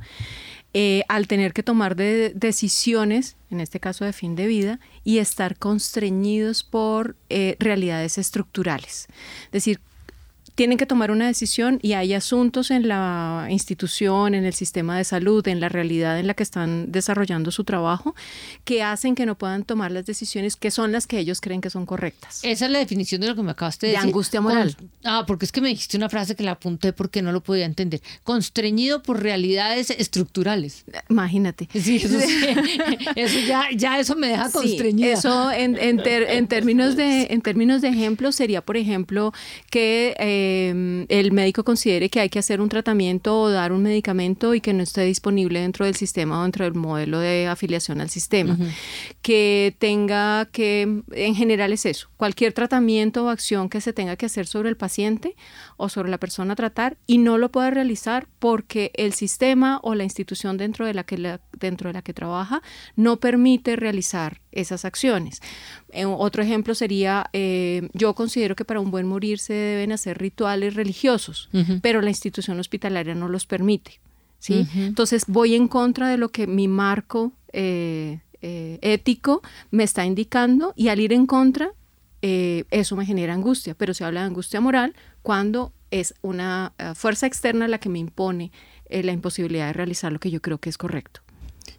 eh, 0.74 1.04
al 1.10 1.28
tener 1.28 1.54
que 1.54 1.62
tomar 1.62 1.96
decisiones, 1.96 3.38
en 3.52 3.62
este 3.62 3.80
caso 3.80 4.04
de 4.04 4.14
fin 4.14 4.36
de 4.36 4.48
vida, 4.48 4.80
y 5.04 5.20
estar 5.20 5.60
constreñidos 5.60 6.64
por 6.64 7.16
eh, 7.30 7.56
realidades 7.60 8.18
estructurales. 8.18 9.08
Es 9.46 9.52
decir, 9.52 9.80
tienen 10.56 10.78
que 10.78 10.86
tomar 10.86 11.12
una 11.12 11.28
decisión 11.28 11.80
y 11.82 11.94
hay 11.94 12.14
asuntos 12.14 12.72
en 12.72 12.88
la 12.88 13.48
institución, 13.50 14.36
en 14.36 14.46
el 14.46 14.54
sistema 14.54 14.98
de 14.98 15.04
salud, 15.04 15.48
en 15.48 15.60
la 15.60 15.70
realidad 15.70 16.20
en 16.20 16.28
la 16.28 16.34
que 16.34 16.44
están 16.44 16.92
desarrollando 16.92 17.52
su 17.52 17.64
trabajo, 17.64 18.16
que 18.66 18.84
hacen 18.84 19.16
que 19.16 19.26
no 19.26 19.38
puedan 19.38 19.64
tomar 19.64 19.92
las 19.92 20.06
decisiones 20.06 20.56
que 20.56 20.72
son 20.72 20.92
las 20.92 21.08
que 21.08 21.20
ellos 21.20 21.42
creen 21.42 21.62
que 21.62 21.70
son 21.70 21.86
correctas. 21.86 22.42
Esa 22.44 22.66
es 22.66 22.72
la 22.72 22.80
definición 22.80 23.22
de 23.22 23.28
lo 23.28 23.36
que 23.36 23.44
me 23.44 23.52
acabaste 23.52 23.88
de, 23.88 23.94
decir. 23.94 24.04
De 24.04 24.10
angustia 24.10 24.42
moral. 24.42 24.76
ah, 25.04 25.24
porque 25.26 25.46
es 25.46 25.52
que 25.52 25.62
me 25.62 25.70
dijiste 25.70 25.98
una 25.98 26.10
frase 26.10 26.36
que 26.36 26.44
la 26.44 26.52
apunté 26.52 26.94
porque 26.94 27.22
no 27.22 27.32
lo 27.32 27.42
podía 27.42 27.66
entender. 27.66 28.02
Constreñido 28.24 29.02
por 29.04 29.22
realidades 29.22 29.90
estructurales. 29.90 30.86
Imagínate. 31.10 31.70
Sí, 31.74 31.98
eso, 31.98 32.20
sí. 32.20 32.46
eso 33.16 33.40
ya, 33.40 33.70
ya 33.76 34.00
eso 34.00 34.16
me 34.16 34.28
deja 34.28 34.52
constreñida. 34.52 35.14
eso 35.14 35.52
en, 35.52 35.78
en, 35.80 36.48
términos 36.48 36.96
de, 36.96 37.28
en 37.32 37.42
términos 37.42 37.82
de 37.82 37.90
ejemplo 37.90 38.32
sería, 38.32 38.62
por 38.62 38.78
ejemplo, 38.78 39.34
que... 39.70 40.16
Eh, 40.20 40.51
eh, 40.52 41.06
el 41.10 41.32
médico 41.32 41.64
considere 41.64 42.10
que 42.10 42.20
hay 42.20 42.30
que 42.30 42.40
hacer 42.40 42.62
un 42.62 42.70
tratamiento 42.70 43.40
o 43.40 43.50
dar 43.50 43.72
un 43.72 43.84
medicamento 43.84 44.54
y 44.54 44.62
que 44.62 44.74
no 44.74 44.84
esté 44.84 45.04
disponible 45.04 45.60
dentro 45.60 45.86
del 45.86 45.96
sistema 45.96 46.40
o 46.40 46.44
dentro 46.44 46.66
del 46.66 46.74
modelo 46.74 47.20
de 47.20 47.48
afiliación 47.48 48.02
al 48.02 48.10
sistema. 48.10 48.58
Que 49.22 49.76
tenga 49.80 50.48
que, 50.52 51.04
en 51.12 51.36
general 51.36 51.74
es 51.74 51.86
eso, 51.86 52.10
cualquier 52.18 52.54
tratamiento 52.54 53.26
o 53.26 53.30
acción 53.30 53.70
que 53.70 53.82
se 53.82 53.94
tenga 53.94 54.16
que 54.16 54.26
hacer 54.26 54.48
sobre 54.48 54.70
el 54.70 54.78
paciente 54.78 55.36
o 55.78 55.90
sobre 55.90 56.10
la 56.10 56.18
persona 56.18 56.54
a 56.54 56.56
tratar 56.56 56.98
y 57.08 57.18
no 57.18 57.38
lo 57.38 57.52
pueda 57.52 57.70
realizar 57.70 58.28
porque 58.40 58.92
el 58.96 59.14
sistema 59.14 59.80
o 59.84 59.96
la 59.96 60.04
institución 60.04 60.58
dentro 60.58 60.86
de 60.86 60.94
la 60.94 61.04
que, 61.04 61.18
la, 61.18 61.42
dentro 61.60 61.90
de 61.90 61.94
la 61.94 62.02
que 62.02 62.14
trabaja 62.14 62.62
no 62.96 63.20
permite 63.20 63.76
realizar 63.76 64.42
esas 64.52 64.86
acciones. 64.86 65.40
Eh, 65.94 66.06
otro 66.06 66.44
ejemplo 66.44 66.76
sería, 66.76 67.30
eh, 67.34 67.90
yo 67.94 68.14
considero 68.16 68.56
que 68.56 68.66
para 68.66 68.80
un 68.80 68.92
buen 68.92 69.08
morir 69.08 69.40
se 69.40 69.54
deben 69.54 69.92
hacer 69.92 70.18
rituales 70.18 70.31
religiosos, 70.38 71.50
pero 71.82 72.02
la 72.02 72.10
institución 72.10 72.60
hospitalaria 72.60 73.16
no 73.16 73.28
los 73.28 73.46
permite. 73.46 74.00
¿sí? 74.40 74.68
Entonces 74.76 75.26
voy 75.28 75.56
en 75.56 75.68
contra 75.68 76.10
de 76.10 76.18
lo 76.18 76.30
que 76.30 76.48
mi 76.48 76.68
marco 76.68 77.32
eh, 77.54 78.20
ético 78.42 79.42
me 79.70 79.84
está 79.84 80.06
indicando 80.06 80.74
y 80.76 80.88
al 80.88 81.00
ir 81.00 81.14
en 81.14 81.26
contra, 81.26 81.72
eso 82.22 82.96
me 82.96 83.06
genera 83.06 83.34
angustia, 83.34 83.74
pero 83.76 83.94
se 83.94 84.04
habla 84.04 84.22
de 84.22 84.28
angustia 84.28 84.62
moral 84.62 84.96
cuando 85.22 85.74
es 85.90 86.14
una 86.22 86.74
fuerza 86.96 87.28
externa 87.28 87.68
la 87.68 87.80
que 87.80 87.90
me 87.90 88.00
impone 88.00 88.52
la 88.90 89.12
imposibilidad 89.12 89.68
de 89.68 89.74
realizar 89.74 90.12
lo 90.12 90.20
que 90.20 90.32
yo 90.32 90.42
creo 90.42 90.58
que 90.58 90.70
es 90.70 90.78
correcto 90.78 91.22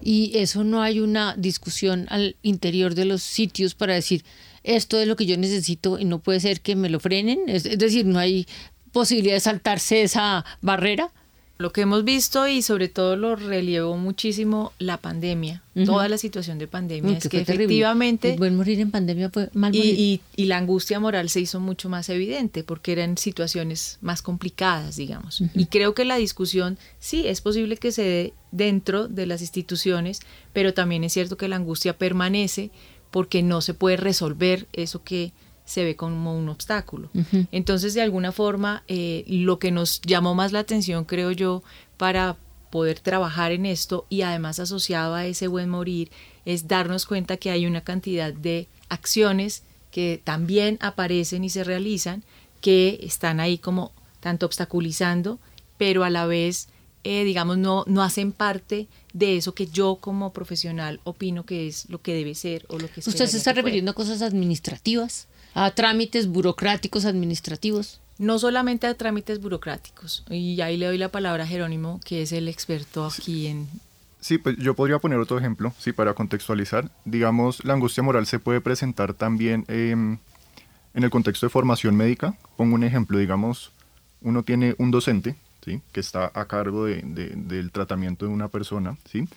y 0.01 0.33
eso 0.37 0.65
no 0.65 0.83
hay 0.83 1.01
una 1.01 1.35
discusión 1.37 2.07
al 2.11 2.37
interior 2.43 2.95
de 2.95 3.05
los 3.05 3.23
sitios 3.23 3.75
para 3.75 3.95
decir 3.95 4.25
esto 4.65 5.01
es 5.01 5.09
lo 5.09 5.17
que 5.17 5.27
yo 5.27 5.37
necesito 5.37 5.99
y 5.99 6.05
no 6.05 6.21
puede 6.21 6.41
ser 6.41 6.61
que 6.61 6.77
me 6.77 6.89
lo 6.89 7.01
frenen, 7.01 7.41
es, 7.49 7.65
decir, 7.65 8.07
no 8.07 8.19
hay 8.19 8.47
posibilidad 8.93 9.35
de 9.35 9.41
saltarse 9.41 10.03
esa 10.03 10.45
barrera. 10.61 11.11
Lo 11.63 11.73
que 11.73 11.83
hemos 11.83 12.03
visto 12.03 12.49
y 12.49 12.61
sobre 12.61 12.89
todo 12.89 13.15
lo 13.15 13.37
relevó 13.37 13.97
muchísimo 13.97 14.73
la 14.81 14.97
pandemia, 14.97 15.63
toda 15.87 16.09
la 16.09 16.19
situación 16.19 16.59
de 16.59 16.67
pandemia, 16.67 17.19
es 17.19 17.29
que 17.29 17.41
efectivamente... 17.41 18.35
El 18.35 18.53
morir 18.53 18.81
en 18.81 18.91
pandemia 18.91 19.31
fue 19.31 19.49
mal 19.53 19.73
morir. 19.73 19.95
Y, 19.97 20.21
y, 20.35 20.47
la 20.47 20.59
angustia 20.59 20.99
moral 20.99 21.29
se 21.29 21.39
hizo 21.39 21.61
mucho 21.61 21.89
más 21.89 22.09
evidente 22.09 22.65
porque 22.65 22.91
eran 22.91 23.17
situaciones 23.17 23.99
más 24.01 24.23
complicadas, 24.23 24.97
digamos. 24.97 25.41
Y 25.55 25.67
creo 25.67 25.95
que 25.95 26.05
la 26.05 26.17
discusión 26.17 26.79
sí 26.99 27.29
es 27.29 27.41
posible 27.41 27.77
que 27.77 27.93
se 27.93 28.03
dé 28.03 28.35
dentro 28.51 29.07
de 29.07 29.27
las 29.27 29.41
instituciones, 29.41 30.19
pero 30.53 30.75
también 30.75 31.05
es 31.05 31.13
cierto 31.13 31.37
que 31.37 31.47
la 31.47 31.57
angustia 31.57 31.97
permanece 31.97 32.73
porque 33.13 33.45
no 33.45 33.61
se 33.61 33.75
puede 33.75 33.99
resolver 33.99 34.67
eso 34.73 35.05
que 35.05 35.33
se 35.65 35.85
ve 35.85 35.97
como 35.97 36.37
un 36.37 36.49
obstáculo. 36.49 37.11
Entonces, 37.53 37.95
de 37.95 38.03
alguna 38.03 38.33
forma, 38.33 38.83
eh, 38.89 39.25
lo 39.29 39.59
que 39.59 39.71
nos 39.71 40.01
llamó 40.03 40.35
más 40.35 40.53
la 40.53 40.59
atención, 40.59 41.05
creo 41.05 41.31
yo, 41.31 41.63
para 41.97 42.37
poder 42.71 43.01
trabajar 43.01 43.53
en 43.53 43.67
esto 43.67 44.07
y 44.09 44.23
además 44.23 44.59
asociado 44.59 45.15
a 45.15 45.27
ese 45.27 45.47
buen 45.47 45.69
morir, 45.69 46.11
es 46.45 46.69
darnos 46.69 47.07
cuenta 47.07 47.37
que 47.37 47.51
hay 47.51 47.67
una 47.67 47.83
cantidad 47.83 48.33
de 48.33 48.69
acciones 48.89 49.63
que 49.91 50.21
también 50.23 50.79
aparecen 50.81 51.45
y 51.45 51.51
se 51.51 51.65
realizan, 51.65 52.25
que 52.61 52.99
están 53.03 53.41
ahí 53.41 53.59
como 53.59 53.93
tanto 54.21 54.47
obstaculizando, 54.47 55.39
pero 55.77 56.05
a 56.05 56.11
la 56.11 56.27
vez 56.27 56.69
eh, 57.05 57.25
digamos, 57.25 57.59
no, 57.59 57.85
no 57.89 58.03
hacen 58.03 58.31
parte 58.31 58.87
de 59.13 59.37
eso 59.37 59.55
que 59.55 59.67
yo 59.67 59.97
como 60.01 60.33
profesional 60.33 61.01
opino 61.03 61.45
que 61.45 61.67
es 61.67 61.91
lo 61.91 62.01
que 62.01 62.15
debe 62.15 62.37
ser 62.37 62.65
o 62.69 62.79
lo 62.79 62.89
que 62.89 63.01
¿Usted 63.01 63.27
se 63.27 63.39
está 63.39 63.53
refiriendo 63.53 63.91
a 63.91 63.95
cosas 63.95 64.23
administrativas? 64.23 65.27
¿A 65.55 65.71
trámites 65.73 66.29
burocráticos 66.29 67.05
administrativos? 67.05 68.01
No 68.19 68.39
solamente 68.39 68.87
a 68.87 68.95
trámites 68.95 69.41
burocráticos. 69.41 70.25
Y 70.31 70.61
ahí 70.61 70.77
le 70.77 70.87
doy 70.87 70.99
la 70.99 71.09
palabra 71.09 71.45
a 71.45 71.47
Jerónimo, 71.47 72.01
que 72.05 72.23
es 72.23 72.33
el 72.33 72.49
experto 72.49 73.07
aquí 73.07 73.47
en... 73.49 73.69
Sí, 74.21 74.39
pues 74.39 74.57
yo 74.59 74.75
podría 74.75 75.01
poner 75.01 75.19
otro 75.19 75.39
ejemplo, 75.39 75.73
sí, 75.79 75.93
para 75.93 76.15
contextualizar. 76.15 76.91
Digamos, 77.05 77.65
la 77.65 77.73
angustia 77.73 78.05
moral 78.05 78.27
se 78.27 78.39
puede 78.39 78.61
presentar 78.61 79.15
también 79.15 79.65
em, 79.67 80.19
en 80.95 81.05
el 81.05 81.11
contexto 81.11 81.47
de 81.47 81.51
formación 81.51 81.97
médica. 81.97 82.35
Pongo 82.57 82.77
un 82.77 82.85
ejemplo, 82.85 83.19
digamos, 83.19 83.73
uno 84.21 84.45
tiene 84.45 84.77
un 84.79 84.93
docente 84.93 85.35
que 85.93 86.01
está 86.01 86.31
a 86.35 86.47
cargo 86.47 86.87
de, 86.87 87.03
del 87.03 87.71
tratamiento 87.71 88.27
de 88.27 88.33
una 88.33 88.49
persona, 88.49 88.97
¿sí? 89.11 89.29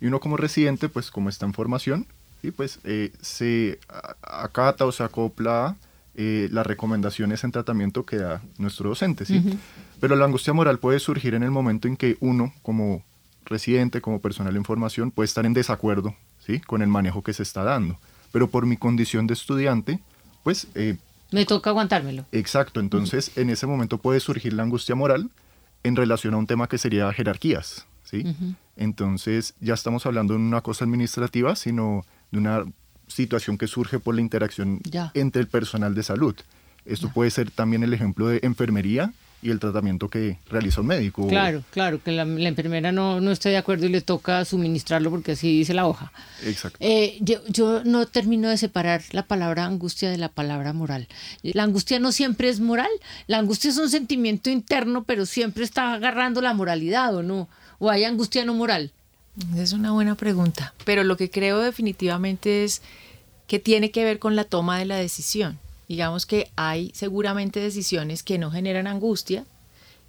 y 0.00 0.06
uno 0.06 0.20
como 0.20 0.36
residente, 0.36 0.88
pues 0.88 1.10
como 1.10 1.28
está 1.28 1.46
en 1.46 1.52
formación, 1.52 2.06
¿sí? 2.44 2.50
pues 2.50 2.78
eh, 2.84 3.10
se 3.22 3.78
acata 4.22 4.84
o 4.84 4.92
se 4.92 5.02
acopla 5.02 5.76
eh, 6.14 6.48
las 6.52 6.66
recomendaciones 6.66 7.42
en 7.42 7.52
tratamiento 7.52 8.04
que 8.04 8.18
da 8.18 8.42
nuestro 8.58 8.90
docente. 8.90 9.24
¿sí? 9.24 9.58
Pero 9.98 10.14
la 10.14 10.26
angustia 10.26 10.52
moral 10.52 10.78
puede 10.78 11.00
surgir 11.00 11.34
en 11.34 11.42
el 11.42 11.50
momento 11.50 11.88
en 11.88 11.96
que 11.96 12.18
uno, 12.20 12.52
como 12.62 13.02
residente, 13.46 14.00
como 14.00 14.20
personal 14.20 14.54
en 14.56 14.64
formación, 14.64 15.10
puede 15.10 15.24
estar 15.24 15.46
en 15.46 15.54
desacuerdo 15.54 16.14
¿sí? 16.38 16.60
con 16.60 16.82
el 16.82 16.88
manejo 16.88 17.22
que 17.22 17.32
se 17.32 17.42
está 17.42 17.64
dando. 17.64 17.98
Pero 18.30 18.48
por 18.48 18.66
mi 18.66 18.76
condición 18.76 19.26
de 19.26 19.34
estudiante, 19.34 20.00
pues... 20.42 20.66
Eh, 20.74 20.96
Me 21.30 21.46
toca 21.46 21.70
aguantármelo. 21.70 22.26
Exacto, 22.30 22.80
entonces 22.80 23.32
en 23.36 23.48
ese 23.48 23.66
momento 23.66 23.98
puede 23.98 24.20
surgir 24.20 24.52
la 24.52 24.64
angustia 24.64 24.94
moral 24.94 25.30
en 25.82 25.96
relación 25.96 26.34
a 26.34 26.36
un 26.36 26.46
tema 26.46 26.68
que 26.68 26.78
sería 26.78 27.12
jerarquías, 27.12 27.86
¿sí? 28.04 28.24
Entonces 28.76 29.54
ya 29.60 29.74
estamos 29.74 30.06
hablando 30.06 30.34
de 30.34 30.40
una 30.40 30.62
cosa 30.62 30.84
administrativa, 30.84 31.56
sino 31.56 32.04
de 32.30 32.38
una 32.38 32.64
situación 33.08 33.58
que 33.58 33.66
surge 33.66 33.98
por 33.98 34.14
la 34.14 34.20
interacción 34.20 34.80
entre 35.14 35.42
el 35.42 35.48
personal 35.48 35.94
de 35.94 36.02
salud. 36.02 36.34
Esto 36.84 37.10
puede 37.10 37.30
ser 37.30 37.50
también 37.50 37.82
el 37.82 37.94
ejemplo 37.94 38.28
de 38.28 38.40
enfermería 38.42 39.12
y 39.44 39.50
el 39.50 39.60
tratamiento 39.60 40.08
que 40.08 40.38
realiza 40.48 40.80
un 40.80 40.86
médico. 40.86 41.28
Claro, 41.28 41.62
claro, 41.70 42.02
que 42.02 42.12
la, 42.12 42.22
enfermera 42.22 42.92
no, 42.92 43.20
no 43.20 43.30
esté 43.30 43.50
de 43.50 43.58
acuerdo 43.58 43.84
y 43.84 43.90
le 43.90 44.00
toca 44.00 44.42
suministrarlo 44.46 45.10
porque 45.10 45.32
así 45.32 45.58
dice 45.58 45.74
la 45.74 45.86
hoja. 45.86 46.12
Exacto. 46.44 46.78
Eh, 46.80 47.18
yo, 47.20 47.40
yo 47.48 47.84
no 47.84 48.06
termino 48.06 48.48
de 48.48 48.56
separar 48.56 49.02
la 49.12 49.26
palabra 49.26 49.66
angustia 49.66 50.10
de 50.10 50.16
la 50.16 50.30
palabra 50.30 50.72
moral. 50.72 51.08
La 51.42 51.62
angustia 51.62 51.98
no 51.98 52.10
siempre 52.10 52.48
es 52.48 52.60
moral, 52.60 52.90
la 53.26 53.38
angustia 53.38 53.68
es 53.68 53.76
un 53.76 53.90
sentimiento 53.90 54.48
interno, 54.48 55.04
pero 55.04 55.26
siempre 55.26 55.62
está 55.62 55.92
agarrando 55.92 56.40
la 56.40 56.54
moralidad, 56.54 57.14
¿o 57.14 57.22
no? 57.22 57.48
¿O 57.78 57.90
hay 57.90 58.04
angustia 58.04 58.46
no 58.46 58.54
moral? 58.54 58.92
Es 59.56 59.72
una 59.72 59.90
buena 59.92 60.14
pregunta, 60.14 60.74
pero 60.84 61.02
lo 61.02 61.16
que 61.16 61.30
creo 61.30 61.58
definitivamente 61.58 62.64
es 62.64 62.82
que 63.48 63.58
tiene 63.58 63.90
que 63.90 64.04
ver 64.04 64.18
con 64.18 64.36
la 64.36 64.44
toma 64.44 64.78
de 64.78 64.84
la 64.84 64.96
decisión. 64.96 65.58
Digamos 65.88 66.24
que 66.24 66.50
hay 66.56 66.92
seguramente 66.94 67.60
decisiones 67.60 68.22
que 68.22 68.38
no 68.38 68.50
generan 68.50 68.86
angustia 68.86 69.44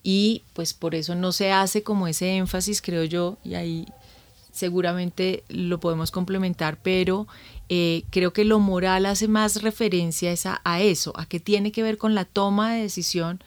y 0.04 0.44
pues 0.54 0.74
por 0.74 0.94
eso 0.94 1.16
no 1.16 1.32
se 1.32 1.52
hace 1.52 1.82
como 1.82 2.08
ese 2.08 2.38
énfasis, 2.38 2.82
creo 2.82 3.04
yo, 3.04 3.38
y 3.44 3.56
ahí 3.56 3.88
seguramente 4.52 5.44
lo 5.50 5.80
podemos 5.80 6.12
complementar, 6.12 6.78
pero 6.82 7.28
eh, 7.68 8.04
creo 8.12 8.32
que 8.32 8.46
lo 8.46 8.60
moral 8.60 9.08
hace 9.08 9.28
más 9.28 9.64
referencia 9.64 10.34
a, 10.64 10.82
eso, 10.82 11.14
a 11.18 11.26
que 11.26 11.40
tiene 11.40 11.72
que 11.72 11.84
ver 11.84 11.98
con 11.98 12.14
la 12.14 12.26
toma 12.26 12.74
de 12.74 12.84
decisión 12.84 13.42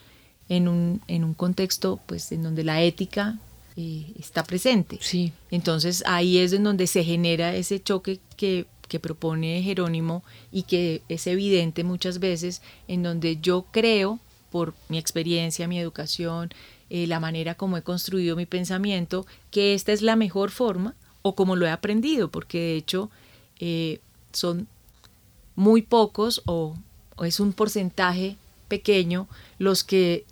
en 0.48 0.66
un, 0.66 1.00
en 1.06 1.22
un 1.22 1.34
contexto 1.34 2.00
pues 2.06 2.32
en 2.32 2.42
donde 2.42 2.64
la 2.64 2.82
ética 2.82 3.38
eh, 3.78 4.12
está 4.18 4.42
presente. 4.42 4.98
Sí. 5.00 5.32
Entonces 5.50 6.02
ahí 6.04 6.38
es 6.38 6.52
en 6.52 6.64
donde 6.64 6.86
se 6.86 7.04
genera 7.04 7.54
ese 7.54 7.80
choque 7.80 8.18
que 8.36 8.66
que 8.88 8.98
propone 8.98 9.62
Jerónimo 9.62 10.24
y 10.50 10.64
que 10.64 11.02
es 11.08 11.26
evidente 11.26 11.84
muchas 11.84 12.18
veces 12.18 12.62
en 12.88 13.02
donde 13.02 13.36
yo 13.36 13.66
creo, 13.70 14.18
por 14.50 14.74
mi 14.88 14.98
experiencia, 14.98 15.68
mi 15.68 15.78
educación, 15.78 16.50
eh, 16.90 17.06
la 17.06 17.20
manera 17.20 17.54
como 17.54 17.76
he 17.76 17.82
construido 17.82 18.34
mi 18.34 18.46
pensamiento, 18.46 19.26
que 19.50 19.74
esta 19.74 19.92
es 19.92 20.02
la 20.02 20.16
mejor 20.16 20.50
forma 20.50 20.94
o 21.22 21.34
como 21.34 21.54
lo 21.54 21.66
he 21.66 21.70
aprendido, 21.70 22.30
porque 22.30 22.58
de 22.58 22.76
hecho 22.76 23.10
eh, 23.60 24.00
son 24.32 24.66
muy 25.54 25.82
pocos 25.82 26.42
o, 26.46 26.76
o 27.16 27.24
es 27.24 27.40
un 27.40 27.52
porcentaje 27.52 28.36
pequeño 28.68 29.28
los 29.58 29.84
que 29.84 30.24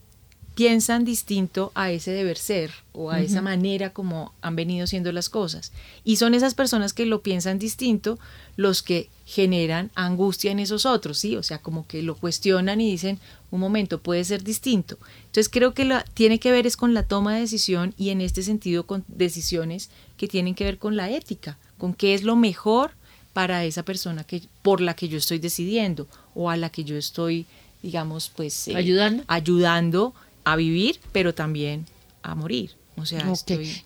piensan 0.56 1.04
distinto 1.04 1.70
a 1.74 1.90
ese 1.90 2.12
deber 2.12 2.38
ser 2.38 2.72
o 2.94 3.10
a 3.10 3.20
esa 3.20 3.42
manera 3.42 3.92
como 3.92 4.32
han 4.40 4.56
venido 4.56 4.86
siendo 4.86 5.12
las 5.12 5.28
cosas. 5.28 5.70
Y 6.02 6.16
son 6.16 6.32
esas 6.32 6.54
personas 6.54 6.94
que 6.94 7.04
lo 7.04 7.20
piensan 7.20 7.58
distinto 7.58 8.18
los 8.56 8.82
que 8.82 9.10
generan 9.26 9.90
angustia 9.94 10.50
en 10.50 10.58
esos 10.58 10.86
otros, 10.86 11.18
¿sí? 11.18 11.36
O 11.36 11.42
sea, 11.42 11.58
como 11.58 11.86
que 11.86 12.02
lo 12.02 12.16
cuestionan 12.16 12.80
y 12.80 12.90
dicen, 12.90 13.18
un 13.50 13.60
momento, 13.60 14.00
puede 14.00 14.24
ser 14.24 14.42
distinto. 14.42 14.96
Entonces 15.26 15.50
creo 15.50 15.74
que 15.74 15.84
la, 15.84 16.02
tiene 16.14 16.40
que 16.40 16.52
ver 16.52 16.66
es 16.66 16.78
con 16.78 16.94
la 16.94 17.02
toma 17.02 17.34
de 17.34 17.40
decisión 17.40 17.92
y 17.98 18.08
en 18.08 18.22
este 18.22 18.42
sentido 18.42 18.86
con 18.86 19.04
decisiones 19.08 19.90
que 20.16 20.26
tienen 20.26 20.54
que 20.54 20.64
ver 20.64 20.78
con 20.78 20.96
la 20.96 21.10
ética, 21.10 21.58
con 21.76 21.92
qué 21.92 22.14
es 22.14 22.22
lo 22.22 22.34
mejor 22.34 22.92
para 23.34 23.62
esa 23.66 23.82
persona 23.82 24.24
que, 24.24 24.40
por 24.62 24.80
la 24.80 24.96
que 24.96 25.10
yo 25.10 25.18
estoy 25.18 25.38
decidiendo 25.38 26.08
o 26.34 26.48
a 26.48 26.56
la 26.56 26.70
que 26.70 26.82
yo 26.82 26.96
estoy, 26.96 27.44
digamos, 27.82 28.32
pues 28.34 28.68
eh, 28.68 28.74
ayudando. 28.74 29.22
ayudando 29.26 30.14
a 30.46 30.54
vivir, 30.54 31.00
pero 31.12 31.34
también 31.34 31.86
a 32.22 32.34
morir. 32.36 32.70
O 32.96 33.04
sea, 33.04 33.30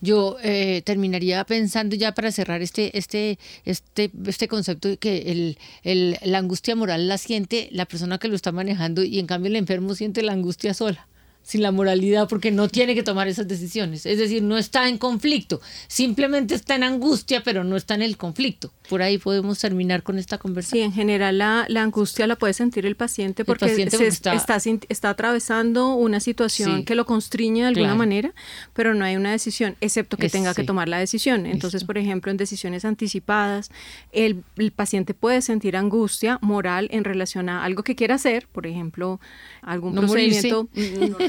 yo 0.01 0.37
eh, 0.43 0.83
terminaría 0.85 1.43
pensando 1.45 1.97
ya 1.97 2.13
para 2.13 2.31
cerrar 2.31 2.63
este, 2.63 2.97
este, 2.97 3.41
este, 3.65 4.11
este 4.27 4.47
concepto 4.47 4.97
que 4.99 5.33
el, 5.33 5.59
el, 5.83 6.17
la 6.23 6.39
angustia 6.39 6.77
moral 6.77 7.09
la 7.09 7.19
siente 7.19 7.69
la 7.73 7.87
persona 7.87 8.19
que 8.19 8.29
lo 8.29 8.37
está 8.37 8.53
manejando 8.53 9.03
y 9.03 9.19
en 9.19 9.27
cambio 9.27 9.49
el 9.49 9.57
enfermo 9.57 9.95
siente 9.95 10.23
la 10.23 10.33
angustia 10.33 10.75
sola. 10.75 11.09
Sin 11.43 11.63
la 11.63 11.73
moralidad 11.73 12.29
porque 12.29 12.51
no 12.53 12.69
tiene 12.69 12.95
que 12.95 13.03
tomar 13.03 13.27
esas 13.27 13.49
decisiones. 13.49 14.07
Es 14.07 14.19
decir, 14.19 14.43
no 14.43 14.57
está 14.57 14.89
en 14.89 14.99
conflicto, 14.99 15.61
simplemente 15.89 16.55
está 16.55 16.77
en 16.77 16.85
angustia, 16.85 17.43
pero 17.43 17.65
no 17.65 17.77
está 17.77 17.95
en 17.95 18.03
el 18.03 18.17
conflicto. 18.17 18.73
Por 18.89 19.03
ahí 19.03 19.19
podemos 19.19 19.59
terminar 19.59 20.03
con 20.03 20.19
esta 20.19 20.39
conversación. 20.39 20.79
Sí, 20.81 20.85
en 20.85 20.93
general 20.93 21.39
la, 21.39 21.65
la 21.69 21.83
angustia 21.83 22.27
la 22.27 22.37
puede 22.37 22.53
sentir 22.55 22.87
el 22.87 22.97
paciente 22.97 23.45
porque, 23.45 23.67
paciente 23.67 23.97
se- 23.97 24.07
está- 24.07 24.35
está, 24.35 24.59
está 24.89 25.11
atravesando 25.11 25.95
una 25.95 26.21
situación 26.21 26.79
Sí. 26.79 26.85
que 26.85 26.95
lo 26.95 27.05
constriñe 27.07 27.63
de 27.63 27.67
alguna 27.69 27.85
Claro. 27.89 27.99
manera, 27.99 28.35
pero 28.73 28.95
no 28.95 29.05
hay 29.05 29.17
una 29.17 29.31
decisión, 29.33 29.77
excepto 29.81 30.17
que 30.17 30.27
Es- 30.27 30.33
tenga 30.33 30.55
que 30.55 30.65
tomar 30.65 30.89
la 30.89 30.99
decisión. 30.99 31.47
Entonces, 31.47 31.85
por 31.85 31.99
ejemplo, 31.99 32.31
en 32.31 32.37
decisiones 32.37 32.85
anticipadas, 32.85 33.71
el, 34.13 34.45
el 34.57 34.71
paciente 34.73 35.15
puede 35.15 35.43
sentir 35.43 35.77
angustia 35.77 36.39
moral 36.43 36.89
en 36.93 37.05
relación 37.05 37.49
a 37.49 37.65
algo 37.65 37.83
que 37.83 37.95
quiera 37.97 38.17
hacer, 38.17 38.47
por 38.53 38.67
ejemplo, 38.67 39.21
algún 39.63 39.95
No 39.95 40.03
procedimiento 40.03 40.69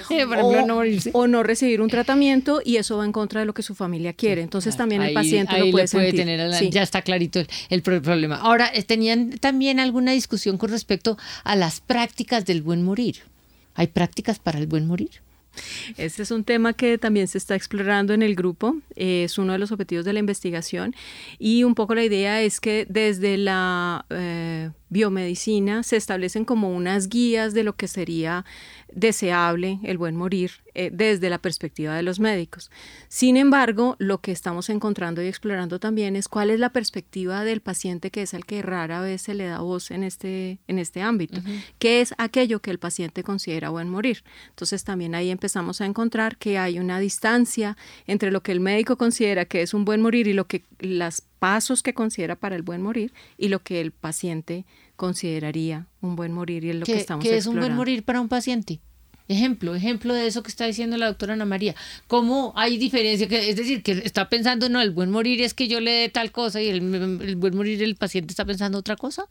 Por 0.08 0.18
ejemplo, 0.18 0.40
o, 0.48 0.66
no 0.68 0.76
morirse. 0.76 1.10
o 1.14 1.28
no 1.28 1.44
recibir 1.44 1.82
un 1.82 1.90
tratamiento 1.90 2.62
y 2.64 2.78
eso 2.78 2.98
va 2.98 3.06
en 3.06 3.12
contra 3.12 3.40
de 3.42 3.46
lo 3.46 3.54
que 3.54 3.64
su 3.64 3.76
familia 3.76 4.14
quiere. 4.14 4.42
Entonces 4.42 4.76
también 4.78 5.02
el 5.02 5.14
paciente 5.14 5.54
ahí 5.56 5.68
lo 5.68 5.72
puede, 5.72 5.88
puede 5.88 6.06
sentir. 6.08 6.20
tener 6.22 6.42
a 6.42 6.48
la- 6.48 6.58
Sí. 6.60 6.70
ya 6.70 6.84
está 6.84 7.02
clarito 7.02 7.40
el, 7.40 7.48
el 7.70 7.82
pro- 7.82 8.02
problema. 8.02 8.36
Ahora, 8.36 8.70
eh, 8.74 8.84
tenían 8.84 9.32
también 9.40 9.80
alguna 9.80 10.12
discusión 10.12 10.58
con 10.58 10.70
respecto 10.70 11.18
a 11.44 11.56
las 11.56 11.80
prácticas 11.82 12.46
del 12.46 12.62
buen 12.62 12.84
morir. 12.84 13.18
¿Hay 13.76 13.88
prácticas 13.88 14.40
para 14.40 14.60
el 14.60 14.68
buen 14.68 14.86
morir? 14.88 15.10
Este 15.98 16.24
es 16.24 16.32
un 16.32 16.46
tema 16.46 16.72
que 16.72 16.98
también 16.98 17.28
se 17.28 17.38
está 17.38 17.56
explorando 17.56 18.14
en 18.14 18.22
el 18.24 18.36
grupo, 18.36 18.78
es 18.96 19.38
uno 19.38 19.52
de 19.52 19.60
los 19.60 19.72
objetivos 19.74 20.06
de 20.06 20.14
la 20.14 20.20
investigación 20.20 20.96
y 21.40 21.66
un 21.66 21.76
poco 21.76 21.94
la 21.94 22.04
idea 22.06 22.42
es 22.42 22.62
que 22.62 22.86
desde 22.88 23.36
la 23.38 24.06
eh, 24.10 24.70
biomedicina 24.92 25.84
se 25.84 25.96
establecen 25.96 26.46
como 26.46 26.70
unas 26.70 27.08
guías 27.08 27.54
de 27.54 27.64
lo 27.64 27.76
que 27.76 27.88
sería 27.88 28.46
deseable 28.94 29.80
el 29.84 29.98
buen 29.98 30.18
morir 30.18 30.52
eh, 30.74 30.90
desde 30.92 31.30
la 31.30 31.40
perspectiva 31.40 31.96
de 31.96 32.04
los 32.04 32.20
médicos. 32.20 32.70
Sin 33.08 33.38
embargo, 33.38 33.96
lo 34.00 34.20
que 34.20 34.34
estamos 34.34 34.70
encontrando 34.70 35.24
y 35.24 35.28
explorando 35.28 35.80
también 35.80 36.18
es 36.18 36.28
cuál 36.28 36.50
es 36.50 36.60
la 36.60 36.74
perspectiva 36.74 37.46
del 37.46 37.62
paciente 37.62 38.12
que 38.12 38.24
es 38.24 38.34
al 38.34 38.46
que 38.46 38.62
rara 38.62 39.00
vez 39.00 39.22
se 39.22 39.34
le 39.34 39.46
da 39.46 39.60
voz 39.60 39.92
en 39.92 40.04
este, 40.04 40.60
en 40.68 40.78
este 40.78 41.02
ámbito, 41.02 41.40
que 41.80 42.02
es 42.02 42.14
aquello 42.18 42.62
que 42.62 42.72
el 42.72 42.78
paciente 42.78 43.24
considera 43.24 43.70
buen 43.70 43.90
morir. 43.90 44.26
Entonces 44.50 44.84
también 44.84 45.16
ahí 45.16 45.30
empezamos 45.30 45.80
a 45.80 45.86
encontrar 45.86 46.38
que 46.38 46.58
hay 46.58 46.80
una 46.80 47.00
distancia 47.00 47.78
entre 48.08 48.30
lo 48.30 48.44
que 48.44 48.52
el 48.52 48.60
médico 48.60 48.98
considera 48.98 49.46
que 49.46 49.62
es 49.62 49.74
un 49.74 49.86
buen 49.86 50.02
morir 50.02 50.28
y 50.28 50.34
lo 50.34 50.48
que 50.48 50.66
los 50.80 51.24
pasos 51.42 51.82
que 51.82 51.96
considera 51.96 52.36
para 52.36 52.56
el 52.56 52.62
buen 52.62 52.84
morir 52.84 53.14
y 53.36 53.48
lo 53.48 53.64
que 53.64 53.82
el 53.82 53.92
paciente 53.92 54.64
consideraría 54.96 55.88
un 56.00 56.16
buen 56.16 56.34
morir 56.34 56.64
y 56.64 56.70
es 56.70 56.76
lo 56.76 56.86
que 56.86 56.94
¿Qué, 56.94 57.00
estamos 57.00 57.26
qué 57.26 57.36
es 57.36 57.48
un 57.48 57.58
buen 57.58 57.74
morir 57.74 58.04
para 58.04 58.22
un 58.22 58.30
paciente? 58.30 58.80
Ejemplo, 59.28 59.74
ejemplo 59.74 60.14
de 60.14 60.28
eso 60.28 60.44
que 60.44 60.50
está 60.50 60.66
diciendo 60.68 60.98
la 60.98 61.08
doctora 61.08 61.34
Ana 61.34 61.46
María. 61.46 61.74
¿Cómo 62.06 62.54
hay 62.56 62.78
diferencia? 62.78 63.28
Que, 63.28 63.50
es 63.50 63.56
decir, 63.56 63.82
que 63.82 63.94
está 63.94 64.30
pensando, 64.30 64.70
no, 64.70 64.82
el 64.82 64.92
buen 64.92 65.10
morir 65.10 65.42
es 65.42 65.56
que 65.56 65.68
yo 65.68 65.80
le 65.80 65.90
dé 65.92 66.10
tal 66.10 66.32
cosa 66.32 66.62
y 66.62 66.68
el, 66.70 67.22
el 67.24 67.36
buen 67.38 67.56
morir 67.56 67.82
el 67.82 67.96
paciente 67.96 68.34
está 68.34 68.46
pensando 68.46 68.78
otra 68.78 68.96
cosa. 68.96 69.24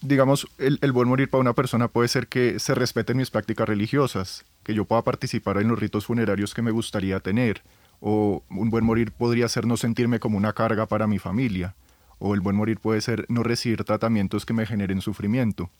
digamos, 0.00 0.48
el, 0.58 0.78
el 0.82 0.90
buen 0.90 1.08
morir 1.08 1.30
para 1.30 1.40
una 1.40 1.52
persona 1.52 1.86
puede 1.86 2.08
ser 2.08 2.26
que 2.26 2.58
se 2.58 2.74
respeten 2.74 3.16
mis 3.16 3.30
prácticas 3.30 3.68
religiosas, 3.68 4.44
que 4.64 4.74
yo 4.74 4.84
pueda 4.86 5.02
participar 5.02 5.58
en 5.58 5.68
los 5.68 5.78
ritos 5.78 6.06
funerarios 6.06 6.52
que 6.54 6.62
me 6.62 6.72
gustaría 6.72 7.20
tener, 7.20 7.62
o 8.04 8.42
un 8.50 8.68
buen 8.68 8.84
morir 8.84 9.12
podría 9.12 9.46
ser 9.48 9.64
no 9.64 9.76
sentirme 9.76 10.18
como 10.18 10.36
una 10.36 10.52
carga 10.52 10.86
para 10.86 11.06
mi 11.06 11.18
familia, 11.20 11.74
o 12.18 12.34
el 12.34 12.40
buen 12.40 12.56
morir 12.56 12.78
puede 12.80 13.00
ser 13.00 13.24
no 13.28 13.42
recibir 13.44 13.84
tratamientos 13.84 14.44
que 14.44 14.52
me 14.52 14.66
generen 14.66 15.00
sufrimiento, 15.00 15.70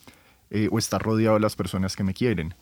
eh, 0.50 0.68
o 0.70 0.78
estar 0.78 1.02
rodeado 1.02 1.34
de 1.34 1.40
las 1.40 1.56
personas 1.56 1.96
que 1.96 2.04
me 2.04 2.14
quieren, 2.14 2.54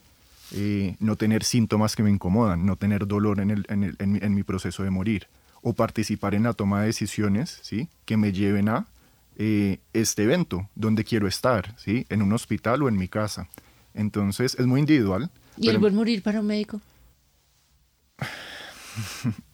eh, 0.53 0.97
no 0.99 1.17
tener 1.17 1.45
síntomas 1.45 1.95
que 1.95 2.03
me 2.03 2.11
incomodan, 2.11 2.65
no 2.65 2.77
tener 2.77 3.07
dolor 3.07 3.39
en, 3.41 3.51
el- 3.51 3.67
en 3.69 3.85
el- 3.85 3.97
en 3.99 4.13
mi- 4.13 4.19
en 4.23 4.35
mi 4.35 4.43
proceso 4.45 4.83
de 4.83 4.91
morir, 4.91 5.27
o 5.63 5.75
participar 5.75 6.35
en 6.35 6.45
la 6.45 6.55
toma 6.55 6.81
de 6.81 6.87
decisiones 6.87 7.59
¿sí? 7.63 7.89
que 8.07 8.17
me 8.17 8.33
lleven 8.33 8.69
a 8.71 8.87
eh, 9.43 9.79
este 9.93 10.25
evento, 10.25 10.69
donde 10.75 11.05
quiero 11.05 11.27
estar, 11.29 11.75
¿sí? 11.79 12.05
en 12.09 12.23
un 12.23 12.33
hospital 12.33 12.83
o 12.83 12.89
en 12.89 12.97
mi 12.97 13.09
casa. 13.09 13.47
Entonces 13.95 14.55
es 14.59 14.67
muy 14.67 14.81
individual. 14.81 15.31
¿Y 15.59 15.69
el 15.69 15.79
buen 15.79 15.95
morir 15.95 16.23
para 16.23 16.41
un 16.41 16.47
médico? 16.47 16.81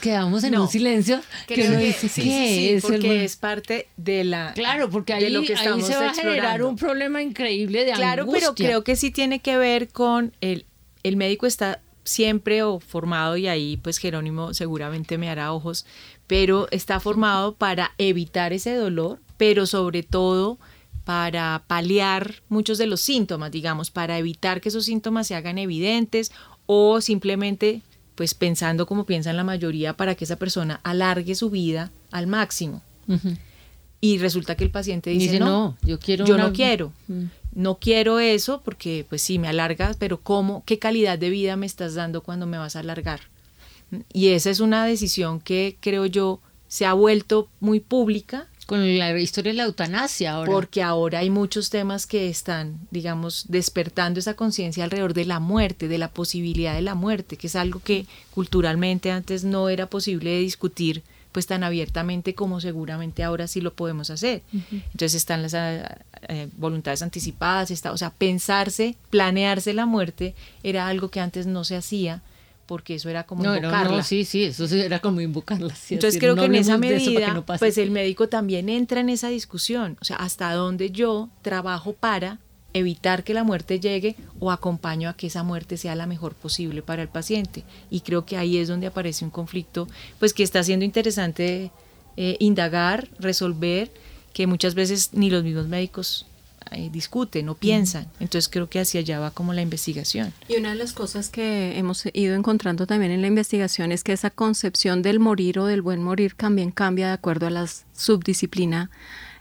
Quedamos 0.00 0.44
en 0.44 0.52
No. 0.52 0.62
un 0.62 0.68
silencio 0.68 1.20
que 1.46 1.68
dice, 1.68 2.08
sí, 2.08 2.22
¿qué 2.22 2.46
sí, 2.48 2.54
sí, 2.54 2.68
es 2.70 2.82
porque 2.82 3.24
es 3.24 3.36
parte 3.36 3.88
de 3.96 4.24
la 4.24 4.52
Claro, 4.54 4.90
porque 4.90 5.14
de 5.14 5.26
ahí, 5.26 5.32
lo 5.32 5.42
que 5.42 5.54
ahí 5.54 5.82
se 5.82 5.96
va 5.96 6.10
a 6.10 6.14
generar 6.14 6.62
un 6.62 6.76
problema 6.76 7.22
increíble 7.22 7.84
de 7.84 7.92
Claro, 7.92 8.26
pero 8.30 8.54
creo 8.54 8.84
que 8.84 8.96
sí 8.96 9.10
tiene 9.10 9.40
que 9.40 9.56
ver 9.56 9.88
con 9.88 10.34
el, 10.40 10.66
el 11.02 11.16
médico 11.16 11.46
está 11.46 11.80
siempre 12.04 12.62
o 12.62 12.80
formado 12.80 13.36
y 13.36 13.46
ahí 13.46 13.76
pues 13.76 13.98
Jerónimo 13.98 14.54
seguramente 14.54 15.18
me 15.18 15.28
hará 15.30 15.52
ojos, 15.52 15.86
pero 16.26 16.68
está 16.70 17.00
formado 17.00 17.54
para 17.54 17.92
evitar 17.98 18.52
ese 18.52 18.74
dolor, 18.74 19.20
pero 19.36 19.66
sobre 19.66 20.02
todo 20.02 20.58
para 21.04 21.64
paliar 21.66 22.42
muchos 22.48 22.78
de 22.78 22.86
los 22.86 23.00
síntomas, 23.00 23.50
digamos, 23.50 23.90
para 23.90 24.18
evitar 24.18 24.60
que 24.60 24.68
esos 24.68 24.84
síntomas 24.84 25.26
se 25.26 25.34
hagan 25.34 25.58
evidentes 25.58 26.30
o 26.66 27.00
simplemente 27.00 27.82
pues 28.20 28.34
pensando 28.34 28.84
como 28.84 29.06
piensan 29.06 29.34
la 29.38 29.44
mayoría 29.44 29.96
para 29.96 30.14
que 30.14 30.24
esa 30.24 30.36
persona 30.36 30.78
alargue 30.82 31.34
su 31.34 31.48
vida 31.48 31.90
al 32.10 32.26
máximo. 32.26 32.82
Y 34.02 34.18
resulta 34.18 34.56
que 34.56 34.64
el 34.64 34.70
paciente 34.70 35.08
dice, 35.08 35.24
dice, 35.24 35.38
no, 35.40 35.46
no, 35.46 35.76
yo 35.88 35.98
quiero 35.98 36.26
yo 36.26 36.34
una- 36.34 36.48
no 36.48 36.52
quiero, 36.52 36.92
Mm. 37.08 37.22
no 37.54 37.78
quiero 37.78 38.20
eso 38.20 38.60
porque 38.62 39.06
pues 39.08 39.22
sí, 39.22 39.38
me 39.38 39.48
alargas, 39.48 39.96
pero 39.96 40.20
¿cómo, 40.20 40.64
qué 40.66 40.78
calidad 40.78 41.18
de 41.18 41.30
vida 41.30 41.56
me 41.56 41.64
estás 41.64 41.94
dando 41.94 42.22
cuando 42.22 42.44
me 42.44 42.58
vas 42.58 42.76
a 42.76 42.80
alargar? 42.80 43.20
Y 44.12 44.28
esa 44.28 44.50
es 44.50 44.60
una 44.60 44.84
decisión 44.84 45.40
que 45.40 45.78
creo 45.80 46.04
yo 46.04 46.40
se 46.68 46.84
ha 46.84 46.92
vuelto 46.92 47.48
muy 47.58 47.80
pública. 47.80 48.48
Con 48.70 48.98
la 49.00 49.18
historia 49.18 49.50
de 49.50 49.56
la 49.56 49.64
eutanasia 49.64 50.30
ahora. 50.30 50.52
Porque 50.52 50.80
ahora 50.80 51.18
hay 51.18 51.28
muchos 51.28 51.70
temas 51.70 52.06
que 52.06 52.28
están, 52.28 52.78
digamos, 52.92 53.46
despertando 53.48 54.20
esa 54.20 54.34
conciencia 54.34 54.84
alrededor 54.84 55.12
de 55.12 55.24
la 55.24 55.40
muerte, 55.40 55.88
de 55.88 55.98
la 55.98 56.06
posibilidad 56.06 56.72
de 56.76 56.80
la 56.80 56.94
muerte, 56.94 57.36
que 57.36 57.48
es 57.48 57.56
algo 57.56 57.80
que 57.80 58.06
culturalmente 58.30 59.10
antes 59.10 59.42
no 59.42 59.68
era 59.68 59.86
posible 59.86 60.30
de 60.30 60.38
discutir 60.38 61.02
pues 61.32 61.48
tan 61.48 61.64
abiertamente 61.64 62.36
como 62.36 62.60
seguramente 62.60 63.24
ahora 63.24 63.48
sí 63.48 63.60
lo 63.60 63.74
podemos 63.74 64.08
hacer. 64.08 64.42
Entonces 64.52 65.14
están 65.16 65.42
las 65.42 65.54
ah, 65.54 65.98
eh, 66.28 66.48
voluntades 66.56 67.02
anticipadas, 67.02 67.72
está, 67.72 67.90
o 67.90 67.96
sea, 67.96 68.10
pensarse, 68.10 68.94
planearse 69.10 69.74
la 69.74 69.86
muerte 69.86 70.36
era 70.62 70.86
algo 70.86 71.10
que 71.10 71.18
antes 71.18 71.48
no 71.48 71.64
se 71.64 71.74
hacía 71.74 72.22
porque 72.70 72.94
eso 72.94 73.08
era 73.10 73.24
como 73.24 73.42
no, 73.42 73.50
no, 73.50 73.56
invocarla. 73.56 73.96
no, 73.96 74.02
sí, 74.04 74.24
sí, 74.24 74.44
eso 74.44 74.64
era 74.76 75.00
como 75.00 75.20
invocarla. 75.20 75.74
sí, 75.74 75.94
Entonces 75.94 76.20
creo 76.20 76.36
que 76.36 76.44
en 76.44 76.54
esa 76.54 76.78
medida, 76.78 77.44
pues 77.58 77.78
el 77.78 77.90
médico 77.90 78.28
también 78.28 78.68
entra 78.68 79.00
en 79.00 79.08
esa 79.08 79.28
discusión, 79.28 79.98
o 80.00 80.04
sea, 80.04 80.14
hasta 80.18 80.52
dónde 80.52 80.92
yo 80.92 81.30
trabajo 81.42 81.94
para 81.94 82.38
evitar 82.72 83.24
que 83.24 83.34
la 83.34 83.42
muerte 83.42 83.80
llegue 83.80 84.14
o 84.38 84.52
acompaño 84.52 85.08
a 85.08 85.14
que 85.14 85.26
esa 85.26 85.42
muerte 85.42 85.76
sea 85.78 85.96
la 85.96 86.06
mejor 86.06 86.36
posible 86.36 86.80
para 86.80 87.02
el 87.02 87.08
paciente. 87.08 87.64
Y 87.90 88.02
creo 88.02 88.24
que 88.24 88.36
ahí 88.36 88.56
es 88.58 88.68
donde 88.68 88.86
aparece 88.86 89.24
un 89.24 89.32
conflicto, 89.32 89.88
pues 90.20 90.32
que 90.32 90.44
está 90.44 90.62
siendo 90.62 90.84
interesante 90.84 91.72
eh, 92.16 92.36
indagar, 92.38 93.08
resolver, 93.18 93.90
que 94.32 94.46
muchas 94.46 94.76
veces 94.76 95.10
ni 95.12 95.28
los 95.28 95.42
mismos 95.42 95.66
médicos 95.66 96.26
eh, 96.72 96.88
discuten 96.92 97.48
o 97.48 97.54
piensan. 97.54 98.06
Entonces 98.20 98.48
creo 98.48 98.68
que 98.68 98.80
hacia 98.80 99.00
allá 99.00 99.18
va 99.18 99.30
como 99.30 99.52
la 99.52 99.62
investigación. 99.62 100.32
Y 100.48 100.56
una 100.56 100.70
de 100.70 100.76
las 100.76 100.92
cosas 100.92 101.28
que 101.28 101.78
hemos 101.78 102.04
ido 102.12 102.34
encontrando 102.34 102.86
también 102.86 103.12
en 103.12 103.22
la 103.22 103.26
investigación 103.26 103.92
es 103.92 104.04
que 104.04 104.12
esa 104.12 104.30
concepción 104.30 105.02
del 105.02 105.20
morir 105.20 105.58
o 105.58 105.66
del 105.66 105.82
buen 105.82 106.02
morir 106.02 106.34
también 106.34 106.70
cambia 106.70 107.08
de 107.08 107.12
acuerdo 107.14 107.46
a 107.46 107.50
la 107.50 107.66
subdisciplina 107.92 108.90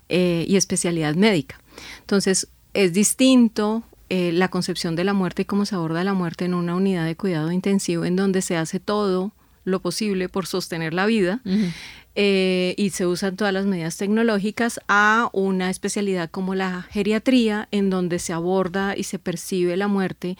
eh, 0.09 0.45
y 0.47 0.55
especialidad 0.55 1.15
médica. 1.15 1.59
Entonces, 2.01 2.47
es 2.73 2.93
distinto 2.93 3.83
eh, 4.09 4.31
la 4.31 4.47
concepción 4.47 4.95
de 4.95 5.03
la 5.03 5.13
muerte 5.13 5.43
y 5.43 5.45
cómo 5.45 5.65
se 5.65 5.75
aborda 5.75 6.03
la 6.03 6.13
muerte 6.13 6.45
en 6.45 6.55
una 6.55 6.75
unidad 6.75 7.05
de 7.05 7.15
cuidado 7.15 7.51
intensivo 7.51 8.05
en 8.05 8.15
donde 8.15 8.41
se 8.41 8.57
hace 8.57 8.79
todo 8.79 9.33
lo 9.65 9.81
posible 9.81 10.29
por 10.29 10.47
sostener 10.47 10.93
la 10.95 11.05
vida 11.05 11.41
eh, 12.21 12.75
y 12.75 12.89
se 12.89 13.07
usan 13.07 13.37
todas 13.37 13.53
las 13.53 13.65
medidas 13.65 13.95
tecnológicas 13.95 14.81
a 14.89 15.29
una 15.31 15.69
especialidad 15.69 16.29
como 16.29 16.53
la 16.53 16.81
geriatría 16.81 17.69
en 17.71 17.89
donde 17.89 18.19
se 18.19 18.33
aborda 18.33 18.93
y 18.97 19.03
se 19.03 19.19
percibe 19.19 19.77
la 19.77 19.87
muerte 19.87 20.35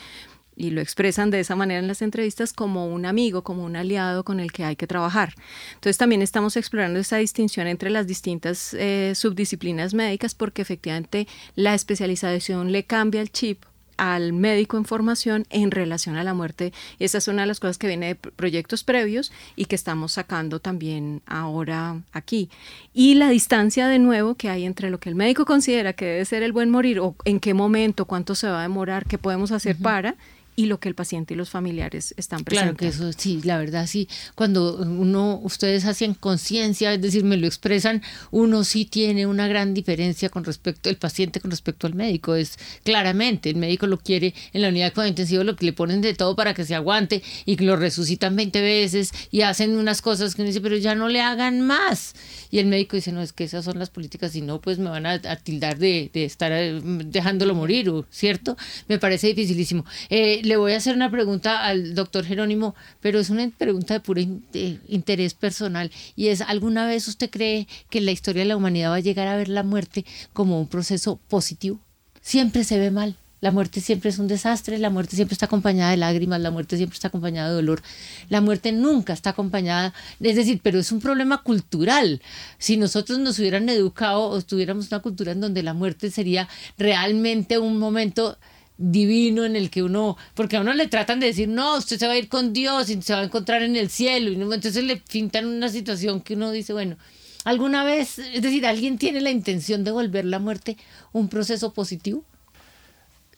y 0.58 0.72
lo 0.72 0.82
expresan 0.82 1.32
de 1.32 1.40
esa 1.40 1.56
manera 1.56 1.80
en 1.80 1.88
las 1.88 2.02
entrevistas 2.02 2.52
como 2.52 2.88
un 2.88 3.06
amigo, 3.06 3.46
como 3.46 3.64
un 3.64 3.78
aliado 3.78 4.26
con 4.26 4.42
el 4.42 4.52
que 4.52 4.66
hay 4.66 4.76
que 4.76 4.88
trabajar. 4.88 5.36
Entonces 5.76 5.98
también 5.98 6.22
estamos 6.22 6.58
explorando 6.58 7.00
esa 7.00 7.16
distinción 7.16 7.66
entre 7.66 7.90
las 7.90 8.08
distintas 8.08 8.74
eh, 8.74 9.14
subdisciplinas 9.16 9.94
médicas 9.94 10.36
porque 10.36 10.62
efectivamente 10.62 11.30
la 11.56 11.76
especialización 11.76 12.74
le 12.74 12.84
cambia 12.84 13.22
el 13.22 13.32
chip 13.32 13.64
al 14.00 14.32
médico 14.34 14.78
en 14.78 14.86
formación 14.86 15.46
en 15.50 15.72
relación 15.72 16.16
a 16.16 16.24
la 16.24 16.34
muerte. 16.34 16.74
Y 16.98 17.04
esa 17.04 17.18
es 17.18 17.28
una 17.28 17.44
de 17.44 17.48
las 17.48 17.60
cosas 17.60 17.78
que 17.78 17.88
viene 17.88 18.08
de 18.08 18.16
proyectos 18.16 18.84
previos 18.84 19.32
y 19.56 19.66
que 19.66 19.76
estamos 19.76 20.14
sacando 20.14 20.60
también 20.60 21.22
ahora 21.28 22.02
aquí. 22.14 22.50
Y 22.94 23.16
la 23.16 23.30
distancia 23.30 23.88
de 23.88 24.00
nuevo 24.00 24.36
que 24.36 24.50
hay 24.50 24.66
entre 24.66 24.90
lo 24.90 25.00
que 25.00 25.10
el 25.10 25.16
médico 25.16 25.46
considera 25.46 25.94
que 25.94 26.06
debe 26.06 26.26
ser 26.26 26.44
el 26.44 26.54
buen 26.54 26.70
morir 26.70 27.00
o 27.00 27.16
en 27.26 27.40
qué 27.40 27.54
momento, 27.54 28.06
cuánto 28.06 28.36
se 28.36 28.48
va 28.48 28.60
a 28.60 28.64
demorar, 28.64 29.06
qué 29.06 29.18
podemos 29.18 29.52
hacer 29.52 29.76
para 29.78 30.16
y 30.60 30.66
lo 30.66 30.82
que 30.82 30.90
el 30.90 30.96
paciente 30.96 31.34
y 31.34 31.38
los 31.38 31.50
familiares 31.50 32.14
están 32.18 32.44
presentando. 32.44 32.76
Claro 32.76 32.92
que 32.92 32.94
eso 32.94 33.18
sí, 33.18 33.40
la 33.46 33.58
verdad 33.58 33.88
sí, 33.88 34.10
cuando 34.36 34.76
uno, 34.76 35.40
ustedes 35.42 35.86
hacen 35.86 36.14
conciencia, 36.14 36.94
es 36.94 37.02
decir, 37.02 37.24
me 37.24 37.38
lo 37.38 37.48
expresan, 37.48 38.04
uno 38.30 38.66
sí 38.66 38.84
tiene 38.84 39.26
una 39.26 39.48
gran 39.48 39.74
diferencia 39.74 40.28
con 40.28 40.44
respecto, 40.44 40.90
el 40.90 40.98
paciente 40.98 41.40
con 41.40 41.50
respecto 41.50 41.88
al 41.88 41.96
médico, 41.96 42.36
es 42.36 42.60
claramente, 42.84 43.50
el 43.50 43.56
médico 43.56 43.88
lo 43.88 44.00
quiere 44.00 44.34
en 44.52 44.64
la 44.64 44.68
unidad 44.68 44.88
de 44.88 44.92
cuidado 44.92 45.08
intensivo, 45.08 45.46
lo 45.46 45.56
que 45.56 45.66
le 45.66 45.72
ponen 45.72 46.02
de 46.02 46.14
todo 46.14 46.36
para 46.36 46.54
que 46.54 46.66
se 46.66 46.76
aguante 46.76 47.24
y 47.46 47.56
lo 47.56 47.78
resucitan 47.78 48.36
20 48.36 48.62
veces 48.62 49.14
y 49.32 49.44
hacen 49.44 49.78
unas 49.78 50.02
cosas 50.02 50.36
que 50.36 50.42
uno 50.42 50.50
dice, 50.50 50.60
pero 50.60 50.76
ya 50.76 50.94
no 50.94 51.08
le 51.08 51.22
hagan 51.22 51.62
más. 51.62 52.16
Y 52.52 52.60
el 52.60 52.66
médico 52.66 52.98
dice, 52.98 53.14
no, 53.14 53.22
es 53.22 53.32
que 53.32 53.46
esas 53.46 53.64
son 53.64 53.80
las 53.80 53.92
políticas, 53.92 54.36
y 54.36 54.42
no, 54.42 54.60
pues 54.60 54.78
me 54.78 54.90
van 54.90 55.06
a, 55.06 55.20
tildar 55.38 55.78
de, 55.78 56.10
de, 56.14 56.26
estar 56.26 56.52
eh, 56.52 56.82
dejándolo 56.84 57.56
morir, 57.56 57.90
¿cierto? 58.10 58.58
Me 58.90 59.00
parece 59.00 59.28
dificilísimo. 59.28 59.86
Eh, 60.10 60.42
le 60.50 60.58
voy 60.58 60.74
a 60.74 60.78
hacer 60.78 60.96
una 60.96 61.12
pregunta 61.12 61.64
al 61.64 61.94
doctor 61.94 62.26
Jerónimo, 62.26 62.74
pero 63.02 63.20
es 63.20 63.30
una 63.30 63.48
pregunta 63.56 63.94
de 63.94 64.00
puro 64.00 64.20
interés 64.20 65.36
personal, 65.36 65.92
y 66.16 66.30
es, 66.30 66.42
¿alguna 66.42 66.88
vez 66.88 67.08
usted 67.08 67.30
cree 67.30 67.68
que 67.92 68.00
en 68.00 68.06
la 68.06 68.12
historia 68.12 68.42
de 68.42 68.50
la 68.50 68.58
humanidad 68.58 68.90
va 68.90 68.96
a 68.96 69.00
llegar 69.00 69.28
a 69.28 69.38
ver 69.38 69.48
la 69.48 69.62
muerte 69.62 70.06
como 70.34 70.60
un 70.60 70.68
proceso 70.68 71.20
positivo? 71.30 71.80
Siempre 72.22 72.64
se 72.64 72.80
ve 72.80 72.90
mal. 72.90 73.16
La 73.42 73.52
muerte 73.52 73.80
siempre 73.80 74.10
es 74.10 74.20
un 74.20 74.28
desastre, 74.28 74.80
la 74.80 74.90
muerte 74.90 75.16
siempre 75.16 75.34
está 75.34 75.46
acompañada 75.46 75.92
de 75.92 75.98
lágrimas, 75.98 76.42
la 76.42 76.52
muerte 76.52 76.76
siempre 76.76 76.96
está 76.96 77.08
acompañada 77.08 77.50
de 77.50 77.56
dolor, 77.56 77.82
la 78.28 78.42
muerte 78.42 78.74
nunca 78.74 79.14
está 79.14 79.30
acompañada, 79.30 79.94
es 80.20 80.36
decir, 80.36 80.60
pero 80.62 80.78
es 80.78 80.92
un 80.92 81.00
problema 81.00 81.42
cultural. 81.42 82.22
Si 82.58 82.76
nosotros 82.76 83.18
nos 83.20 83.40
hubieran 83.40 83.70
educado 83.70 84.24
o 84.24 84.42
tuviéramos 84.42 84.92
una 84.92 85.00
cultura 85.00 85.32
en 85.32 85.40
donde 85.40 85.64
la 85.64 85.74
muerte 85.74 86.12
sería 86.12 86.50
realmente 86.78 87.60
un 87.60 87.80
momento 87.80 88.38
divino 88.80 89.44
en 89.44 89.58
el 89.58 89.70
que 89.70 89.84
uno, 89.84 90.18
porque 90.34 90.56
a 90.58 90.62
uno 90.62 90.74
le 90.74 90.88
tratan 90.88 91.20
de 91.20 91.28
decir, 91.28 91.50
no, 91.50 91.78
usted 91.78 92.00
se 92.00 92.08
va 92.08 92.14
a 92.14 92.18
ir 92.18 92.30
con 92.30 92.54
Dios 92.54 92.90
y 92.90 93.00
se 93.02 93.14
va 93.14 93.20
a 93.20 93.24
encontrar 93.26 93.62
en 93.62 93.76
el 93.76 93.90
cielo, 93.90 94.32
y 94.32 94.42
entonces 94.42 94.84
le 94.84 94.96
pintan 94.96 95.46
una 95.46 95.68
situación 95.68 96.22
que 96.22 96.36
uno 96.36 96.50
dice, 96.52 96.72
bueno, 96.72 96.96
¿alguna 97.44 97.84
vez, 97.84 98.20
es 98.20 98.42
decir, 98.42 98.66
alguien 98.66 98.98
tiene 98.98 99.20
la 99.20 99.32
intención 99.32 99.84
de 99.84 99.92
volver 99.92 100.24
la 100.24 100.40
muerte 100.40 100.78
un 101.12 101.28
proceso 101.28 101.74
positivo? 101.74 102.24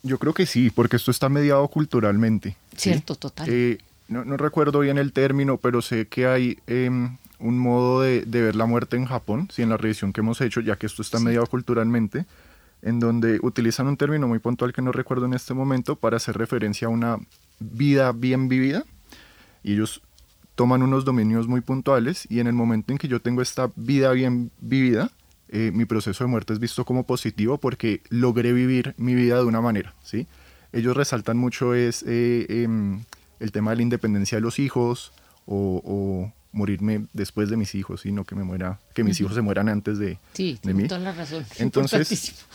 Yo 0.04 0.20
creo 0.20 0.34
que 0.34 0.46
sí, 0.46 0.70
porque 0.70 0.96
esto 0.96 1.10
está 1.10 1.28
mediado 1.28 1.68
culturalmente. 1.68 2.56
Cierto, 2.78 3.16
total. 3.16 3.48
Eh, 3.50 3.80
no, 4.08 4.24
no, 4.24 4.38
recuerdo 4.38 4.80
bien 4.80 4.98
el 5.00 5.12
término, 5.12 5.58
pero 5.58 5.82
sé 5.82 6.08
que 6.08 6.28
hay 6.28 6.58
em, 6.68 7.18
un 7.40 7.58
modo 7.58 8.02
de, 8.02 8.22
de, 8.26 8.42
ver 8.42 8.56
la 8.56 8.66
muerte 8.68 8.96
en 8.96 9.06
Japón, 9.06 9.50
sí, 9.52 9.64
en 9.64 9.70
la 9.70 9.78
revisión 9.78 10.14
que 10.14 10.22
hemos 10.22 10.40
hecho, 10.42 10.62
ya 10.62 10.76
que 10.76 10.86
esto 10.86 11.02
está 11.02 11.20
mediado 11.20 11.48
culturalmente, 11.48 12.26
en 12.82 13.00
donde 13.00 13.40
utilizan 13.42 13.88
un 13.88 13.98
término 13.98 14.28
muy 14.28 14.40
puntual 14.40 14.74
que 14.74 14.82
no 14.82 14.92
recuerdo 14.92 15.26
en 15.26 15.34
este 15.34 15.54
momento 15.54 15.96
para 15.96 16.18
hacer 16.18 16.38
referencia 16.38 16.88
a 16.88 16.92
una 16.92 17.18
vida 17.60 18.12
bien 18.12 18.48
vivida. 18.48 18.84
Y 19.64 19.74
ellos 19.74 20.02
toman 20.56 20.82
unos 20.82 21.06
dominios 21.06 21.48
muy 21.48 21.62
puntuales 21.62 22.28
y 22.30 22.40
en 22.40 22.48
el 22.48 22.54
momento 22.54 22.92
en 22.92 22.98
que 22.98 23.08
yo 23.08 23.22
tengo 23.22 23.42
esta 23.42 23.72
vida 23.76 24.12
bien 24.12 24.52
vivida, 24.60 25.12
eh, 25.50 25.72
mi 25.74 25.86
proceso 25.86 26.24
de 26.24 26.30
muerte 26.30 26.54
es 26.54 26.60
visto 26.60 26.86
como 26.86 27.04
positivo 27.06 27.58
porque 27.58 28.02
logré 28.10 28.54
vivir 28.54 28.96
mi 28.98 29.16
vida 29.16 29.38
de 29.38 29.44
una 29.44 29.62
manera, 29.62 29.94
¿sí? 30.02 30.28
Ellos 30.72 30.96
resaltan 30.96 31.38
mucho 31.38 31.74
es 31.74 32.04
eh, 32.08 32.46
em, 32.64 33.04
el 33.40 33.52
tema 33.52 33.72
de 33.72 33.78
la 33.78 33.82
independencia 33.84 34.38
de 34.38 34.42
los 34.42 34.60
hijos 34.60 35.12
o, 35.46 36.32
morirme 36.52 37.06
después 37.14 37.50
de 37.50 37.58
mis 37.58 37.76
hijos, 37.76 38.02
sino 38.02 38.26
que 38.26 38.36
me 38.36 38.44
muera, 38.44 38.80
que 38.94 39.04
mis 39.04 39.20
hijos 39.20 39.36
se 39.36 39.42
mueran 39.42 39.70
antes 39.70 39.98
de, 39.98 40.18
sí, 40.34 40.60
de 40.64 40.74
mí. 40.74 40.88
Toda 40.88 41.00
la 41.00 41.12
razón. 41.12 41.46
Entonces, 41.58 42.46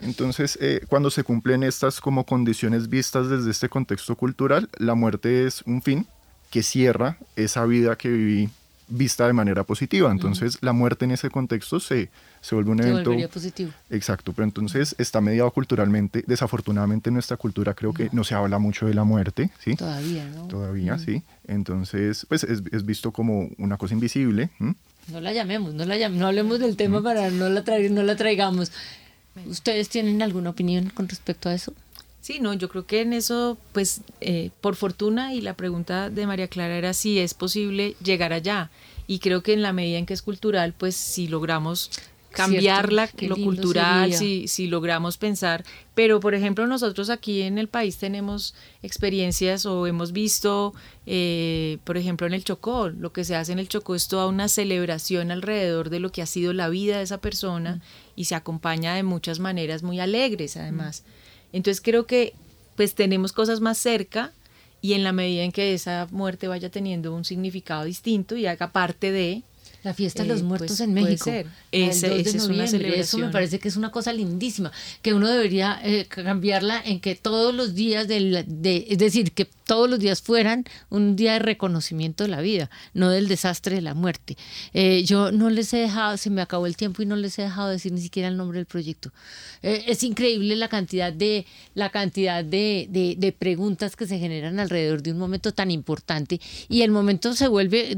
entonces 0.00 0.58
eh, 0.60 0.84
cuando 0.88 1.10
se 1.10 1.24
cumplen 1.24 1.62
estas 1.62 2.00
como 2.00 2.24
condiciones 2.24 2.88
vistas 2.88 3.28
desde 3.28 3.50
este 3.50 3.68
contexto 3.68 4.16
cultural, 4.16 4.68
la 4.78 4.94
muerte 4.94 5.46
es 5.46 5.62
un 5.62 5.82
fin 5.82 6.06
que 6.50 6.62
cierra 6.62 7.18
esa 7.36 7.64
vida 7.64 7.96
que 7.96 8.08
viví 8.08 8.50
vista 8.90 9.26
de 9.26 9.32
manera 9.32 9.64
positiva. 9.64 10.10
Entonces, 10.10 10.58
la 10.60 10.72
muerte 10.72 11.06
en 11.06 11.12
ese 11.12 11.30
contexto 11.30 11.80
se, 11.80 12.10
se 12.40 12.54
vuelve 12.54 12.72
un 12.72 12.82
evento. 12.82 13.12
positivo. 13.32 13.70
Exacto, 13.88 14.32
pero 14.32 14.44
entonces 14.44 14.94
está 14.98 15.20
mediado 15.20 15.50
culturalmente. 15.52 16.24
Desafortunadamente, 16.26 17.08
en 17.08 17.14
nuestra 17.14 17.36
cultura 17.36 17.74
creo 17.74 17.94
que 17.94 18.10
no 18.12 18.24
se 18.24 18.34
habla 18.34 18.58
mucho 18.58 18.86
de 18.86 18.94
la 18.94 19.04
muerte, 19.04 19.50
¿sí? 19.60 19.76
Todavía, 19.76 20.28
¿no? 20.34 20.48
Todavía, 20.48 20.98
sí. 20.98 21.22
Entonces, 21.46 22.26
pues 22.28 22.44
es, 22.44 22.62
es, 22.70 22.84
visto 22.84 23.12
como 23.12 23.48
una 23.58 23.76
cosa 23.76 23.94
invisible. 23.94 24.50
No 24.58 25.20
la 25.20 25.32
llamemos, 25.32 25.74
no, 25.74 25.84
la 25.84 26.08
no 26.08 26.26
hablemos 26.26 26.58
del 26.58 26.76
tema 26.76 27.02
para 27.02 27.30
no 27.30 27.48
la, 27.48 27.62
no 27.90 28.02
la 28.02 28.16
traigamos. 28.16 28.72
¿Ustedes 29.46 29.88
tienen 29.88 30.20
alguna 30.22 30.50
opinión 30.50 30.90
con 30.90 31.08
respecto 31.08 31.48
a 31.48 31.54
eso? 31.54 31.72
Sí, 32.20 32.38
no, 32.38 32.52
yo 32.52 32.68
creo 32.68 32.86
que 32.86 33.00
en 33.00 33.12
eso, 33.12 33.56
pues, 33.72 34.02
eh, 34.20 34.50
por 34.60 34.76
fortuna, 34.76 35.34
y 35.34 35.40
la 35.40 35.54
pregunta 35.54 36.10
de 36.10 36.26
María 36.26 36.48
Clara 36.48 36.76
era 36.76 36.92
si 36.92 37.18
es 37.18 37.32
posible 37.32 37.96
llegar 38.02 38.32
allá. 38.32 38.70
Y 39.06 39.18
creo 39.20 39.42
que 39.42 39.54
en 39.54 39.62
la 39.62 39.72
medida 39.72 39.98
en 39.98 40.06
que 40.06 40.14
es 40.14 40.22
cultural, 40.22 40.74
pues 40.76 40.94
si 40.94 41.28
logramos 41.28 41.90
cambiarla, 42.30 43.10
lo 43.22 43.36
cultural, 43.36 44.12
si, 44.12 44.46
si 44.48 44.66
logramos 44.66 45.16
pensar. 45.16 45.64
Pero, 45.94 46.20
por 46.20 46.34
ejemplo, 46.34 46.66
nosotros 46.66 47.10
aquí 47.10 47.42
en 47.42 47.58
el 47.58 47.68
país 47.68 47.96
tenemos 47.96 48.54
experiencias 48.82 49.66
o 49.66 49.86
hemos 49.86 50.12
visto, 50.12 50.74
eh, 51.06 51.78
por 51.84 51.96
ejemplo, 51.96 52.26
en 52.26 52.34
el 52.34 52.44
Chocó, 52.44 52.88
lo 52.88 53.12
que 53.12 53.24
se 53.24 53.34
hace 53.34 53.52
en 53.52 53.58
el 53.58 53.68
Chocó 53.68 53.94
es 53.94 54.08
toda 54.08 54.26
una 54.26 54.48
celebración 54.48 55.30
alrededor 55.30 55.90
de 55.90 56.00
lo 56.00 56.12
que 56.12 56.22
ha 56.22 56.26
sido 56.26 56.52
la 56.52 56.68
vida 56.68 56.98
de 56.98 57.02
esa 57.02 57.18
persona 57.18 57.76
mm. 57.76 57.80
y 58.16 58.24
se 58.26 58.34
acompaña 58.34 58.94
de 58.94 59.02
muchas 59.02 59.40
maneras 59.40 59.82
muy 59.82 60.00
alegres, 60.00 60.56
además. 60.56 61.02
Mm. 61.04 61.19
Entonces 61.52 61.80
creo 61.80 62.06
que 62.06 62.34
pues 62.76 62.94
tenemos 62.94 63.32
cosas 63.32 63.60
más 63.60 63.78
cerca 63.78 64.32
y 64.82 64.94
en 64.94 65.04
la 65.04 65.12
medida 65.12 65.42
en 65.42 65.52
que 65.52 65.74
esa 65.74 66.08
muerte 66.10 66.48
vaya 66.48 66.70
teniendo 66.70 67.14
un 67.14 67.24
significado 67.24 67.84
distinto 67.84 68.36
y 68.36 68.46
haga 68.46 68.72
parte 68.72 69.12
de, 69.12 69.42
la 69.82 69.94
fiesta 69.94 70.22
de 70.22 70.28
los 70.28 70.40
eh, 70.40 70.44
muertos 70.44 70.68
pues, 70.68 70.80
en 70.80 70.94
México. 70.94 71.30
Ese, 71.72 72.20
es 72.20 72.44
una 72.44 72.66
celebración. 72.66 73.00
Eso 73.00 73.18
me 73.18 73.28
parece 73.28 73.58
que 73.58 73.68
es 73.68 73.76
una 73.76 73.90
cosa 73.90 74.12
lindísima, 74.12 74.72
que 75.02 75.14
uno 75.14 75.28
debería 75.28 75.80
eh, 75.82 76.06
cambiarla 76.06 76.82
en 76.84 77.00
que 77.00 77.14
todos 77.14 77.54
los 77.54 77.74
días, 77.74 78.08
del, 78.08 78.44
de, 78.46 78.86
es 78.88 78.98
decir, 78.98 79.32
que 79.32 79.48
todos 79.70 79.88
los 79.88 80.00
días 80.00 80.20
fueran 80.20 80.64
un 80.88 81.14
día 81.14 81.34
de 81.34 81.38
reconocimiento 81.38 82.24
de 82.24 82.28
la 82.28 82.40
vida, 82.40 82.68
no 82.92 83.08
del 83.08 83.28
desastre 83.28 83.76
de 83.76 83.82
la 83.82 83.94
muerte. 83.94 84.36
Eh, 84.74 85.04
yo 85.04 85.30
no 85.30 85.48
les 85.48 85.72
he 85.72 85.76
dejado, 85.76 86.16
se 86.16 86.28
me 86.28 86.42
acabó 86.42 86.66
el 86.66 86.76
tiempo 86.76 87.02
y 87.02 87.06
no 87.06 87.14
les 87.14 87.38
he 87.38 87.42
dejado 87.42 87.68
decir 87.68 87.92
ni 87.92 88.00
siquiera 88.00 88.26
el 88.26 88.36
nombre 88.36 88.58
del 88.58 88.66
proyecto. 88.66 89.12
es 89.62 90.02
increíble 90.02 90.56
la 90.56 90.66
cantidad 90.66 91.12
de 91.12 91.46
la 91.74 91.90
cantidad 91.90 92.42
de, 92.42 92.88
de, 92.90 93.14
de, 93.16 93.30
preguntas 93.30 93.94
que 93.94 94.08
se 94.08 94.18
generan 94.18 94.58
alrededor 94.58 95.02
de 95.02 95.12
un 95.12 95.18
momento 95.18 95.52
tan 95.52 95.70
importante 95.70 96.40
y 96.68 96.82
el 96.82 96.90
momento 96.90 97.34
se 97.34 97.46
vuelve, 97.46 97.96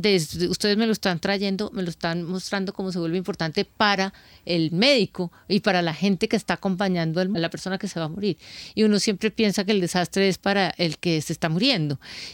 ustedes 0.50 0.76
me 0.76 0.86
lo 0.86 0.92
están 0.92 1.20
trayendo 1.20 1.70
me 1.72 1.82
lo 1.82 1.88
están 1.88 2.24
mostrando 2.24 2.74
cómo 2.74 2.92
se 2.92 2.98
vuelve 2.98 3.16
importante 3.16 3.64
para 3.64 4.12
el 4.44 4.72
médico 4.72 5.32
y 5.48 5.60
para 5.60 5.80
la 5.80 5.94
gente 5.94 6.28
que 6.28 6.36
está 6.36 6.54
acompañando 6.54 7.20
a 7.22 7.24
la 7.24 7.48
persona 7.48 7.78
que 7.78 7.88
se 7.88 7.98
va 7.98 8.06
a 8.06 8.08
morir. 8.08 8.36
Y 8.74 8.82
uno 8.82 8.98
siempre 8.98 9.30
piensa 9.30 9.64
que 9.64 9.72
el 9.72 9.80
desastre 9.80 10.28
es 10.28 10.36
para 10.36 10.68
el 10.76 10.98
que 10.98 11.22
se 11.22 11.32
está 11.32 11.48
muriendo 11.48 11.61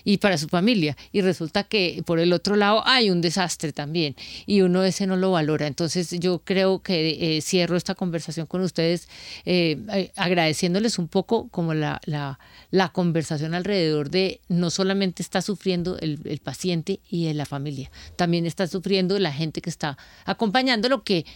y 0.04 0.18
para 0.18 0.38
su 0.38 0.48
familia. 0.48 0.96
Y 1.12 1.20
resulta 1.20 1.64
que 1.64 2.02
por 2.06 2.18
el 2.18 2.32
otro 2.32 2.56
lado 2.56 2.82
hay 2.86 3.10
un 3.10 3.20
desastre 3.20 3.72
también 3.72 4.16
y 4.46 4.62
uno 4.62 4.84
ese 4.84 5.06
no 5.06 5.16
lo 5.16 5.32
valora. 5.32 5.66
Entonces 5.66 6.10
yo 6.18 6.40
creo 6.44 6.82
que 6.82 7.36
eh, 7.36 7.40
cierro 7.42 7.76
esta 7.76 7.94
conversación 7.94 8.46
con 8.46 8.62
ustedes 8.62 9.08
eh, 9.44 9.78
eh, 9.92 10.12
agradeciéndoles 10.16 10.98
un 10.98 11.08
poco 11.08 11.48
como 11.48 11.74
la, 11.74 12.00
la, 12.04 12.38
la, 12.70 12.88
conversación 12.90 13.54
alrededor 13.54 14.10
de 14.10 14.40
no 14.48 14.70
solamente 14.70 15.22
está 15.22 15.42
sufriendo 15.42 15.98
el, 15.98 16.20
el 16.24 16.38
paciente 16.38 17.00
y 17.10 17.32
la 17.32 17.44
familia, 17.44 17.90
también 18.16 18.46
está 18.46 18.66
sufriendo 18.66 19.18
la 19.18 19.32
gente 19.32 19.60
que 19.60 19.70
está 19.70 19.98
acompañando 20.24 20.88
lo 20.88 21.04
que 21.04 21.26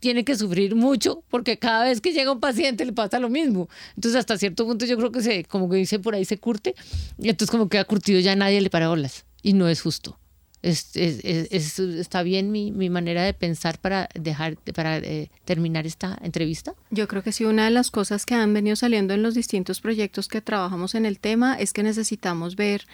tiene 0.00 0.24
que 0.24 0.34
sufrir 0.34 0.74
mucho 0.74 1.22
porque 1.30 1.58
cada 1.58 1.84
vez 1.84 2.00
que 2.00 2.12
llega 2.12 2.32
un 2.32 2.40
paciente 2.40 2.84
le 2.84 2.92
pasa 2.92 3.18
lo 3.18 3.28
mismo. 3.28 3.68
Entonces 3.94 4.18
hasta 4.18 4.36
cierto 4.36 4.66
punto 4.66 4.86
yo 4.86 4.96
creo 4.96 5.12
que 5.12 5.22
se, 5.22 5.44
como 5.44 5.70
que 5.70 5.76
dice 5.76 5.98
por 5.98 6.14
ahí, 6.14 6.24
se 6.24 6.38
curte 6.38 6.74
y 7.18 7.28
entonces 7.28 7.50
como 7.50 7.68
queda 7.68 7.84
curtido 7.84 8.18
ya 8.20 8.34
nadie 8.34 8.60
le 8.60 8.70
para 8.70 8.90
olas 8.90 9.24
y 9.42 9.52
no 9.52 9.68
es 9.68 9.80
justo. 9.80 10.19
Es, 10.62 10.90
es, 10.94 11.78
está 11.78 12.22
bien 12.22 12.52
mi, 12.52 12.70
mi, 12.70 12.90
manera 12.90 13.22
de 13.22 13.32
pensar 13.32 13.78
para 13.78 14.10
dejar 14.14 14.56
para 14.74 14.98
eh, 14.98 15.30
terminar 15.46 15.86
esta 15.86 16.18
entrevista? 16.22 16.74
Yo 16.90 17.08
creo 17.08 17.22
que 17.22 17.32
sí, 17.32 17.46
una 17.46 17.64
de 17.64 17.70
las 17.70 17.90
cosas 17.90 18.26
que 18.26 18.34
han 18.34 18.52
venido 18.52 18.76
saliendo 18.76 19.14
en 19.14 19.22
los 19.22 19.34
distintos 19.34 19.80
proyectos 19.80 20.28
que 20.28 20.42
trabajamos 20.42 20.94
en 20.94 21.06
el 21.06 21.18
tema 21.18 21.54
es 21.54 21.72
que 21.72 21.82
necesitamos 21.82 22.56
ver 22.56 22.86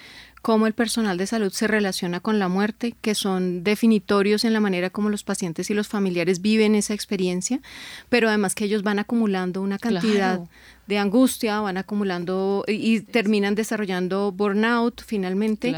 cómo 0.47 0.69
el 0.69 0.75
personal 0.75 1.19
de 1.19 1.27
salud 1.27 1.51
se 1.51 1.67
relaciona 1.67 2.21
con 2.21 2.39
la 2.39 2.47
muerte, 2.47 2.95
que 3.01 3.17
son 3.17 3.65
definitorios 3.65 4.45
en 4.45 4.53
la 4.53 4.61
manera 4.61 4.91
como 4.91 5.11
los 5.11 5.25
pacientes 5.25 5.71
y 5.71 5.75
los 5.75 5.89
familiares 5.89 6.41
viven 6.41 6.77
esa 6.77 6.95
experiencia, 6.95 7.61
pero 8.09 8.29
además 8.29 8.55
que 8.55 8.67
ellos 8.67 8.85
van 8.85 9.01
acumulando 9.01 9.61
una 9.61 9.81
cantidad 9.81 10.39
de 10.87 10.99
angustia, 10.99 11.59
van 11.59 11.79
acumulando 11.79 12.65
y, 12.69 13.01
terminan 13.01 13.57
desarrollando 13.57 14.31
burnout 14.31 15.03
finalmente 15.05 15.75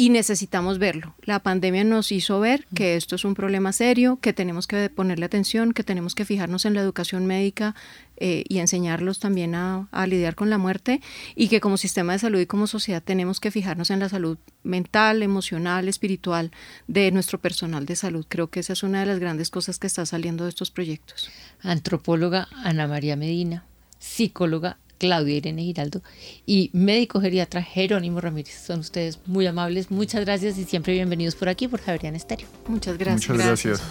y 0.00 0.08
necesitamos 0.08 0.78
verlo. 0.78 1.14
La 1.24 1.40
pandemia 1.40 1.84
nos 1.84 2.10
hizo 2.10 2.40
ver 2.40 2.66
que 2.74 2.96
esto 2.96 3.16
es 3.16 3.26
un 3.26 3.34
problema 3.34 3.70
serio, 3.70 4.18
que 4.22 4.32
tenemos 4.32 4.66
que 4.66 4.88
ponerle 4.88 5.26
atención, 5.26 5.74
que 5.74 5.84
tenemos 5.84 6.14
que 6.14 6.24
fijarnos 6.24 6.64
en 6.64 6.72
la 6.72 6.80
educación 6.80 7.26
médica 7.26 7.74
eh, 8.16 8.44
y 8.48 8.60
enseñarlos 8.60 9.18
también 9.20 9.54
a, 9.54 9.88
lidiar 10.06 10.36
con 10.36 10.48
la 10.48 10.56
muerte 10.56 11.02
y 11.36 11.48
que 11.48 11.60
como 11.60 11.76
sistema 11.76 12.14
de 12.14 12.18
salud 12.18 12.40
y 12.40 12.46
como 12.46 12.66
sociedad 12.66 13.02
tenemos 13.02 13.40
que 13.40 13.50
fijarnos 13.50 13.90
en 13.90 14.00
la 14.00 14.08
salud 14.08 14.38
mental, 14.62 15.22
emocional, 15.22 15.86
espiritual 15.86 16.50
de 16.88 17.10
nuestro 17.10 17.38
personal 17.38 17.84
de 17.84 17.94
salud. 17.94 18.24
Creo 18.26 18.48
que 18.48 18.60
esa 18.60 18.72
es 18.72 18.82
una 18.82 19.00
de 19.00 19.06
las 19.06 19.18
grandes 19.18 19.50
cosas 19.50 19.78
que 19.78 19.86
está 19.86 20.06
saliendo 20.06 20.44
de 20.44 20.48
estos 20.48 20.70
proyectos. 20.70 21.30
Antropóloga 21.60 22.48
Ana 22.64 22.86
María 22.86 23.16
Medina, 23.16 23.66
psicóloga 23.98 24.78
Claudia 25.00 25.36
Irene 25.36 25.62
Giraldo 25.62 26.02
y 26.46 26.70
médico 26.74 27.20
geriatra 27.20 27.62
Jerónimo 27.62 28.20
Ramírez. 28.20 28.66
Son 28.66 28.80
ustedes 28.80 29.18
muy 29.26 29.46
amables, 29.46 29.90
muchas 29.90 30.24
gracias 30.24 30.58
y 30.58 30.64
siempre 30.64 30.92
bienvenidos 30.92 31.34
por 31.34 31.48
aquí 31.48 31.66
por 31.66 31.80
Javerian 31.80 32.14
Estéreo. 32.14 32.46
Muchas 32.68 32.98
gracias. 32.98 33.28
Muchas 33.30 33.46
gracias. 33.46 33.82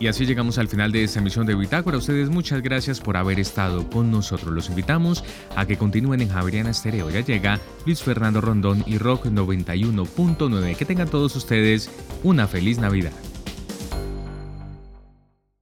Y 0.00 0.06
así 0.06 0.26
llegamos 0.26 0.58
al 0.58 0.68
final 0.68 0.92
de 0.92 1.04
esta 1.04 1.20
emisión 1.20 1.46
de 1.46 1.54
Bitácora. 1.54 1.96
Ustedes 1.98 2.28
muchas 2.28 2.62
gracias 2.62 3.00
por 3.00 3.16
haber 3.16 3.40
estado 3.40 3.88
con 3.88 4.10
nosotros. 4.10 4.52
Los 4.52 4.68
invitamos 4.68 5.24
a 5.56 5.66
que 5.66 5.76
continúen 5.76 6.20
en 6.20 6.28
Javeriana 6.28 6.70
Estereo. 6.70 7.10
Ya 7.10 7.20
llega 7.20 7.60
Luis 7.84 8.02
Fernando 8.02 8.40
Rondón 8.40 8.84
y 8.86 8.98
Rock 8.98 9.26
91.9. 9.26 10.76
Que 10.76 10.84
tengan 10.84 11.08
todos 11.08 11.34
ustedes 11.34 11.90
una 12.22 12.46
feliz 12.46 12.78
Navidad. 12.78 13.12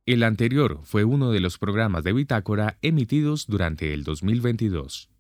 El 0.07 0.23
anterior 0.23 0.79
fue 0.85 1.03
uno 1.03 1.33
de 1.33 1.41
los 1.41 1.59
programas 1.59 2.05
de 2.05 2.13
Bitácora 2.13 2.79
emitidos 2.81 3.49
durante 3.49 3.93
el 3.93 4.05
2022. 4.05 5.11